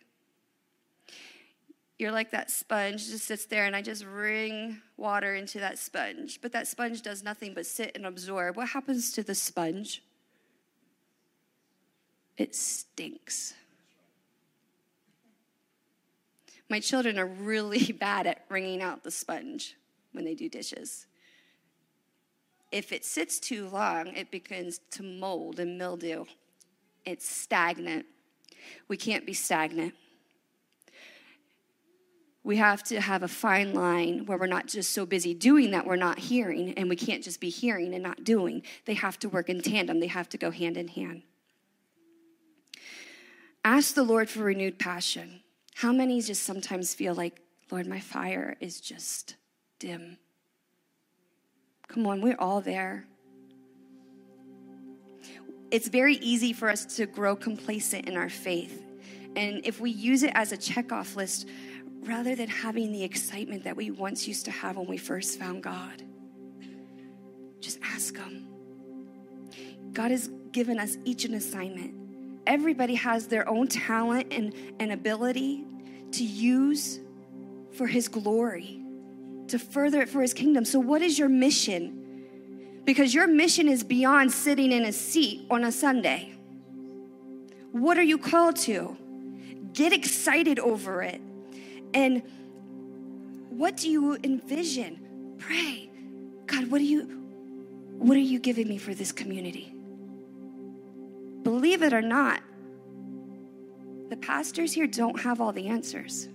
You're 1.97 2.11
like 2.11 2.31
that 2.31 2.51
sponge 2.51 3.07
just 3.07 3.25
sits 3.25 3.45
there 3.45 3.65
and 3.65 3.75
I 3.75 3.81
just 3.81 4.03
wring 4.03 4.81
water 4.97 5.35
into 5.35 5.59
that 5.59 5.79
sponge. 5.79 6.41
But 6.41 6.51
that 6.51 6.67
sponge 6.67 7.01
does 7.01 7.23
nothing 7.23 7.53
but 7.53 7.65
sit 7.65 7.95
and 7.95 8.05
absorb. 8.05 8.57
What 8.57 8.69
happens 8.69 9.13
to 9.13 9.23
the 9.23 9.35
sponge? 9.35 10.03
It 12.37 12.53
stinks. 12.53 13.53
My 16.69 16.79
children 16.79 17.19
are 17.19 17.27
really 17.27 17.91
bad 17.99 18.27
at 18.27 18.45
wringing 18.49 18.81
out 18.81 19.03
the 19.03 19.11
sponge 19.11 19.75
when 20.11 20.25
they 20.25 20.35
do 20.35 20.49
dishes. 20.49 21.07
If 22.71 22.91
it 22.91 23.05
sits 23.05 23.39
too 23.39 23.69
long, 23.69 24.07
it 24.07 24.31
begins 24.31 24.79
to 24.91 25.03
mold 25.03 25.59
and 25.59 25.77
mildew. 25.77 26.25
It's 27.05 27.29
stagnant. 27.29 28.05
We 28.87 28.97
can't 28.97 29.25
be 29.25 29.33
stagnant. 29.33 29.93
We 32.43 32.57
have 32.57 32.83
to 32.85 33.01
have 33.01 33.23
a 33.23 33.27
fine 33.27 33.73
line 33.73 34.25
where 34.25 34.37
we're 34.37 34.45
not 34.45 34.67
just 34.67 34.91
so 34.91 35.05
busy 35.05 35.33
doing 35.33 35.71
that 35.71 35.87
we're 35.87 35.95
not 35.95 36.19
hearing, 36.19 36.73
and 36.73 36.89
we 36.89 36.95
can't 36.95 37.23
just 37.23 37.39
be 37.39 37.49
hearing 37.49 37.93
and 37.93 38.03
not 38.03 38.23
doing. 38.23 38.61
They 38.85 38.93
have 38.93 39.17
to 39.19 39.29
work 39.29 39.49
in 39.49 39.61
tandem, 39.61 39.99
they 39.99 40.07
have 40.07 40.29
to 40.29 40.37
go 40.37 40.51
hand 40.51 40.77
in 40.77 40.89
hand. 40.89 41.23
Ask 43.63 43.95
the 43.95 44.03
Lord 44.03 44.29
for 44.29 44.41
renewed 44.41 44.77
passion. 44.77 45.41
How 45.75 45.91
many 45.91 46.21
just 46.21 46.43
sometimes 46.43 46.93
feel 46.93 47.13
like, 47.13 47.41
Lord, 47.69 47.85
my 47.85 47.99
fire 47.99 48.55
is 48.61 48.79
just 48.79 49.35
dim? 49.77 50.17
Come 51.89 52.07
on, 52.07 52.21
we're 52.21 52.37
all 52.39 52.61
there. 52.61 53.05
It's 55.71 55.89
very 55.89 56.15
easy 56.15 56.53
for 56.53 56.69
us 56.69 56.85
to 56.95 57.05
grow 57.05 57.35
complacent 57.35 58.07
in 58.07 58.15
our 58.15 58.29
faith. 58.29 58.85
And 59.35 59.65
if 59.65 59.81
we 59.81 59.91
use 59.91 60.23
it 60.23 60.31
as 60.33 60.53
a 60.53 60.57
checkoff 60.57 61.17
list, 61.17 61.49
rather 62.03 62.35
than 62.35 62.47
having 62.47 62.93
the 62.93 63.03
excitement 63.03 63.65
that 63.65 63.75
we 63.75 63.91
once 63.91 64.29
used 64.29 64.45
to 64.45 64.51
have 64.51 64.77
when 64.77 64.87
we 64.87 64.97
first 64.97 65.37
found 65.37 65.61
God, 65.61 66.03
just 67.59 67.79
ask 67.83 68.15
Him. 68.15 68.47
God 69.91 70.11
has 70.11 70.29
given 70.53 70.79
us 70.79 70.97
each 71.03 71.25
an 71.25 71.33
assignment. 71.33 72.04
Everybody 72.47 72.95
has 72.95 73.27
their 73.27 73.47
own 73.49 73.67
talent 73.67 74.27
and, 74.31 74.53
and 74.79 74.91
ability 74.91 75.65
to 76.13 76.23
use 76.23 76.99
for 77.73 77.87
His 77.87 78.07
glory, 78.07 78.81
to 79.47 79.59
further 79.59 80.01
it 80.01 80.09
for 80.09 80.21
His 80.21 80.33
kingdom. 80.33 80.65
So, 80.65 80.79
what 80.79 81.01
is 81.01 81.19
your 81.19 81.29
mission? 81.29 82.81
Because 82.85 83.13
your 83.13 83.27
mission 83.27 83.67
is 83.67 83.83
beyond 83.83 84.31
sitting 84.31 84.71
in 84.71 84.85
a 84.85 84.93
seat 84.93 85.47
on 85.49 85.63
a 85.63 85.71
Sunday. 85.71 86.33
What 87.71 87.97
are 87.97 88.03
you 88.03 88.17
called 88.17 88.57
to? 88.57 88.95
Get 89.73 89.93
excited 89.93 90.59
over 90.59 91.03
it. 91.03 91.21
And 91.93 92.23
what 93.49 93.77
do 93.77 93.89
you 93.89 94.17
envision? 94.23 95.35
Pray. 95.39 95.89
God, 96.47 96.71
what 96.71 96.79
do 96.79 96.85
you 96.85 97.23
what 97.97 98.17
are 98.17 98.21
you 98.21 98.39
giving 98.39 98.67
me 98.69 98.77
for 98.77 98.93
this 98.93 99.11
community? 99.11 99.74
Believe 101.45 101.83
it 101.83 101.93
or 101.93 102.01
not, 102.01 102.41
the 104.09 104.17
pastors 104.17 104.73
here 104.73 104.87
don't 104.87 105.21
have 105.21 105.39
all 105.39 105.53
the 105.53 105.67
answers. 105.67 106.27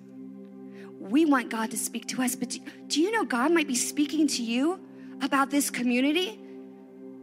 We 1.01 1.25
want 1.25 1.51
God 1.51 1.73
to 1.73 1.77
speak 1.77 2.07
to 2.09 2.23
us, 2.23 2.37
but 2.37 2.57
do, 2.87 3.01
you 3.01 3.11
know 3.11 3.25
God 3.25 3.51
might 3.51 3.67
be 3.67 3.75
speaking 3.75 4.29
to 4.29 4.43
you 4.45 4.79
about 5.21 5.51
this 5.51 5.69
community 5.69 6.39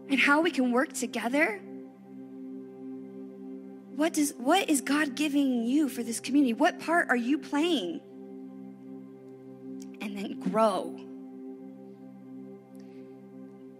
and 0.09 0.19
how 0.19 0.41
we 0.41 0.51
can 0.51 0.73
work 0.73 0.91
together? 0.91 1.61
What, 3.95 4.11
does, 4.11 4.33
what 4.37 4.69
is 4.69 4.81
God 4.81 5.15
giving 5.15 5.63
you 5.63 5.87
for 5.87 6.03
this 6.03 6.19
community? 6.19 6.51
What 6.51 6.81
part 6.81 7.07
are 7.07 7.15
you 7.15 7.37
playing? 7.37 8.01
And 10.01 10.17
then 10.17 10.41
grow. 10.41 10.99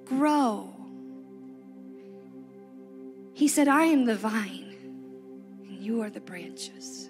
Grow. 0.06 0.77
He 3.38 3.48
said, 3.48 3.68
I 3.68 3.84
am 3.84 4.06
the 4.06 4.16
vine, 4.16 4.76
and 5.68 5.78
you 5.78 6.02
are 6.02 6.10
the 6.10 6.20
branches. 6.20 7.08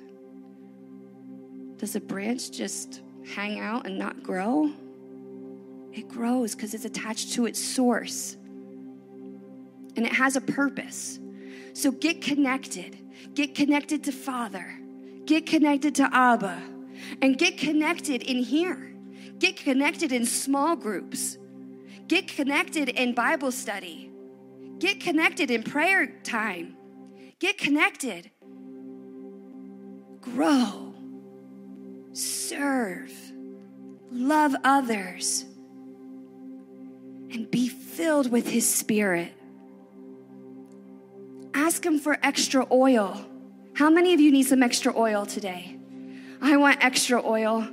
Does 1.77 1.95
a 1.95 2.01
branch 2.01 2.51
just 2.51 2.99
hang 3.25 3.61
out 3.61 3.85
and 3.85 3.97
not 3.97 4.23
grow? 4.23 4.69
It 5.93 6.09
grows 6.09 6.53
because 6.53 6.73
it's 6.73 6.83
attached 6.83 7.31
to 7.35 7.45
its 7.45 7.63
source 7.63 8.35
and 9.95 10.05
it 10.05 10.11
has 10.11 10.35
a 10.35 10.41
purpose. 10.41 11.17
So 11.71 11.91
get 11.91 12.21
connected. 12.21 12.97
Get 13.33 13.55
connected 13.55 14.03
to 14.03 14.11
Father. 14.11 14.77
Get 15.23 15.45
connected 15.45 15.95
to 15.95 16.09
Abba. 16.11 16.61
And 17.21 17.37
get 17.37 17.57
connected 17.57 18.21
in 18.21 18.43
here. 18.43 18.93
Get 19.39 19.55
connected 19.55 20.11
in 20.11 20.25
small 20.25 20.75
groups. 20.75 21.37
Get 22.09 22.27
connected 22.27 22.89
in 22.89 23.13
Bible 23.13 23.53
study. 23.53 24.11
Get 24.79 24.99
connected 24.99 25.49
in 25.49 25.63
prayer 25.63 26.05
time. 26.23 26.75
Get 27.39 27.57
connected. 27.57 28.29
Grow. 30.21 30.93
Serve. 32.13 33.11
Love 34.11 34.55
others. 34.63 35.45
And 37.31 37.49
be 37.49 37.67
filled 37.67 38.31
with 38.31 38.47
His 38.47 38.67
Spirit. 38.67 39.33
Ask 41.53 41.85
Him 41.85 41.99
for 41.99 42.17
extra 42.21 42.67
oil. 42.71 43.25
How 43.73 43.89
many 43.89 44.13
of 44.13 44.19
you 44.19 44.31
need 44.31 44.43
some 44.43 44.63
extra 44.63 44.95
oil 44.95 45.25
today? 45.25 45.77
I 46.41 46.57
want 46.57 46.83
extra 46.83 47.23
oil. 47.25 47.67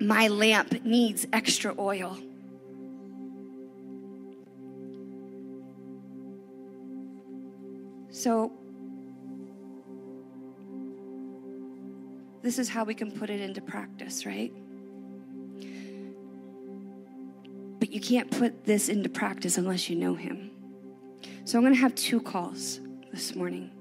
My 0.00 0.28
lamp 0.28 0.84
needs 0.84 1.26
extra 1.32 1.74
oil. 1.78 2.16
So, 8.22 8.52
this 12.44 12.60
is 12.60 12.68
how 12.68 12.84
we 12.84 12.94
can 12.94 13.10
put 13.10 13.30
it 13.30 13.40
into 13.40 13.60
practice, 13.60 14.24
right? 14.24 14.52
But 17.80 17.90
you 17.90 18.00
can't 18.00 18.30
put 18.30 18.64
this 18.64 18.88
into 18.88 19.08
practice 19.08 19.58
unless 19.58 19.90
you 19.90 19.96
know 19.96 20.14
Him. 20.14 20.52
So, 21.44 21.58
I'm 21.58 21.64
going 21.64 21.74
to 21.74 21.80
have 21.80 21.96
two 21.96 22.20
calls 22.20 22.78
this 23.10 23.34
morning. 23.34 23.72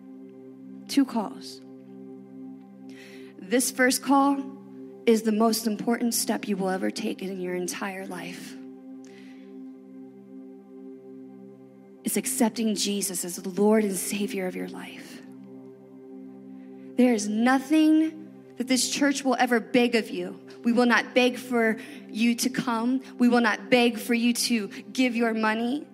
Two 0.87 1.05
calls. 1.05 1.61
This 3.37 3.69
first 3.69 4.01
call 4.01 4.43
is 5.05 5.21
the 5.21 5.31
most 5.31 5.67
important 5.67 6.15
step 6.15 6.47
you 6.47 6.57
will 6.57 6.69
ever 6.69 6.89
take 6.89 7.21
in 7.21 7.39
your 7.39 7.53
entire 7.53 8.07
life. 8.07 8.55
Is 12.12 12.18
accepting 12.18 12.76
Jesus 12.76 13.24
as 13.24 13.45
Lord 13.45 13.86
and 13.86 13.95
Savior 13.95 14.45
of 14.45 14.55
your 14.55 14.68
life. 14.68 15.22
There 16.97 17.14
is 17.14 17.28
nothing 17.28 18.28
that 18.57 18.68
this 18.68 18.89
church 18.89 19.24
will 19.24 19.38
ever 19.39 19.59
beg 19.62 19.95
of 19.95 20.09
you. 20.09 20.39
We 20.64 20.74
will 20.74 20.86
not 20.86 21.16
beg 21.16 21.38
for 21.38 21.78
you 22.09 22.36
to 22.36 22.49
come. 22.49 23.01
We 23.18 23.30
will 23.30 23.39
not 23.39 23.70
beg 23.70 23.97
for 23.97 24.14
you 24.14 24.34
to 24.34 24.68
give 24.91 25.16
your 25.16 25.34
money. 25.34 25.88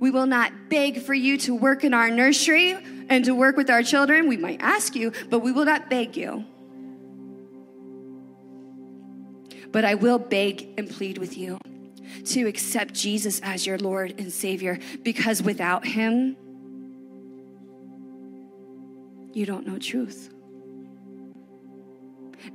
We 0.00 0.10
will 0.10 0.26
not 0.26 0.52
beg 0.70 1.02
for 1.02 1.14
you 1.14 1.36
to 1.38 1.54
work 1.54 1.84
in 1.84 1.92
our 1.92 2.10
nursery 2.10 2.72
and 3.08 3.24
to 3.26 3.34
work 3.34 3.56
with 3.56 3.68
our 3.68 3.82
children. 3.82 4.28
We 4.28 4.38
might 4.38 4.60
ask 4.62 4.96
you, 4.96 5.12
but 5.28 5.40
we 5.40 5.52
will 5.52 5.66
not 5.66 5.90
beg 5.90 6.16
you. 6.16 6.44
But 9.70 9.84
I 9.84 9.94
will 9.94 10.18
beg 10.18 10.66
and 10.78 10.88
plead 10.88 11.18
with 11.18 11.36
you 11.36 11.58
to 12.26 12.46
accept 12.46 12.94
Jesus 12.94 13.40
as 13.42 13.66
your 13.66 13.78
Lord 13.78 14.14
and 14.18 14.32
Savior 14.32 14.78
because 15.02 15.42
without 15.42 15.86
Him, 15.86 16.36
you 19.32 19.44
don't 19.46 19.66
know 19.66 19.78
truth. 19.78 20.32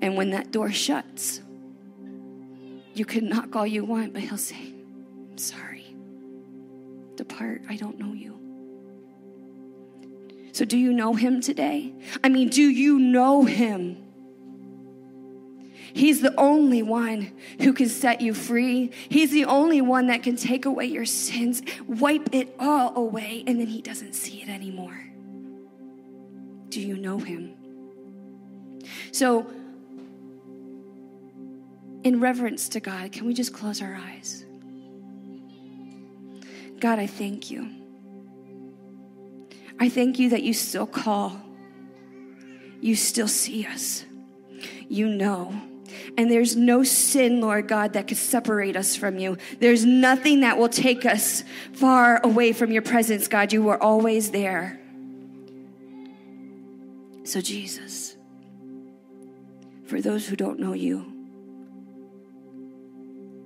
And 0.02 0.16
when 0.18 0.32
that 0.32 0.52
door 0.52 0.72
shuts, 0.72 1.42
you 2.94 3.06
can 3.06 3.30
knock 3.30 3.56
all 3.56 3.68
you 3.68 3.86
want, 3.86 4.14
but 4.14 4.22
He'll 4.22 4.38
say, 4.38 4.74
I'm 5.32 5.38
sorry. 5.38 5.96
Depart, 7.16 7.62
I 7.70 7.76
don't 7.76 8.00
know 8.00 8.14
you. 8.14 8.38
So, 10.54 10.66
do 10.66 10.78
you 10.78 10.92
know 10.92 11.14
Him 11.14 11.40
today? 11.42 11.94
I 12.24 12.30
mean, 12.30 12.50
do 12.50 12.62
you 12.62 13.00
know 13.00 13.46
Him? 13.46 14.11
He's 15.94 16.22
the 16.22 16.34
only 16.40 16.84
one 16.84 17.32
who 17.60 17.74
can 17.74 17.90
set 17.90 18.22
you 18.22 18.34
free. 18.34 18.92
He's 19.10 19.32
the 19.32 19.46
only 19.46 19.82
one 19.82 20.08
that 20.08 20.24
can 20.24 20.36
take 20.36 20.66
away 20.66 20.86
your 20.86 21.06
sins, 21.06 21.62
wipe 21.88 22.34
it 22.34 22.56
all 22.60 22.96
away, 22.96 23.44
and 23.48 23.60
then 23.60 23.68
He 23.68 23.82
doesn't 23.82 24.14
see 24.14 24.42
it 24.42 24.50
anymore. 24.50 25.00
Do 26.70 26.80
you 26.80 26.98
know 26.98 27.18
Him? 27.18 27.56
So, 29.12 29.46
in 32.04 32.20
reverence 32.20 32.70
to 32.70 32.80
God, 32.80 33.12
can 33.12 33.28
we 33.28 33.34
just 33.34 33.54
close 33.54 33.82
our 33.82 33.96
eyes? 33.96 34.46
God, 36.80 36.98
I 36.98 37.06
thank 37.06 37.52
you. 37.52 37.70
I 39.80 39.90
thank 39.90 40.20
you 40.20 40.30
that 40.30 40.44
you 40.44 40.54
still 40.54 40.88
call, 40.88 41.40
you 42.80 42.96
still 42.96 43.28
see 43.28 43.66
us, 43.66 44.06
you 44.88 45.08
know. 45.08 45.54
And 46.18 46.30
there's 46.30 46.56
no 46.56 46.84
sin, 46.84 47.42
Lord 47.42 47.68
God, 47.68 47.94
that 47.94 48.08
could 48.08 48.18
separate 48.18 48.76
us 48.76 48.96
from 48.96 49.18
you. 49.18 49.38
There's 49.60 49.86
nothing 49.86 50.42
that 50.42 50.58
will 50.58 50.70
take 50.70 51.06
us 51.06 51.44
far 51.74 52.20
away 52.24 52.54
from 52.54 52.72
your 52.72 52.82
presence, 52.82 53.28
God. 53.28 53.54
You 53.54 53.70
are 53.70 53.82
always 53.82 54.32
there. 54.32 54.80
So, 57.24 57.40
Jesus, 57.40 58.16
for 59.86 60.02
those 60.02 60.28
who 60.28 60.36
don't 60.36 60.60
know 60.60 60.74
you, 60.74 61.06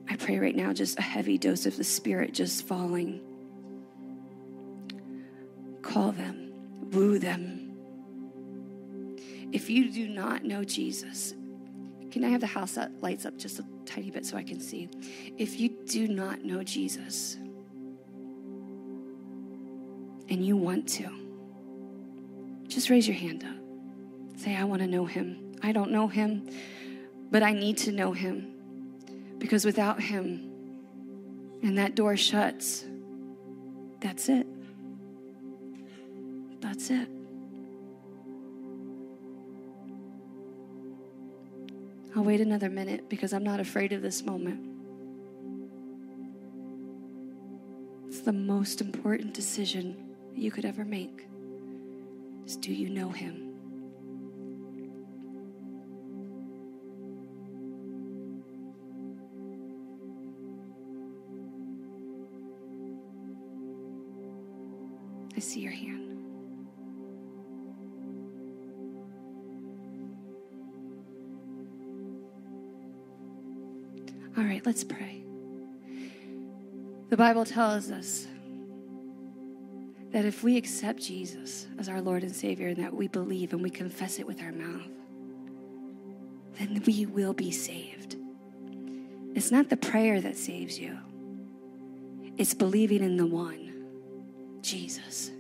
I 0.10 0.16
pray 0.16 0.40
right 0.40 0.56
now 0.56 0.72
just 0.74 0.98
a 0.98 1.02
heavy 1.02 1.38
dose 1.38 1.66
of 1.66 1.78
the 1.78 1.84
Spirit 1.84 2.34
just 2.34 2.68
falling. 2.68 3.22
Call 5.82 6.12
them, 6.12 6.54
woo 6.92 7.20
them. 7.20 7.66
If 9.52 9.70
you 9.70 9.92
do 9.92 10.08
not 10.08 10.44
know 10.44 10.64
Jesus, 10.64 11.34
can 12.16 12.24
I 12.24 12.30
have 12.30 12.40
the 12.40 12.48
house 12.48 12.76
that 12.76 13.02
lights 13.02 13.26
up 13.26 13.38
just 13.38 13.60
a 13.60 13.66
tiny 13.86 14.10
bit 14.10 14.26
so 14.26 14.38
I 14.38 14.44
can 14.44 14.58
see? 14.58 14.88
If 15.38 15.60
you 15.60 15.68
do 15.68 16.08
not 16.08 16.46
know 16.46 16.64
Jesus 16.64 17.36
and 20.30 20.46
you 20.46 20.56
want 20.56 20.88
to, 20.92 21.10
just 22.70 22.90
raise 22.90 23.06
your 23.06 23.18
hand 23.18 23.44
up. 23.44 24.40
Say, 24.40 24.56
I 24.56 24.64
want 24.64 24.82
to 24.82 24.88
know 24.88 25.06
him. 25.06 25.58
I 25.62 25.74
don't 25.74 25.92
know 25.92 26.08
him, 26.08 26.48
but 27.32 27.44
I 27.44 27.52
need 27.52 27.76
to 27.80 27.92
know 27.92 28.14
him 28.14 28.54
because 29.38 29.66
without 29.66 30.00
him 30.00 30.50
and 31.64 31.78
that 31.78 31.96
door 31.96 32.16
shuts, 32.16 32.86
that's 34.00 34.30
it. 34.30 34.48
That's 36.62 36.90
it. 36.92 37.10
I'll 42.16 42.24
wait 42.24 42.40
another 42.40 42.70
minute 42.70 43.10
because 43.10 43.34
I'm 43.34 43.44
not 43.44 43.60
afraid 43.60 43.92
of 43.92 44.02
this 44.02 44.24
moment. 44.24 44.66
It's 48.08 48.22
the 48.22 48.32
most 48.32 48.80
important 48.80 49.34
decision 49.34 50.16
you 50.34 50.50
could 50.50 50.64
ever 50.64 50.86
make. 50.86 51.28
Is 52.46 52.56
do 52.56 52.74
you 52.74 52.90
know 52.90 53.10
him? 53.10 53.42
I 65.36 65.40
see 65.42 65.60
your 65.60 65.74
hand. 65.74 66.05
Right, 74.56 74.66
let's 74.66 74.84
pray. 74.84 75.22
The 77.10 77.18
Bible 77.18 77.46
tells 77.46 77.92
us 77.92 78.26
that 80.12 80.24
if 80.24 80.44
we 80.44 80.56
accept 80.56 81.02
Jesus 81.02 81.68
as 81.78 81.90
our 81.90 82.02
Lord 82.02 82.24
and 82.24 82.34
Savior 82.34 82.70
and 82.70 82.78
that 82.78 82.94
we 82.94 83.08
believe 83.08 83.52
and 83.52 83.62
we 83.62 83.70
confess 83.70 84.18
it 84.18 84.26
with 84.26 84.42
our 84.42 84.54
mouth, 84.54 84.88
then 86.58 86.82
we 86.86 87.06
will 87.06 87.34
be 87.34 87.52
saved. 87.52 88.16
It's 89.36 89.52
not 89.52 89.70
the 89.70 89.78
prayer 89.78 90.22
that 90.22 90.38
saves 90.38 90.80
you, 90.80 90.98
it's 92.38 92.54
believing 92.54 93.04
in 93.04 93.18
the 93.18 93.26
one, 93.26 93.86
Jesus. 94.62 95.32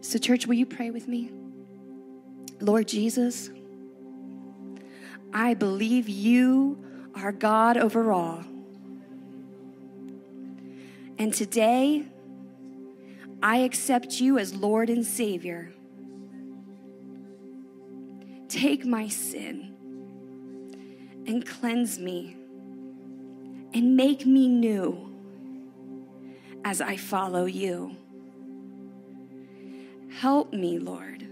So, 0.00 0.18
church, 0.18 0.46
will 0.46 0.54
you 0.54 0.66
pray 0.66 0.90
with 0.90 1.08
me? 1.08 1.30
Lord 2.60 2.88
Jesus, 2.88 3.50
I 5.32 5.54
believe 5.54 6.08
you 6.08 6.78
our 7.14 7.32
God 7.32 7.76
over 7.76 8.12
all. 8.12 8.44
And 11.18 11.34
today, 11.34 12.06
I 13.42 13.58
accept 13.58 14.20
you 14.20 14.38
as 14.38 14.54
Lord 14.54 14.90
and 14.90 15.04
Savior. 15.04 15.72
Take 18.48 18.84
my 18.84 19.08
sin 19.08 19.74
and 21.26 21.46
cleanse 21.46 21.98
me 21.98 22.36
and 23.72 23.96
make 23.96 24.26
me 24.26 24.48
new 24.48 25.10
as 26.64 26.80
I 26.80 26.96
follow 26.96 27.44
you. 27.44 27.96
Help 30.10 30.52
me, 30.52 30.78
Lord, 30.78 31.26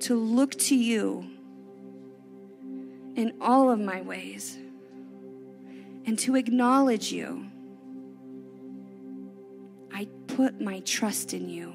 to 0.00 0.14
look 0.14 0.52
to 0.60 0.74
you 0.74 1.35
in 3.16 3.34
all 3.40 3.70
of 3.70 3.80
my 3.80 4.02
ways 4.02 4.58
and 6.04 6.18
to 6.20 6.36
acknowledge 6.36 7.10
you. 7.10 7.46
I 9.92 10.06
put 10.28 10.60
my 10.60 10.80
trust 10.80 11.34
in 11.34 11.48
you. 11.48 11.72